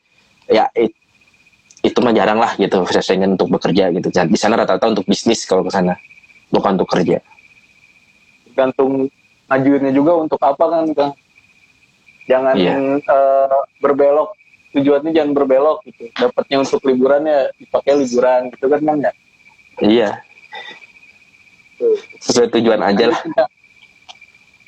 ya 0.52 0.68
it, 0.76 0.92
itu 1.80 1.98
mah 2.04 2.12
jarang 2.12 2.42
lah 2.42 2.52
gitu 2.60 2.84
visa 2.84 3.00
Schengen 3.00 3.40
untuk 3.40 3.48
bekerja 3.48 3.96
gitu. 3.96 4.12
Di 4.12 4.40
sana 4.40 4.60
rata-rata 4.60 4.92
untuk 4.92 5.08
bisnis 5.08 5.48
kalau 5.48 5.64
ke 5.64 5.72
sana, 5.72 5.96
bukan 6.52 6.76
untuk 6.76 6.92
kerja. 6.92 7.24
Gantung 8.52 9.08
ngajuinnya 9.48 9.92
juga 9.96 10.12
untuk 10.20 10.42
apa 10.44 10.64
kan, 10.68 10.86
Kang? 10.92 11.14
Jangan 12.26 12.56
iya. 12.58 12.74
uh, 13.06 13.62
berbelok 13.80 14.34
tujuannya 14.74 15.12
jangan 15.14 15.32
berbelok 15.38 15.86
gitu. 15.88 16.10
Dapatnya 16.18 16.58
untuk 16.66 16.82
liburan 16.84 17.24
ya 17.30 17.48
dipakai 17.56 17.94
liburan 18.02 18.50
gitu 18.52 18.66
kan 18.68 18.80
Kang 18.82 19.00
ya? 19.00 19.12
Iya. 19.80 20.10
Sesuai 22.20 22.50
tujuan 22.60 22.82
aja 22.82 23.06
lah. 23.14 23.22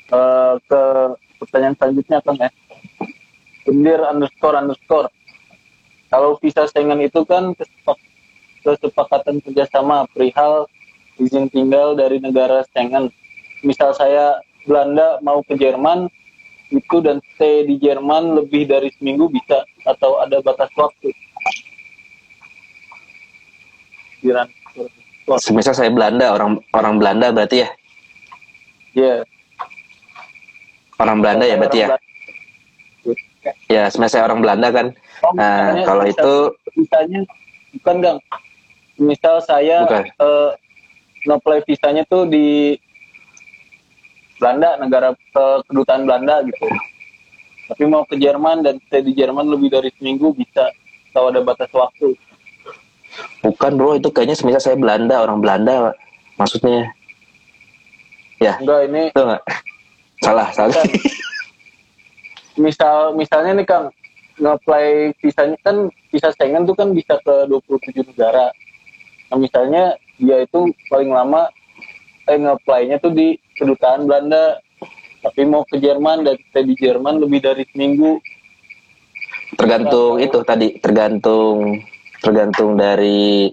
Uh, 0.08 0.54
ke 0.64 0.82
pertanyaan 1.42 1.74
selanjutnya 1.76 2.18
Kang 2.22 2.38
ya. 2.38 2.50
Bendir 3.68 4.00
underscore 4.00 4.56
underscore 4.56 5.12
kalau 6.08 6.40
visa 6.40 6.64
Schengen 6.64 7.04
itu 7.04 7.20
kan 7.28 7.52
kesepakatan 8.64 9.44
kerjasama 9.44 10.08
perihal 10.16 10.64
izin 11.20 11.52
tinggal 11.52 11.92
dari 11.92 12.16
negara 12.16 12.64
Schengen. 12.72 13.12
Misal 13.60 13.92
saya 13.92 14.40
Belanda 14.64 15.20
mau 15.20 15.44
ke 15.44 15.52
Jerman, 15.60 16.08
itu 16.68 16.96
dan 17.00 17.18
stay 17.34 17.64
di 17.64 17.80
Jerman 17.80 18.36
lebih 18.36 18.68
dari 18.68 18.92
seminggu 18.96 19.32
bisa 19.32 19.64
atau 19.88 20.20
ada 20.20 20.40
batas 20.44 20.68
waktu? 20.76 21.08
Semisal 25.38 25.76
saya 25.76 25.90
Belanda, 25.92 26.34
orang 26.34 26.60
orang 26.76 26.94
Belanda 27.00 27.32
berarti 27.32 27.64
ya? 27.64 27.68
Iya. 28.96 29.14
Yeah. 29.16 29.18
Orang 30.98 31.22
Belanda 31.22 31.44
ya 31.46 31.56
berarti 31.56 31.78
ya? 31.84 31.88
Ya, 33.70 33.82
semisal 33.88 34.20
saya 34.20 34.26
orang 34.28 34.40
Belanda 34.44 34.68
kan, 34.74 34.86
Oh, 35.22 35.34
nah, 35.34 35.74
kalau 35.82 36.04
itu 36.06 36.34
misalnya 36.78 37.20
bukan 37.78 37.96
Gang. 37.98 38.18
Misal 38.98 39.42
saya 39.42 39.86
uh, 40.18 40.50
ngeplay 41.26 41.62
visanya 41.66 42.02
tuh 42.06 42.26
di 42.26 42.78
Belanda, 44.38 44.78
negara 44.78 45.08
uh, 45.14 45.58
kedutaan 45.66 46.06
Belanda 46.06 46.42
gitu. 46.46 46.66
Tapi 47.68 47.84
mau 47.84 48.06
ke 48.08 48.16
Jerman 48.16 48.64
dan 48.64 48.80
stay 48.88 49.04
di 49.04 49.12
Jerman 49.12 49.44
lebih 49.50 49.68
dari 49.68 49.92
seminggu 49.98 50.32
bisa 50.32 50.72
kalau 51.12 51.28
ada 51.28 51.44
batas 51.44 51.68
waktu. 51.74 52.16
Bukan 53.44 53.76
bro, 53.76 53.98
itu 53.98 54.08
kayaknya 54.08 54.38
semisal 54.38 54.62
saya 54.62 54.76
Belanda, 54.78 55.20
orang 55.20 55.42
Belanda 55.42 55.92
maksudnya. 56.40 56.88
Ya. 58.38 58.56
Enggak, 58.62 58.80
ini. 58.88 59.02
Itu 59.10 59.22
enggak? 59.26 59.42
Salah, 60.22 60.48
salah. 60.54 60.82
Misal 62.58 63.14
misalnya 63.14 63.52
nih 63.58 63.66
Kang, 63.66 63.86
ngeplay 64.38 65.14
visanya 65.18 65.58
kan 65.62 65.90
visa 66.10 66.30
Schengen 66.34 66.66
tuh 66.66 66.74
kan 66.74 66.94
bisa 66.94 67.18
ke 67.22 67.34
27 67.50 68.02
negara. 68.14 68.50
Nah 69.30 69.38
misalnya 69.38 69.94
dia 70.18 70.42
itu 70.42 70.70
paling 70.90 71.10
lama 71.14 71.46
eh 72.26 72.38
ngeplaynya 72.38 72.98
tuh 72.98 73.14
di 73.14 73.38
kedutaan 73.58 74.06
Belanda. 74.06 74.62
Tapi 75.18 75.42
mau 75.44 75.66
ke 75.66 75.82
Jerman 75.82 76.22
dan 76.22 76.38
stay 76.38 76.62
di 76.62 76.78
Jerman 76.78 77.18
lebih 77.18 77.42
dari 77.42 77.66
seminggu. 77.74 78.22
Tergantung 79.58 80.22
nah, 80.22 80.24
itu 80.24 80.38
tadi 80.46 80.68
tergantung 80.78 81.82
tergantung 82.22 82.78
dari 82.78 83.50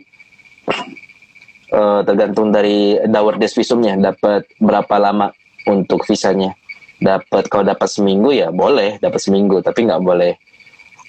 uh, 1.74 2.06
tergantung 2.06 2.54
dari 2.54 3.02
dauer 3.10 3.42
des 3.42 3.50
visumnya. 3.58 3.98
Dapat 3.98 4.46
berapa 4.62 4.96
lama 5.02 5.34
untuk 5.66 6.06
visanya. 6.06 6.54
Dapat 7.02 7.50
kalau 7.50 7.66
dapat 7.66 7.90
seminggu 7.90 8.30
ya 8.30 8.54
boleh 8.54 9.02
dapat 9.02 9.18
seminggu. 9.18 9.66
Tapi 9.66 9.90
nggak 9.90 10.02
boleh 10.06 10.38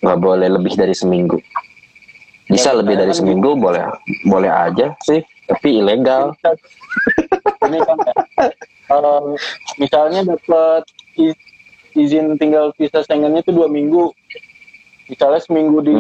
nggak 0.00 0.18
boleh 0.18 0.48
lebih 0.56 0.72
dari 0.72 0.96
seminggu. 0.96 1.36
Bisa 2.48 2.72
ya, 2.72 2.80
lebih 2.80 2.94
dari 2.96 3.12
kan 3.12 3.18
seminggu 3.20 3.50
gitu. 3.52 3.62
boleh 3.62 3.84
boleh 4.24 4.50
aja 4.50 4.96
sih. 5.04 5.20
Tapi 5.46 5.84
ilegal. 5.84 6.32
Ini 7.66 7.78
kan 7.84 7.98
um, 8.90 9.34
misalnya 9.80 10.26
dapat 10.26 10.82
izin 11.96 12.36
tinggal 12.36 12.72
visa 12.76 13.00
Schengennya 13.02 13.40
itu 13.40 13.52
dua 13.52 13.66
minggu 13.70 14.12
misalnya 15.08 15.40
seminggu 15.40 15.78
di 15.80 15.96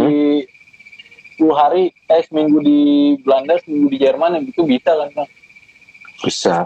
hmm? 1.40 1.52
hari 1.52 1.94
eh 2.10 2.22
seminggu 2.26 2.58
di 2.60 2.80
Belanda 3.22 3.56
seminggu 3.62 3.88
di 3.92 3.98
Jerman 4.00 4.44
itu 4.44 4.62
bisa 4.66 4.92
kan 4.92 5.08
kan 5.14 5.28
bisa 6.24 6.56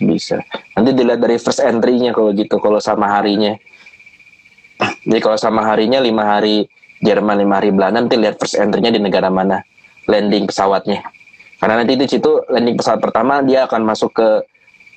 bisa 0.00 0.36
nanti 0.76 0.90
dilihat 0.92 1.20
dari 1.24 1.36
first 1.40 1.60
entry-nya 1.60 2.12
kalau 2.12 2.30
gitu 2.36 2.60
kalau 2.60 2.80
sama 2.80 3.08
harinya 3.16 3.56
jadi 4.80 5.20
kalau 5.20 5.36
sama 5.36 5.64
harinya 5.64 6.00
lima 6.00 6.24
hari 6.36 6.68
Jerman 7.00 7.40
lima 7.40 7.60
hari 7.60 7.72
Belanda 7.72 8.04
nanti 8.04 8.20
lihat 8.20 8.36
first 8.36 8.56
entry-nya 8.56 8.92
di 8.92 9.00
negara 9.00 9.32
mana 9.32 9.64
landing 10.08 10.48
pesawatnya. 10.48 11.00
Karena 11.60 11.84
nanti 11.84 11.96
di 11.96 12.06
situ 12.08 12.44
landing 12.48 12.76
pesawat 12.76 13.00
pertama 13.00 13.40
dia 13.44 13.64
akan 13.68 13.84
masuk 13.84 14.16
ke 14.16 14.28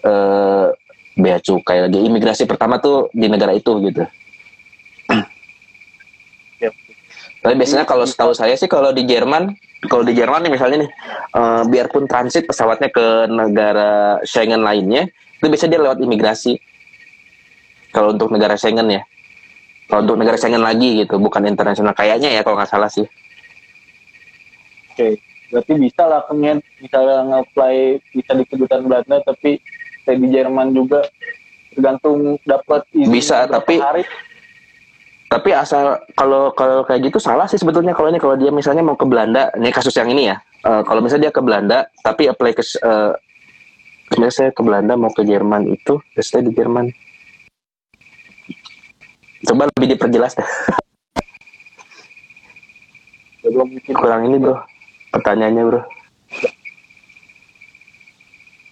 uh, 0.03 0.71
bea 1.13 1.37
cukai 1.37 1.85
lagi 1.87 1.99
imigrasi 2.01 2.49
pertama 2.49 2.81
tuh 2.81 3.09
di 3.13 3.29
negara 3.29 3.53
itu 3.53 3.71
gitu. 3.85 4.03
Yep. 6.61 6.73
Tapi 7.43 7.53
biasanya 7.59 7.85
kalau 7.85 8.07
setahu 8.07 8.31
saya 8.31 8.55
sih 8.55 8.71
kalau 8.71 8.95
di 8.95 9.03
Jerman, 9.03 9.51
kalau 9.91 10.07
di 10.07 10.15
Jerman 10.15 10.47
nih 10.47 10.51
misalnya 10.55 10.87
nih, 10.87 10.91
uh, 11.35 11.63
biarpun 11.67 12.07
transit 12.07 12.47
pesawatnya 12.47 12.87
ke 12.87 13.27
negara 13.27 14.23
Schengen 14.23 14.63
lainnya, 14.63 15.11
itu 15.37 15.47
bisa 15.51 15.67
dia 15.67 15.77
lewat 15.77 15.99
imigrasi. 15.99 16.55
Kalau 17.91 18.15
untuk 18.15 18.31
negara 18.31 18.55
Schengen 18.55 18.89
ya. 18.89 19.03
Kalau 19.91 20.07
untuk 20.07 20.17
negara 20.17 20.39
Schengen 20.39 20.63
lagi 20.63 21.03
gitu, 21.03 21.19
bukan 21.19 21.45
internasional 21.45 21.93
kayaknya 21.93 22.31
ya 22.31 22.41
kalau 22.41 22.55
nggak 22.57 22.71
salah 22.71 22.89
sih. 22.89 23.05
Oke, 24.93 25.19
berarti 25.51 25.73
bisa 25.77 26.05
lah 26.07 26.21
pengen 26.25 26.63
misalnya 26.79 27.27
nge-apply 27.27 27.75
bisa 28.13 28.31
di 28.33 28.43
kedutaan 28.45 28.87
Belanda 28.87 29.19
tapi 29.25 29.59
saya 30.03 30.15
di 30.19 30.27
Jerman 30.31 30.75
juga 30.75 31.03
tergantung 31.73 32.37
dapat 32.45 32.85
bisa 33.09 33.49
tapi 33.49 33.81
hari. 33.81 34.03
tapi 35.31 35.49
asal 35.49 35.97
kalau 36.13 36.53
kalau 36.53 36.85
kayak 36.85 37.09
gitu 37.09 37.17
salah 37.17 37.49
sih 37.49 37.57
sebetulnya 37.57 37.97
kalau 37.97 38.13
ini 38.13 38.21
kalau 38.21 38.37
dia 38.37 38.53
misalnya 38.53 38.85
mau 38.85 38.93
ke 38.93 39.09
Belanda 39.09 39.49
ini 39.57 39.73
kasus 39.73 39.97
yang 39.97 40.13
ini 40.13 40.29
ya 40.29 40.37
uh, 40.67 40.85
kalau 40.85 41.01
misalnya 41.01 41.29
dia 41.29 41.33
ke 41.33 41.41
Belanda 41.41 41.89
tapi 42.05 42.29
apply 42.29 42.53
ke 42.53 42.61
uh, 42.85 43.17
misalnya 44.13 44.29
saya 44.29 44.49
ke 44.53 44.61
Belanda 44.61 44.93
mau 44.93 45.09
ke 45.09 45.25
Jerman 45.25 45.65
itu 45.65 45.97
stay 46.21 46.45
di 46.45 46.53
Jerman 46.53 46.93
Coba 49.43 49.67
lebih 49.75 49.99
diperjelas 49.99 50.39
deh. 50.39 50.49
Belum 53.43 53.75
Kurang 53.91 54.31
ini 54.31 54.39
bro, 54.39 54.55
pertanyaannya 55.11 55.63
bro. 55.67 55.81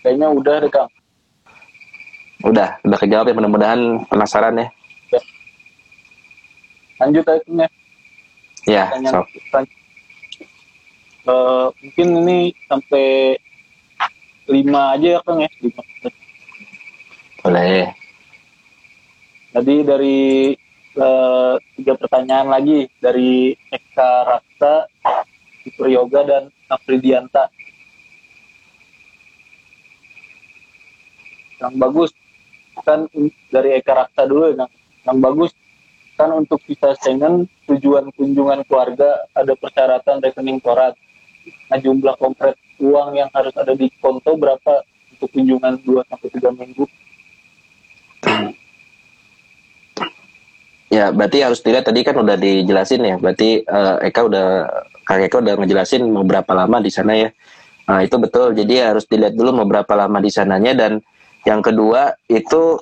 Kayaknya 0.01 0.27
udah 0.31 0.55
deh 0.63 0.71
kang. 0.71 0.87
Udah, 2.41 2.81
udah 2.81 2.97
kejawab 2.97 3.29
ya 3.29 3.37
mudah-mudahan 3.37 3.81
penasaran 4.09 4.57
ya. 4.57 4.67
ya. 5.13 5.21
Lanjut 6.97 7.25
aja 7.29 7.41
ya. 7.45 7.69
Ya, 8.69 8.85
so. 9.09 9.25
Uh, 11.21 11.69
mungkin 11.81 12.07
ini 12.25 12.39
sampai 12.65 13.37
lima 14.49 14.97
aja 14.97 15.17
ya 15.17 15.19
kang 15.21 15.45
ya. 15.45 15.49
Lima. 15.61 15.81
Boleh. 17.45 17.93
Jadi 19.51 19.75
dari 19.85 20.19
uh, 20.97 21.61
tiga 21.77 21.93
pertanyaan 21.97 22.47
lagi 22.49 22.89
dari 22.97 23.53
Eka 23.69 24.11
Raksa, 24.25 24.89
Super 25.61 25.87
Yoga 25.93 26.21
dan 26.25 26.43
Afridianta. 26.69 27.49
Yang 31.61 31.73
bagus 31.77 32.11
kan 32.83 33.07
dari 33.53 33.77
Eka 33.77 33.93
Raksa 33.93 34.27
dulu 34.27 34.53
yang, 34.53 34.69
yang 35.07 35.17
bagus 35.21 35.51
kan 36.19 36.29
untuk 36.37 36.61
visa 36.69 36.93
Schengen 37.01 37.49
tujuan 37.65 38.13
kunjungan 38.13 38.61
keluarga 38.69 39.25
ada 39.33 39.57
persyaratan 39.57 40.21
rekening 40.21 40.61
korat. 40.61 40.93
Nah 41.73 41.79
jumlah 41.81 42.13
konkret 42.21 42.53
uang 42.77 43.17
yang 43.17 43.29
harus 43.33 43.53
ada 43.57 43.73
di 43.73 43.89
konto 43.97 44.37
berapa 44.37 44.85
untuk 45.17 45.29
kunjungan 45.33 45.81
2 45.81 46.09
sampai 46.09 46.29
3 46.29 46.59
minggu? 46.61 46.85
Ya, 50.91 51.07
berarti 51.07 51.39
harus 51.39 51.63
dilihat 51.63 51.87
tadi 51.87 52.03
kan 52.03 52.19
udah 52.19 52.35
dijelasin 52.35 52.99
ya. 52.99 53.15
Berarti 53.15 53.63
uh, 53.63 54.03
Eka 54.03 54.27
udah 54.27 54.67
Kak 55.07 55.23
Eka 55.23 55.39
udah 55.39 55.55
ngejelasin 55.55 56.03
mau 56.03 56.27
berapa 56.27 56.51
lama 56.51 56.83
di 56.83 56.91
sana 56.91 57.15
ya. 57.15 57.29
Nah, 57.87 58.03
itu 58.03 58.19
betul. 58.19 58.51
Jadi 58.51 58.83
harus 58.83 59.07
dilihat 59.07 59.31
dulu 59.31 59.63
mau 59.63 59.67
berapa 59.67 59.87
lama 59.95 60.19
di 60.19 60.27
sananya 60.27 60.75
dan 60.75 60.99
yang 61.47 61.61
kedua 61.65 62.13
itu 62.29 62.77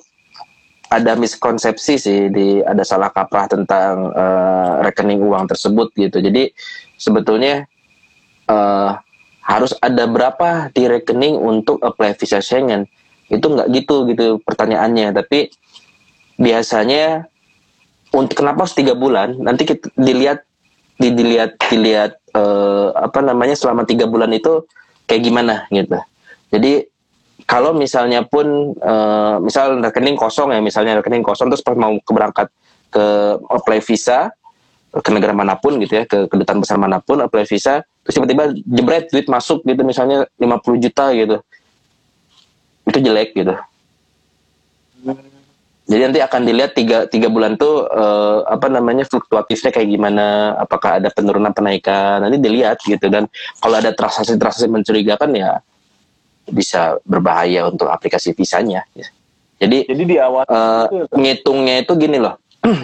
ada 0.89 1.13
miskonsepsi 1.13 1.93
sih 2.01 2.19
di 2.33 2.65
ada 2.65 2.81
salah 2.81 3.13
kaprah 3.13 3.45
tentang 3.45 4.09
uh, 4.09 4.81
rekening 4.81 5.21
uang 5.21 5.45
tersebut 5.45 5.93
gitu. 5.93 6.17
Jadi 6.17 6.49
sebetulnya 6.97 7.69
uh, 8.49 8.97
harus 9.45 9.77
ada 9.85 10.09
berapa 10.09 10.73
di 10.73 10.89
rekening 10.89 11.37
untuk 11.37 11.77
apply 11.85 12.17
visa 12.17 12.41
Schengen 12.41 12.89
itu 13.29 13.45
nggak 13.45 13.69
gitu 13.69 14.09
gitu 14.09 14.41
pertanyaannya. 14.41 15.13
Tapi 15.13 15.53
biasanya 16.41 17.29
untuk 18.09 18.41
kenapa 18.41 18.65
harus 18.65 18.73
tiga 18.73 18.97
bulan? 18.97 19.37
Nanti 19.37 19.69
kita 19.69 19.93
dilihat 19.93 20.41
dilihat 20.97 21.55
dilihat 21.69 22.17
uh, 22.33 22.97
apa 22.97 23.21
namanya 23.21 23.53
selama 23.53 23.85
tiga 23.85 24.09
bulan 24.09 24.33
itu 24.33 24.65
kayak 25.05 25.21
gimana 25.21 25.69
gitu. 25.69 26.01
Jadi 26.49 26.89
kalau 27.49 27.73
misalnya 27.73 28.21
pun 28.21 28.77
uh, 28.77 29.41
misal 29.41 29.81
rekening 29.81 30.13
kosong 30.13 30.53
ya 30.53 30.61
misalnya 30.61 31.01
rekening 31.01 31.25
kosong 31.25 31.49
terus 31.49 31.65
pas 31.65 31.73
mau 31.73 31.97
keberangkat 32.05 32.53
ke 32.93 33.05
apply 33.49 33.81
visa 33.81 34.29
ke 34.89 35.09
negara 35.09 35.33
mana 35.33 35.57
pun 35.57 35.81
gitu 35.81 35.97
ya 35.97 36.03
ke 36.05 36.29
kedutaan 36.29 36.61
besar 36.61 36.77
mana 36.77 37.01
pun 37.01 37.17
apply 37.25 37.49
visa 37.49 37.81
terus 38.05 38.13
tiba-tiba 38.21 38.53
jebret 38.69 39.09
duit 39.09 39.25
masuk 39.25 39.65
gitu 39.65 39.81
misalnya 39.81 40.29
50 40.37 40.85
juta 40.85 41.05
gitu. 41.13 41.37
Itu 42.89 42.97
jelek 43.05 43.37
gitu. 43.37 43.53
Jadi 45.89 46.01
nanti 46.05 46.21
akan 46.21 46.41
dilihat 46.45 46.77
tiga, 46.77 47.09
tiga 47.09 47.33
bulan 47.33 47.57
tuh 47.57 47.85
uh, 47.85 48.45
apa 48.45 48.69
namanya 48.69 49.05
fluktuatifnya 49.09 49.73
kayak 49.73 49.89
gimana 49.89 50.53
apakah 50.57 51.01
ada 51.01 51.09
penurunan 51.13 51.49
penaikan 51.53 52.21
nanti 52.25 52.37
dilihat 52.37 52.77
gitu. 52.81 53.09
Dan 53.09 53.29
kalau 53.61 53.77
ada 53.77 53.93
transaksi-transaksi 53.93 54.69
mencurigakan 54.69 55.33
ya 55.33 55.61
bisa 56.51 56.97
berbahaya 57.05 57.69
untuk 57.69 57.87
aplikasi 57.89 58.33
visanya. 58.33 58.85
Jadi, 59.59 59.87
jadi 59.91 60.03
di 60.07 60.15
awal 60.17 60.47
uh, 60.47 60.87
itu, 60.87 61.15
ngitungnya 61.19 61.75
itu 61.83 61.93
gini 61.99 62.17
loh. 62.17 62.39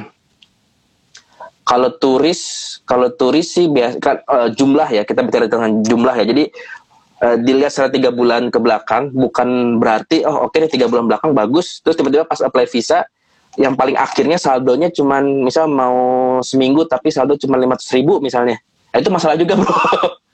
kalau 1.70 1.89
turis, 1.97 2.41
kalau 2.84 3.09
turis 3.16 3.55
sih 3.55 3.72
biasa 3.72 3.95
kan, 4.03 4.20
uh, 4.28 4.49
jumlah 4.51 4.88
ya 4.91 5.01
kita 5.07 5.24
bicara 5.24 5.47
dengan 5.47 5.82
jumlah 5.82 6.16
ya. 6.20 6.26
Jadi 6.28 6.43
uh, 7.24 7.36
dilihat 7.39 7.72
secara 7.72 7.89
tiga 7.89 8.09
bulan 8.11 8.51
ke 8.51 8.59
belakang 8.59 9.09
bukan 9.16 9.80
berarti 9.80 10.28
oh 10.28 10.45
oke 10.45 10.55
okay 10.55 10.68
tiga 10.68 10.91
bulan 10.91 11.07
belakang 11.07 11.32
bagus. 11.32 11.80
Terus 11.80 11.95
tiba-tiba 11.95 12.28
pas 12.28 12.43
apply 12.43 12.68
visa 12.68 13.07
yang 13.55 13.74
paling 13.74 13.95
akhirnya 13.95 14.36
saldonya 14.36 14.91
cuman 14.91 15.47
misal 15.47 15.72
mau 15.72 16.39
seminggu 16.43 16.84
tapi 16.91 17.07
saldo 17.07 17.39
cuma 17.39 17.55
lima 17.55 17.80
ribu 17.95 18.20
misalnya. 18.20 18.59
Nah, 18.91 18.99
itu 18.99 19.09
masalah 19.11 19.36
juga 19.39 19.55
bro. 19.55 19.72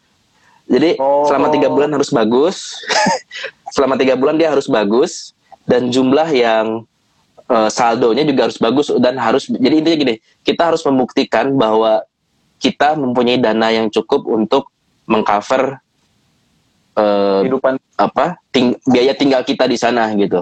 Jadi 0.72 0.96
oh. 1.04 1.28
selama 1.28 1.52
tiga 1.52 1.68
bulan 1.68 1.92
harus 1.92 2.08
bagus. 2.16 2.80
selama 3.76 4.00
tiga 4.00 4.16
bulan 4.16 4.40
dia 4.40 4.48
harus 4.56 4.72
bagus. 4.72 5.36
Dan 5.68 5.92
jumlah 5.92 6.32
yang 6.32 6.88
uh, 7.52 7.70
saldonya 7.70 8.24
juga 8.24 8.48
harus 8.48 8.58
bagus 8.58 8.88
dan 8.98 9.20
harus 9.20 9.52
jadi 9.52 9.76
intinya 9.84 9.98
gini 10.00 10.16
kita 10.42 10.72
harus 10.74 10.82
membuktikan 10.88 11.52
bahwa 11.54 12.02
kita 12.62 12.96
mempunyai 12.96 13.42
dana 13.42 13.68
yang 13.74 13.92
cukup 13.92 14.26
untuk 14.30 14.72
mengcover 15.10 15.82
uh, 16.96 17.42
kehidupan. 17.44 17.76
apa 18.00 18.42
ting 18.50 18.74
biaya 18.88 19.14
tinggal 19.14 19.46
kita 19.46 19.68
di 19.68 19.78
sana 19.78 20.10
gitu. 20.16 20.42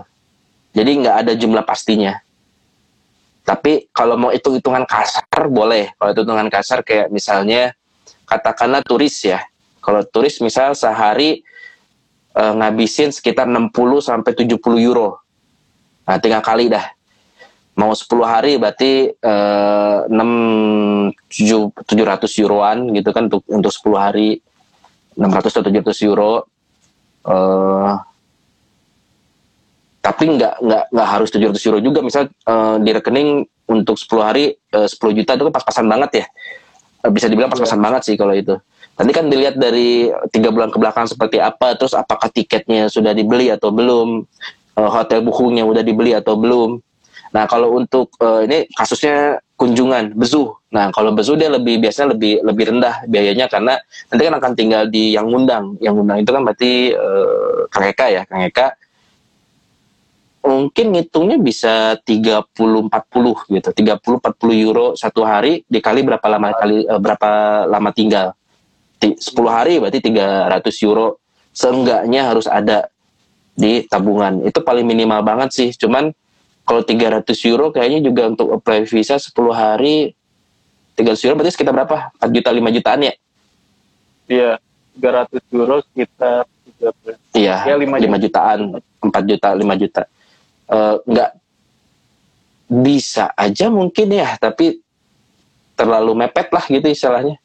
Jadi 0.71 1.03
nggak 1.03 1.15
ada 1.25 1.33
jumlah 1.33 1.65
pastinya. 1.65 2.15
Tapi 3.43 3.89
kalau 3.89 4.13
mau 4.13 4.29
hitung 4.29 4.55
hitungan 4.55 4.85
kasar 4.85 5.49
boleh. 5.49 5.89
Kalau 5.97 6.11
hitungan 6.13 6.47
kasar 6.53 6.85
kayak 6.85 7.09
misalnya 7.09 7.73
katakanlah 8.29 8.85
turis 8.85 9.25
ya 9.25 9.41
kalau 9.89 10.05
turis 10.05 10.37
misal 10.37 10.77
sehari 10.77 11.41
e, 12.37 12.43
ngabisin 12.45 13.09
sekitar 13.09 13.49
60 13.49 13.73
sampai 14.05 14.37
70 14.37 14.61
euro. 14.85 15.17
Nah, 16.05 16.21
tinggal 16.21 16.45
kali 16.45 16.69
dah. 16.69 16.93
Mau 17.73 17.89
10 17.97 18.05
hari 18.21 18.61
berarti 18.61 19.09
e, 19.09 19.33
6 20.13 20.13
700 21.25 21.89
euroan 22.37 22.93
gitu 22.93 23.09
kan 23.09 23.33
untuk 23.33 23.41
untuk 23.49 23.73
10 23.73 23.97
hari 23.97 24.29
600 25.17 25.57
atau 25.57 25.73
700 25.73 26.05
euro. 26.05 26.45
E, 27.25 27.35
tapi 30.05 30.37
nggak 30.37 30.53
nggak 30.61 30.83
nggak 30.93 31.07
harus 31.09 31.33
700 31.33 31.65
euro 31.65 31.79
juga 31.83 31.99
misal 31.99 32.31
uh, 32.47 32.79
di 32.79 32.87
rekening 32.95 33.43
untuk 33.67 33.99
10 33.99 34.15
hari 34.23 34.55
uh, 34.71 34.87
10 34.87 34.95
juta 34.95 35.35
itu 35.35 35.43
kan 35.43 35.53
pas-pasan 35.53 35.85
banget 35.91 36.23
ya 36.23 36.25
bisa 37.11 37.27
dibilang 37.27 37.51
pas-pasan 37.51 37.83
banget 37.83 38.07
sih 38.07 38.15
kalau 38.15 38.31
itu 38.31 38.55
Nanti 38.99 39.11
kan 39.15 39.31
dilihat 39.31 39.55
dari 39.55 40.11
tiga 40.35 40.51
bulan 40.51 40.67
ke 40.67 40.77
belakang 40.77 41.07
seperti 41.07 41.39
apa, 41.39 41.79
terus 41.79 41.95
apakah 41.95 42.27
tiketnya 42.27 42.91
sudah 42.91 43.15
dibeli 43.15 43.47
atau 43.47 43.71
belum, 43.71 44.27
uh, 44.75 44.89
hotel 44.91 45.23
bookingnya 45.23 45.63
sudah 45.63 45.83
dibeli 45.83 46.11
atau 46.11 46.35
belum. 46.35 46.83
Nah 47.29 47.45
kalau 47.45 47.77
untuk 47.77 48.11
uh, 48.19 48.43
ini 48.43 48.67
kasusnya 48.73 49.39
kunjungan 49.55 50.17
bezuh. 50.17 50.51
Nah 50.73 50.89
kalau 50.91 51.13
bezuh 51.13 51.37
dia 51.39 51.47
lebih 51.47 51.77
biasanya 51.77 52.17
lebih 52.17 52.41
lebih 52.41 52.63
rendah 52.73 53.05
biayanya 53.05 53.45
karena 53.47 53.77
nanti 54.09 54.21
kan 54.25 54.35
akan 54.35 54.51
tinggal 54.57 54.83
di 54.89 55.13
yang 55.13 55.29
ngundang. 55.29 55.77
Yang 55.79 55.93
ngundang 56.01 56.17
itu 56.25 56.31
kan 56.33 56.41
berarti 56.41 56.71
uh, 56.95 57.59
Kang 57.69 57.85
Eka 57.85 58.05
ya, 58.09 58.21
Kang 58.25 58.43
Eka 58.43 58.67
mungkin 60.39 60.95
ngitungnya 60.95 61.37
bisa 61.37 61.99
30 62.01 62.49
40 62.55 62.89
gitu. 63.53 63.69
30 63.69 64.23
40 64.23 64.65
euro 64.65 64.87
satu 64.97 65.21
hari 65.21 65.61
dikali 65.67 66.01
berapa 66.01 66.25
lama 66.25 66.55
kali 66.55 66.87
berapa 66.87 67.29
lama 67.69 67.89
tinggal. 67.93 68.33
10 68.99 69.15
hari 69.47 69.79
berarti 69.79 70.03
300 70.03 70.87
euro 70.87 71.23
seenggaknya 71.55 72.27
harus 72.27 72.45
ada 72.45 72.91
di 73.55 73.83
tabungan. 73.87 74.43
Itu 74.43 74.63
paling 74.63 74.83
minimal 74.83 75.23
banget 75.23 75.49
sih. 75.55 75.69
Cuman 75.75 76.11
kalau 76.67 76.83
300 76.83 77.23
euro 77.49 77.71
kayaknya 77.71 78.03
juga 78.03 78.29
untuk 78.29 78.51
apply 78.55 78.85
visa 78.85 79.15
10 79.17 79.31
hari 79.55 80.13
300 80.99 81.25
euro 81.27 81.33
berarti 81.39 81.55
sekitar 81.55 81.73
berapa? 81.73 82.11
4 82.19 82.35
juta 82.35 82.49
5 82.51 82.75
jutaan 82.75 83.01
ya? 83.07 83.13
Iya 84.29 84.51
300 84.99 85.55
euro 85.55 85.75
sekitar 85.89 86.43
iya 87.35 87.63
ya, 87.67 87.75
5, 87.75 87.87
5 87.87 88.23
jutaan. 88.23 88.59
4 88.99 89.29
juta 89.31 89.47
5 89.55 89.81
juta. 89.81 90.03
Uh, 90.69 90.95
nggak 91.07 91.31
bisa 92.69 93.33
aja 93.33 93.73
mungkin 93.73 94.13
ya 94.13 94.37
tapi 94.37 94.77
terlalu 95.73 96.13
mepet 96.13 96.53
lah 96.53 96.61
gitu 96.69 96.85
istilahnya 96.85 97.41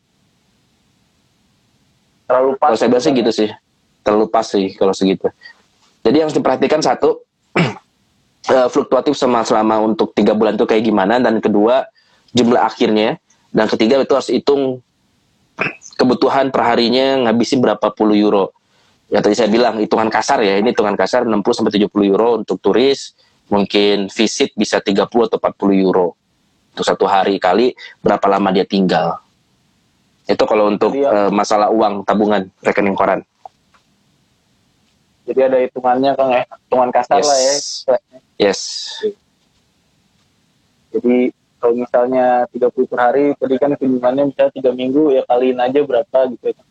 terlalu 2.24 2.56
pas 2.56 2.72
kalau 2.72 2.78
saya 2.78 2.88
bilang 2.90 3.04
sih 3.04 3.12
gitu 3.12 3.32
sih. 3.32 3.50
Terlalu 4.04 4.26
pas 4.28 4.44
sih 4.44 4.66
kalau 4.76 4.92
segitu. 4.92 5.28
Jadi 6.04 6.20
yang 6.20 6.28
harus 6.28 6.36
diperhatikan 6.36 6.80
satu 6.84 7.24
uh, 7.56 8.68
fluktuatif 8.72 9.16
sama 9.16 9.40
selama 9.44 9.80
untuk 9.80 10.12
tiga 10.12 10.36
bulan 10.36 10.60
itu 10.60 10.68
kayak 10.68 10.84
gimana 10.84 11.16
dan 11.20 11.40
kedua 11.40 11.88
jumlah 12.36 12.60
akhirnya. 12.60 13.16
Dan 13.54 13.70
ketiga 13.70 14.02
itu 14.02 14.12
harus 14.12 14.28
hitung 14.34 14.82
kebutuhan 15.94 16.50
perharinya 16.50 17.30
ngabisin 17.30 17.62
berapa 17.62 17.94
puluh 17.94 18.18
euro. 18.18 18.50
Ya 19.08 19.22
tadi 19.22 19.38
saya 19.38 19.46
bilang 19.46 19.78
hitungan 19.78 20.10
kasar 20.10 20.42
ya 20.42 20.58
ini 20.58 20.74
hitungan 20.74 20.98
kasar 20.98 21.28
60 21.28 21.44
sampai 21.44 21.76
70 21.76 21.92
euro 22.08 22.40
untuk 22.40 22.58
turis 22.58 23.14
mungkin 23.52 24.08
visit 24.10 24.56
bisa 24.56 24.80
30 24.80 25.06
atau 25.06 25.38
40 25.38 25.84
euro. 25.86 26.18
Untuk 26.74 26.82
satu 26.82 27.06
hari 27.06 27.38
kali 27.38 27.78
berapa 28.02 28.26
lama 28.26 28.50
dia 28.50 28.66
tinggal 28.66 29.23
itu 30.24 30.44
kalau 30.48 30.72
untuk 30.72 30.96
uh, 30.96 31.28
masalah 31.28 31.68
uang 31.68 32.04
tabungan 32.08 32.48
rekening 32.64 32.96
koran. 32.96 33.20
Jadi 35.24 35.40
ada 35.40 35.58
hitungannya 35.60 36.10
Kang 36.16 36.30
ya, 36.32 36.42
hitungan 36.44 36.90
kasar 36.92 37.20
yes. 37.20 37.28
lah 37.28 37.38
ya. 37.40 37.54
Yes. 38.36 38.60
Jadi 40.92 41.32
kalau 41.60 41.74
misalnya 41.80 42.44
30 42.52 42.90
per 42.92 42.98
hari, 43.00 43.26
tadi 43.40 43.56
kan 43.56 43.72
kunjungannya 43.72 44.24
misalnya 44.28 44.52
3 44.52 44.76
minggu, 44.76 45.16
ya 45.16 45.22
kaliin 45.24 45.60
aja 45.60 45.80
berapa 45.80 46.18
gitu 46.36 46.52
ya. 46.52 46.62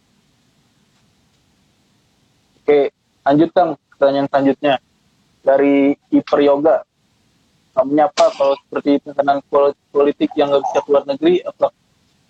Oke, 2.63 2.79
lanjut 3.25 3.49
Kang, 3.51 3.69
pertanyaan 3.93 4.29
selanjutnya. 4.29 4.73
Dari 5.43 5.97
Hyper 6.13 6.39
Yoga, 6.39 6.77
namanya 7.75 8.07
apa 8.07 8.31
kalau 8.37 8.55
seperti 8.63 9.01
tekanan 9.03 9.43
politik 9.91 10.31
yang 10.39 10.53
nggak 10.53 10.63
bisa 10.71 10.79
keluar 10.85 11.03
negeri, 11.09 11.43
apa 11.43 11.73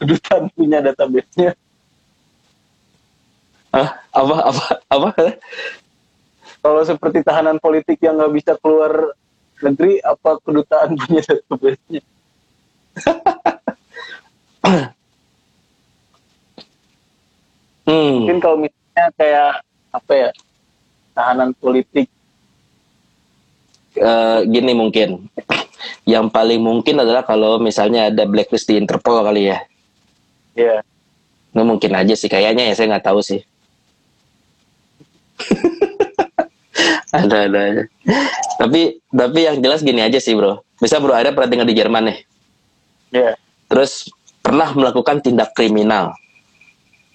kedutaan 0.01 0.49
punya 0.53 0.79
database-nya. 0.81 1.57
Ah, 3.73 3.97
apa 4.13 4.35
apa 4.53 4.65
apa? 4.89 5.09
Kalau 6.63 6.81
seperti 6.85 7.25
tahanan 7.25 7.57
politik 7.57 7.99
yang 7.99 8.21
nggak 8.21 8.33
bisa 8.37 8.53
keluar 8.61 9.17
negeri, 9.59 9.99
apa 10.05 10.37
kedutaan 10.45 10.95
punya 11.01 11.21
database-nya? 11.25 12.01
hmm. 17.89 18.13
Mungkin 18.23 18.37
kalau 18.39 18.57
misalnya 18.61 19.05
kayak 19.17 19.51
apa 19.93 20.11
ya 20.13 20.29
tahanan 21.13 21.53
politik 21.57 22.09
uh, 24.01 24.41
gini 24.45 24.73
mungkin 24.73 25.29
yang 26.03 26.33
paling 26.33 26.61
mungkin 26.61 27.01
adalah 27.01 27.21
kalau 27.21 27.61
misalnya 27.61 28.09
ada 28.09 28.25
blacklist 28.25 28.65
di 28.65 28.81
Interpol 28.81 29.21
kali 29.21 29.53
ya 29.53 29.61
Iya. 30.53 30.79
Yeah. 30.79 30.79
Nggak 31.53 31.67
mungkin 31.69 31.91
aja 31.93 32.13
sih 32.17 32.29
kayaknya 32.29 32.69
ya 32.69 32.73
saya 32.73 32.89
nggak 32.93 33.05
tahu 33.05 33.21
sih. 33.21 33.41
ada 37.13 37.45
ada 37.45 37.59
aja. 37.61 37.83
tapi 38.57 38.97
tapi 39.13 39.39
yang 39.45 39.61
jelas 39.61 39.85
gini 39.85 40.01
aja 40.01 40.17
sih 40.17 40.33
bro 40.33 40.65
bisa 40.81 40.97
bro 40.97 41.13
ada 41.13 41.29
pernah 41.29 41.49
tinggal 41.49 41.69
di 41.69 41.77
Jerman 41.77 42.09
nih 42.09 42.17
Iya. 43.13 43.37
terus 43.69 44.09
pernah 44.41 44.73
melakukan 44.73 45.21
tindak 45.21 45.53
kriminal 45.53 46.17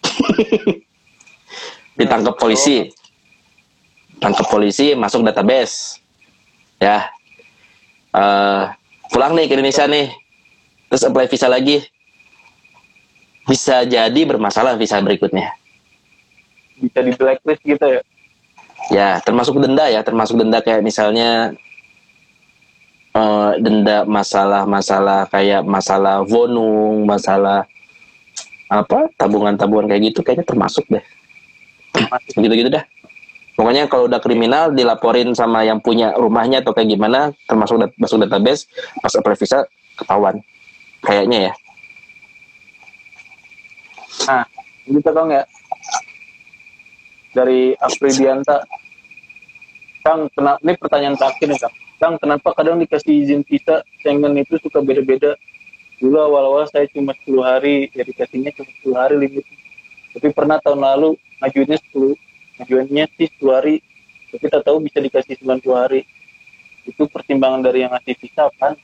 ditangkap 1.99 2.39
polisi 2.39 2.95
tangkap 4.23 4.47
polisi 4.47 4.95
masuk 4.95 5.27
database 5.27 5.99
ya 6.79 7.11
Eh 8.09 8.65
pulang 9.13 9.37
nih 9.37 9.47
ke 9.47 9.53
Indonesia 9.57 9.85
nih 9.85 10.09
terus 10.89 11.05
apply 11.05 11.29
visa 11.29 11.45
lagi 11.45 11.85
bisa 13.49 13.83
jadi 13.89 14.21
bermasalah 14.29 14.77
visa 14.77 15.01
berikutnya. 15.01 15.57
Bisa 16.77 17.01
di 17.01 17.13
blacklist 17.17 17.65
gitu 17.65 17.87
ya. 17.89 18.03
ya 18.89 19.09
termasuk 19.21 19.59
denda 19.59 19.91
ya 19.91 20.01
termasuk 20.07 20.39
denda 20.39 20.63
kayak 20.63 20.85
misalnya 20.85 21.51
eh, 23.17 23.53
denda 23.59 24.07
masalah-masalah 24.07 25.27
kayak 25.33 25.67
masalah 25.67 26.23
vonung 26.23 27.03
masalah 27.03 27.67
apa 28.69 29.09
tabungan-tabungan 29.17 29.89
kayak 29.89 30.13
gitu 30.13 30.21
kayaknya 30.21 30.45
termasuk 30.45 30.85
deh. 30.93 31.03
Gitu-gitu 32.37 32.69
dah. 32.69 32.85
Pokoknya 33.59 33.91
kalau 33.91 34.07
udah 34.07 34.23
kriminal 34.23 34.71
dilaporin 34.71 35.35
sama 35.35 35.67
yang 35.67 35.83
punya 35.83 36.15
rumahnya 36.15 36.63
atau 36.63 36.71
kayak 36.77 36.95
gimana 36.95 37.35
termasuk 37.49 37.81
dat- 37.81 37.97
masuk 37.99 38.23
database 38.23 38.71
pas 39.03 39.11
apply 39.11 39.35
visa 39.35 39.67
ketahuan. 39.99 40.39
Kayaknya 41.03 41.51
ya 41.51 41.53
Nah, 44.27 44.45
kita 44.89 45.11
tau 45.15 45.25
nggak 45.29 45.47
dari 47.37 47.77
Afridianta, 47.79 48.67
Kang, 50.03 50.27
kenapa 50.33 50.59
ini 50.65 50.75
pertanyaan 50.81 51.17
terakhir 51.21 51.47
nih 51.47 51.61
Kang. 51.61 51.75
Kang, 51.99 52.15
kenapa 52.17 52.49
kadang 52.57 52.81
dikasih 52.81 53.27
izin 53.27 53.43
visa 53.45 53.85
Schengen 54.01 54.35
itu 54.41 54.57
suka 54.59 54.81
beda-beda? 54.81 55.37
Dulu 55.99 56.15
awal-awal 56.15 56.65
saya 56.71 56.87
cuma 56.95 57.13
10 57.27 57.43
hari, 57.43 57.91
ya 57.91 58.07
dikasihnya 58.07 58.55
cuma 58.55 58.71
10 58.71 58.95
hari 58.97 59.15
limit. 59.19 59.45
Tapi 60.15 60.31
pernah 60.31 60.57
tahun 60.63 60.81
lalu 60.81 61.19
ngajuinnya 61.43 61.79
10, 61.91 62.15
ngajuinnya 62.63 63.05
sih 63.19 63.29
10 63.39 63.51
hari, 63.51 63.75
tapi 64.31 64.47
tak 64.47 64.63
tahu 64.63 64.79
bisa 64.83 64.99
dikasih 65.03 65.35
90 65.43 65.75
hari. 65.75 66.01
Itu 66.87 67.11
pertimbangan 67.11 67.61
dari 67.67 67.85
yang 67.85 67.93
ngasih 67.93 68.15
visa 68.17 68.47
apaan? 68.49 68.79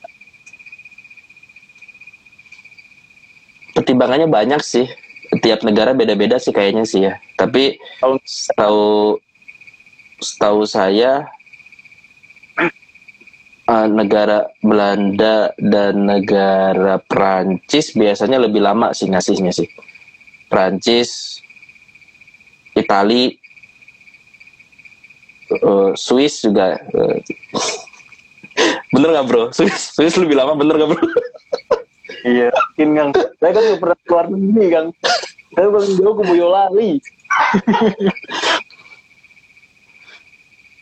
pertimbangannya 3.75 4.31
banyak 4.31 4.61
sih 4.63 4.87
tiap 5.41 5.65
negara 5.65 5.91
beda-beda 5.95 6.37
sih 6.37 6.53
kayaknya 6.53 6.85
sih 6.85 7.07
ya. 7.07 7.17
Tapi 7.35 7.79
setahu 8.23 9.17
setahu 10.21 10.63
saya 10.63 11.27
eh, 12.59 13.87
negara 13.89 14.47
Belanda 14.63 15.51
dan 15.59 16.07
negara 16.07 17.01
Prancis 17.03 17.95
biasanya 17.97 18.39
lebih 18.39 18.61
lama 18.63 18.93
sih 18.95 19.09
ngasihnya 19.09 19.51
sih. 19.51 19.67
Prancis 20.47 21.41
Itali 22.75 23.35
eh, 25.51 25.91
Swiss 25.95 26.43
juga 26.45 26.79
eh, 26.79 27.17
bener 28.93 29.09
nggak 29.15 29.27
bro? 29.27 29.43
Swiss 29.51 29.95
Swiss 29.97 30.15
lebih 30.19 30.37
lama 30.37 30.55
bener 30.55 30.75
nggak 30.79 30.91
bro 30.93 31.03
Iya, 32.25 32.49
mungkin 32.49 32.89
Kang. 32.97 33.09
Saya 33.37 33.51
kan 33.53 33.61
nggak 33.61 33.81
pernah 33.85 33.97
keluar 34.09 34.25
negeri, 34.33 34.65
Kang. 34.73 34.87
Saya 35.53 35.67
paling 35.69 35.93
jauh 35.93 36.15
ke 36.17 36.23
Boyolali. 36.25 36.91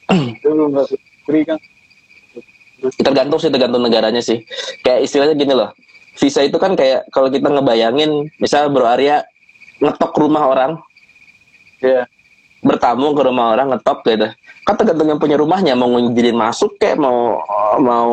Saya 0.08 0.52
belum 0.56 0.70
nggak 0.72 0.88
negeri, 0.88 1.42
Kang. 1.44 1.62
tergantung 3.00 3.40
sih 3.40 3.48
tergantung 3.48 3.80
negaranya 3.80 4.20
sih 4.20 4.44
kayak 4.84 5.08
istilahnya 5.08 5.40
gini 5.40 5.56
loh 5.56 5.72
visa 6.20 6.44
itu 6.44 6.60
kan 6.60 6.76
kayak 6.76 7.08
kalau 7.16 7.32
kita 7.32 7.48
ngebayangin 7.48 8.28
misal 8.44 8.68
bro 8.68 8.84
Arya 8.84 9.24
ngetok 9.80 10.12
rumah 10.20 10.44
orang 10.52 10.72
Iya, 11.84 12.08
bertamu 12.64 13.12
ke 13.12 13.22
rumah 13.28 13.56
orang 13.56 13.76
ngetok 13.76 14.04
gitu 14.08 14.28
kan 14.68 14.76
tergantung 14.80 15.08
yang 15.12 15.20
punya 15.20 15.36
rumahnya 15.40 15.76
mau 15.76 15.92
ngizinin 15.96 16.36
masuk 16.36 16.76
kayak 16.80 17.00
mau 17.00 17.40
mau 17.80 18.12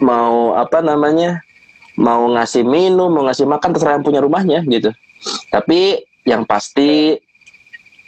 mau 0.00 0.56
apa 0.56 0.80
namanya 0.80 1.40
mau 2.00 2.24
ngasih 2.32 2.64
minum 2.64 3.12
mau 3.12 3.28
ngasih 3.28 3.44
makan 3.44 3.76
terserah 3.76 4.00
yang 4.00 4.04
punya 4.04 4.24
rumahnya 4.24 4.64
gitu. 4.64 4.88
Tapi 5.52 6.00
yang 6.24 6.48
pasti 6.48 7.20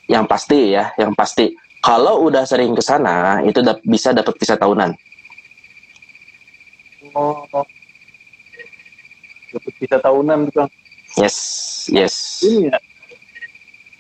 yang 0.08 0.24
pasti 0.24 0.72
ya 0.72 0.96
yang 0.96 1.12
pasti 1.12 1.52
kalau 1.84 2.24
udah 2.24 2.48
sering 2.48 2.72
ke 2.72 2.80
sana 2.80 3.44
itu 3.44 3.60
dap- 3.60 3.84
bisa 3.84 4.16
dapat 4.16 4.32
visa 4.40 4.56
tahunan. 4.56 4.96
Oh, 7.12 7.44
dapat 9.52 9.72
visa 9.76 10.00
tahunan 10.00 10.48
Kang. 10.56 10.72
yes 11.20 11.36
yes. 11.92 12.40
Ini 12.40 12.72
ya, 12.72 12.78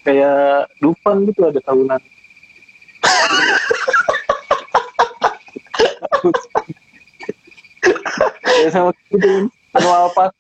kayak 0.08 0.72
Dufan 0.80 1.28
gitu 1.28 1.44
ada 1.44 1.60
tahunan. 1.60 2.00
ya 8.62 8.70
sama 8.70 8.94
gitu 9.10 9.50
annual 9.76 10.08
pass 10.12 10.32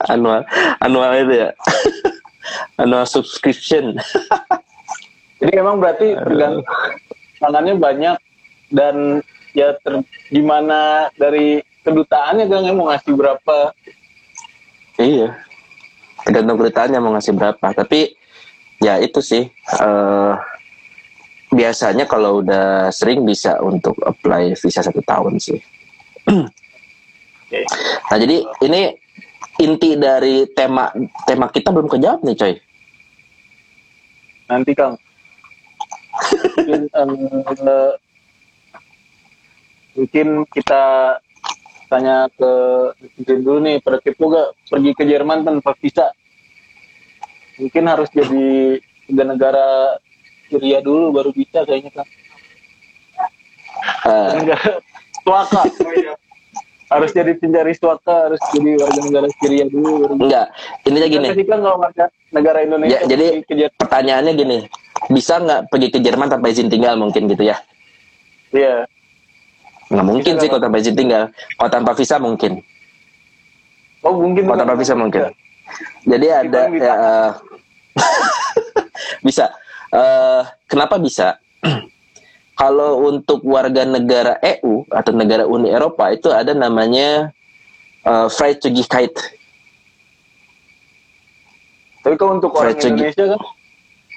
annual 0.12 0.40
annual 0.80 1.12
itu 1.16 1.34
ya. 1.46 1.50
Annual 2.80 3.04
subscription. 3.04 4.00
Jadi 5.38 5.52
emang 5.54 5.78
berarti 5.78 6.16
tergantung 6.16 6.64
tangannya 7.38 7.76
banyak 7.76 8.16
dan 8.72 9.20
ya 9.52 9.76
ter, 9.84 10.00
gimana 10.32 11.12
dari 11.20 11.60
kedutaannya 11.84 12.48
kan 12.48 12.74
mau 12.74 12.88
ngasih 12.90 13.12
berapa? 13.12 13.58
Iya. 14.98 15.36
Tergantung 16.26 16.56
kedutaan 16.58 16.96
mau 16.96 17.12
ngasih 17.12 17.36
berapa. 17.36 17.66
Tapi 17.76 18.16
ya 18.80 18.96
itu 18.98 19.20
sih 19.20 19.44
eh 19.52 20.34
biasanya 21.50 22.06
kalau 22.06 22.40
udah 22.40 22.88
sering 22.94 23.26
bisa 23.26 23.58
untuk 23.60 23.98
apply 24.06 24.54
visa 24.54 24.86
satu 24.86 25.02
tahun 25.02 25.36
sih 25.42 25.58
Nah 27.50 28.16
jadi 28.18 28.36
ini 28.64 28.82
inti 29.60 29.90
dari 29.98 30.46
tema 30.54 30.88
tema 31.26 31.50
kita 31.50 31.74
belum 31.74 31.90
kejawab 31.90 32.22
nih 32.22 32.36
coy. 32.38 32.54
Nanti 34.50 34.72
Kang. 34.74 34.94
Mungkin, 36.58 36.82
eh, 36.98 37.90
mungkin 39.94 40.28
kita 40.50 40.82
tanya 41.90 42.30
ke 42.34 42.52
netizen 43.02 43.42
dulu 43.42 43.58
nih 43.66 43.76
pada 43.82 43.98
kepo 43.98 44.30
gak 44.30 44.48
pergi 44.70 44.90
ke 44.94 45.04
Jerman 45.06 45.46
tanpa 45.46 45.74
visa. 45.78 46.10
Mungkin 47.58 47.84
harus 47.86 48.08
jadi 48.10 48.78
tiga 49.06 49.24
negara 49.26 49.98
Syria 50.50 50.82
dulu 50.82 51.14
baru 51.14 51.30
bisa 51.30 51.62
kayaknya 51.66 51.94
kan 51.94 52.06
Eh, 54.00 54.30
negara 54.40 54.80
suaka 55.20 55.62
harus 56.90 57.10
jadi 57.14 57.32
pencari 57.38 57.72
suaka 57.78 58.26
harus 58.26 58.42
jadi 58.50 58.74
warga 58.82 59.00
negara 59.06 59.28
Syria 59.38 59.64
dulu 59.70 60.10
enggak. 60.18 60.46
Intinya 60.82 61.08
gini. 61.08 61.28
Tapi 61.30 61.44
kan 61.46 61.58
kalau 61.62 61.78
warga 61.78 62.04
negara 62.34 62.58
Indonesia 62.66 62.98
Ya, 62.98 63.00
jadi- 63.06 63.70
pertanyaannya 63.78 64.32
gini. 64.34 64.58
Bisa 65.08 65.38
nggak 65.38 65.70
pergi 65.70 65.88
ke 65.94 65.98
Jerman 66.02 66.28
tanpa 66.28 66.50
izin 66.50 66.66
tinggal 66.66 66.98
mungkin 66.98 67.30
gitu 67.30 67.46
ya? 67.46 67.62
Iya. 68.50 68.84
Nggak 69.88 70.06
mungkin 70.06 70.32
Bisa 70.34 70.42
sih 70.42 70.48
kalau 70.50 70.62
tanpa 70.66 70.76
izin 70.82 70.96
tinggal. 70.98 71.22
Kalau 71.30 71.70
tanpa 71.70 71.90
visa 71.94 72.16
mungkin. 72.18 72.52
Oh 74.02 74.14
mungkin 74.18 74.42
kalau 74.50 74.58
tanpa 74.58 74.74
visa 74.74 74.94
mungkin. 74.98 75.22
Jadi 76.02 76.26
ada 76.26 76.60
bisa. 76.66 76.82
ya, 76.82 76.94
eh, 76.98 77.30
bisa. 79.26 79.46
Eh, 79.90 80.42
kenapa 80.66 80.98
bisa 80.98 81.38
kalau 82.60 83.08
untuk 83.08 83.40
warga 83.48 83.88
negara 83.88 84.36
EU 84.44 84.84
atau 84.92 85.16
negara 85.16 85.48
Uni 85.48 85.72
Eropa 85.72 86.12
itu 86.12 86.28
ada 86.28 86.52
namanya 86.52 87.32
uh, 88.04 88.28
Freizügigkeit 88.28 89.16
tapi 92.00 92.14
kalau 92.16 92.36
untuk 92.40 92.52
orang 92.56 92.76
Fred 92.76 92.80
Segi- 92.80 92.92
Indonesia 92.96 93.24
kan? 93.36 93.40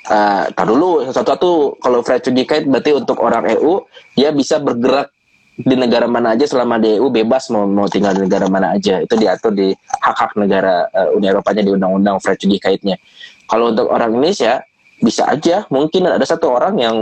Uh, 0.04 0.44
tar 0.52 0.68
dulu. 0.68 0.91
Satu-satu. 1.08 1.80
Kalau 1.80 2.00
Freizügigkeit 2.04 2.68
berarti 2.68 2.91
untuk 2.96 3.20
orang 3.24 3.48
EU 3.56 3.84
dia 4.16 4.32
bisa 4.32 4.60
bergerak 4.60 5.12
di 5.54 5.78
negara 5.78 6.10
mana 6.10 6.34
aja 6.34 6.50
selama 6.50 6.82
di 6.82 6.98
EU 6.98 7.14
bebas 7.14 7.46
mau 7.54 7.70
mau 7.70 7.86
tinggal 7.86 8.18
di 8.18 8.26
negara 8.28 8.48
mana 8.48 8.76
aja. 8.76 9.04
Itu 9.04 9.16
diatur 9.20 9.52
di 9.56 9.72
hak-hak 10.04 10.36
negara 10.39 10.88
uh, 10.91 11.16
Uni 11.16 11.28
Eropanya 11.28 11.64
di 11.64 11.72
undang-undang 11.72 12.20
Freizügigkeitnya 12.20 13.00
kalau 13.48 13.72
untuk 13.72 13.91
orang 13.91 14.16
Indonesia 14.16 14.64
bisa 15.04 15.28
aja. 15.28 15.68
Mungkin 15.68 16.08
ada 16.08 16.24
satu 16.24 16.52
orang 16.52 16.80
yang 16.80 16.96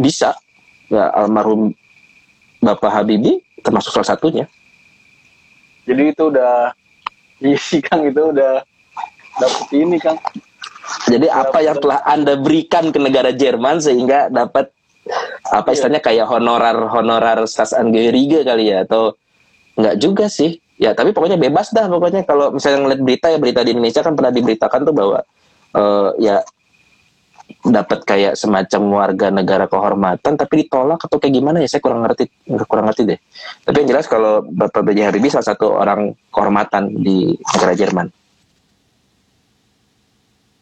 bisa. 0.00 0.34
Ya 0.90 1.06
almarhum 1.14 1.70
Bapak 2.58 2.90
Habibie 2.90 3.40
termasuk 3.62 3.94
salah 3.94 4.16
satunya. 4.16 4.44
Jadi 5.86 6.12
itu 6.12 6.22
udah 6.28 6.74
iya 7.44 7.56
sih 7.56 7.80
Kang 7.80 8.04
itu 8.04 8.32
udah 8.32 8.64
dapet 9.40 9.66
ini 9.72 9.96
Kang. 9.96 10.18
Jadi 11.06 11.30
apa 11.30 11.62
yang 11.62 11.78
telah 11.78 12.02
Anda 12.02 12.34
berikan 12.34 12.90
ke 12.90 12.98
negara 12.98 13.30
Jerman 13.30 13.78
sehingga 13.78 14.26
dapat 14.28 14.74
apa 15.50 15.70
Iya. 15.70 15.74
istilahnya 15.74 16.02
kayak 16.02 16.26
honorar 16.28 16.76
honorar 16.90 17.38
Staatsangehörige 17.46 18.42
kali 18.42 18.74
ya? 18.74 18.84
Atau 18.84 19.14
enggak 19.78 19.96
juga 20.02 20.26
sih. 20.26 20.58
Ya, 20.80 20.96
tapi 20.96 21.12
pokoknya 21.12 21.36
bebas 21.36 21.70
dah 21.70 21.86
pokoknya. 21.86 22.24
Kalau 22.24 22.56
misalnya 22.56 22.84
ngeliat 22.84 23.00
berita 23.04 23.26
ya 23.28 23.38
berita 23.38 23.60
di 23.62 23.76
Indonesia 23.76 24.00
kan 24.00 24.16
pernah 24.16 24.32
diberitakan 24.32 24.80
tuh 24.88 24.94
bahwa 24.96 25.18
eh, 25.76 26.08
ya 26.20 26.36
dapat 27.64 28.06
kayak 28.06 28.34
semacam 28.38 28.82
warga 28.90 29.28
negara 29.28 29.64
kehormatan 29.66 30.38
tapi 30.38 30.64
ditolak 30.66 31.02
atau 31.02 31.16
kayak 31.18 31.34
gimana 31.40 31.62
ya 31.62 31.68
saya 31.68 31.82
kurang 31.82 32.06
ngerti 32.06 32.30
kurang 32.66 32.86
ngerti 32.90 33.02
deh. 33.14 33.18
Tapi 33.66 33.76
yang 33.84 33.88
jelas 33.96 34.06
kalau 34.06 34.44
Bapak 34.46 34.82
B.J. 34.86 35.10
Habibie 35.10 35.32
salah 35.32 35.48
satu 35.50 35.74
orang 35.74 36.14
kehormatan 36.30 36.94
di 37.00 37.34
negara 37.56 37.74
Jerman. 37.76 38.08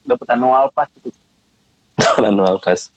dapat 0.09 0.25
annual 0.33 0.73
pass 0.73 0.89
gitu. 1.05 1.13
Annual 2.25 2.57
pass. 2.65 2.89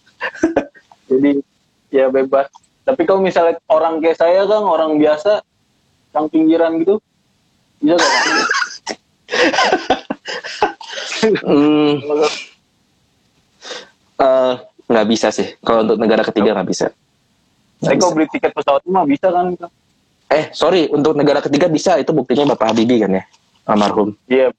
jadi 1.12 1.44
ya 1.92 2.08
bebas 2.08 2.48
tapi 2.88 3.04
kalau 3.04 3.20
misalnya 3.20 3.60
orang 3.68 4.00
kayak 4.00 4.16
saya 4.16 4.48
kan 4.48 4.64
orang 4.64 4.96
biasa 4.96 5.44
yang 6.16 6.26
pinggiran 6.32 6.80
gitu 6.82 7.04
bisa 7.84 8.00
gak? 8.00 8.12
Hmm, 11.22 12.02
nggak 14.92 15.08
bisa 15.08 15.32
sih. 15.32 15.56
Kalau 15.64 15.88
untuk 15.88 15.98
negara 15.98 16.28
ketiga 16.28 16.52
nggak 16.60 16.68
bisa. 16.68 16.88
Nggak 17.80 17.88
saya 17.88 17.96
kalau 17.98 18.14
beli 18.14 18.28
tiket 18.30 18.52
pesawat 18.52 18.82
mah 18.86 19.08
bisa 19.08 19.28
kan? 19.32 19.56
Eh, 20.32 20.52
sorry, 20.52 20.92
untuk 20.92 21.16
negara 21.16 21.40
ketiga 21.40 21.72
bisa. 21.72 21.96
Itu 21.98 22.12
buktinya 22.12 22.52
Bapak 22.54 22.76
Habibie 22.76 23.00
kan 23.00 23.12
ya, 23.16 23.24
almarhum. 23.66 24.16
iya 24.32 24.52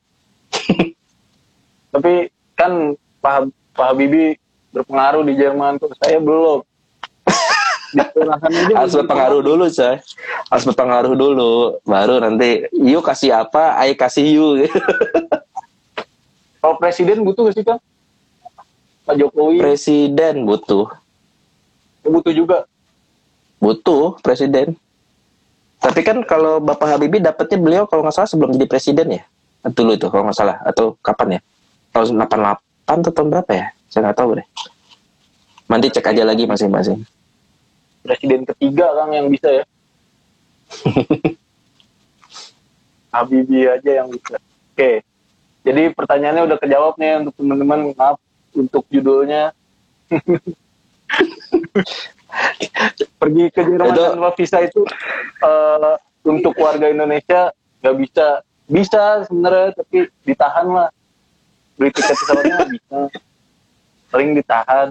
tapi 1.92 2.32
kan 2.56 2.96
Pak, 3.20 3.52
Pak 3.76 3.86
Habibie 3.92 4.40
berpengaruh 4.72 5.22
di 5.24 5.36
Jerman 5.36 5.76
kok 5.76 5.92
saya 6.00 6.18
belum 6.18 6.64
aja 7.92 8.72
Harus 8.72 8.96
belum 8.96 9.04
berpengaruh 9.04 9.40
dulu, 9.44 9.64
coy. 9.68 9.96
Harus 10.48 10.64
berpengaruh 10.64 11.12
dulu, 11.12 11.52
baru 11.84 12.24
nanti 12.24 12.64
you 12.72 13.04
kasih 13.04 13.36
apa, 13.44 13.76
I 13.84 13.92
kasih 13.92 14.24
you. 14.32 14.48
kalau 16.64 16.80
presiden 16.80 17.20
butuh 17.20 17.52
gak 17.52 17.54
sih 17.58 17.64
Kang? 17.68 17.80
Pak 19.02 19.14
Jokowi 19.18 19.58
presiden 19.58 20.46
butuh, 20.46 20.86
butuh 22.06 22.32
juga 22.34 22.70
butuh 23.58 24.18
presiden. 24.22 24.78
Tapi 25.82 26.00
kan 26.06 26.22
kalau 26.22 26.62
Bapak 26.62 26.94
Habibie 26.94 27.18
dapatnya 27.18 27.58
beliau 27.58 27.84
kalau 27.90 28.06
nggak 28.06 28.14
salah 28.14 28.30
sebelum 28.30 28.54
jadi 28.54 28.70
presiden 28.70 29.18
ya, 29.18 29.22
dulu 29.66 29.98
itu 29.98 30.06
kalau 30.06 30.30
nggak 30.30 30.38
salah 30.38 30.56
atau 30.62 30.94
kapan 31.02 31.38
ya? 31.38 31.40
Tahun 31.90 32.14
88 32.14 33.02
atau 33.02 33.10
tahun 33.10 33.28
berapa 33.34 33.50
ya? 33.50 33.66
Saya 33.90 34.00
nggak 34.06 34.18
tahu 34.22 34.30
deh. 34.38 34.46
Nanti 35.66 35.86
cek 35.90 36.06
aja 36.14 36.22
lagi 36.22 36.46
masing-masing. 36.46 37.02
presiden 38.02 38.42
ketiga 38.42 38.90
Kang 38.98 39.14
yang 39.14 39.30
bisa 39.30 39.62
ya 39.62 39.64
Habibie 43.14 43.70
aja 43.70 43.90
yang 44.02 44.10
bisa 44.10 44.42
oke 44.74 44.90
jadi 45.62 45.82
pertanyaannya 45.94 46.42
udah 46.50 46.58
kejawab 46.58 46.98
nih 46.98 47.22
untuk 47.22 47.34
teman-teman 47.38 47.94
maaf 47.94 48.18
untuk 48.54 48.84
judulnya. 48.88 49.52
Pergi 53.16 53.44
ke 53.52 53.60
Jerman 53.62 53.92
Itu- 53.92 54.04
tanpa 54.16 54.30
visa 54.34 54.58
itu 54.60 54.82
eh, 55.42 55.94
untuk 56.24 56.54
warga 56.56 56.88
Indonesia 56.88 57.52
nggak 57.80 57.96
bisa. 57.98 58.28
Bisa 58.66 59.02
sebenarnya 59.26 59.76
tapi 59.76 60.08
ditahan 60.24 60.66
lah. 60.70 60.88
Beli 61.76 61.90
tiket 61.92 62.16
pesawatnya 62.16 62.54
nggak 62.56 62.70
bisa. 62.72 62.98
Sering 64.08 64.30
ditahan. 64.36 64.86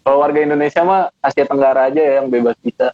Kalau 0.00 0.16
warga 0.18 0.40
Indonesia 0.40 0.82
mah 0.82 1.02
Asia 1.20 1.44
Tenggara 1.46 1.92
aja 1.92 2.00
ya 2.00 2.12
yang 2.22 2.28
bebas 2.28 2.56
visa. 2.64 2.90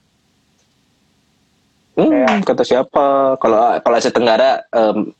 Hmm, 1.96 2.12
Kayak- 2.12 2.44
kata 2.44 2.62
siapa? 2.62 3.04
Kalau 3.40 3.60
kalau 3.80 3.96
Asia 3.96 4.12
Tenggara, 4.12 4.60
em, 4.68 5.16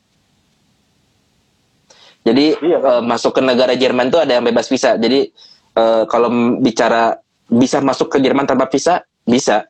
jadi 2.26 2.58
Iya, 2.58 2.78
eh, 2.82 3.02
masuk 3.06 3.38
ke 3.38 3.40
negara 3.40 3.72
Jerman 3.72 4.10
tuh 4.10 4.26
ada 4.26 4.34
yang 4.34 4.42
bebas 4.42 4.66
visa. 4.66 4.98
Jadi 4.98 5.30
eh, 5.72 6.02
kalau 6.10 6.26
bicara 6.58 7.14
bisa 7.46 7.78
masuk 7.78 8.10
ke 8.10 8.18
Jerman 8.18 8.42
tanpa 8.42 8.66
visa, 8.66 8.98
bisa 9.22 9.62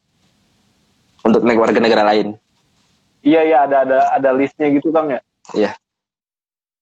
untuk 1.20 1.44
neg- 1.44 1.60
warga 1.60 1.76
negara 1.76 2.06
lain. 2.06 2.32
iya 3.20 3.42
iya 3.42 3.58
ada 3.66 3.82
ada 3.82 3.98
ada 4.14 4.30
listnya 4.32 4.70
gitu 4.70 4.88
Kang 4.88 5.10
ya 5.10 5.20
Ya, 5.52 5.74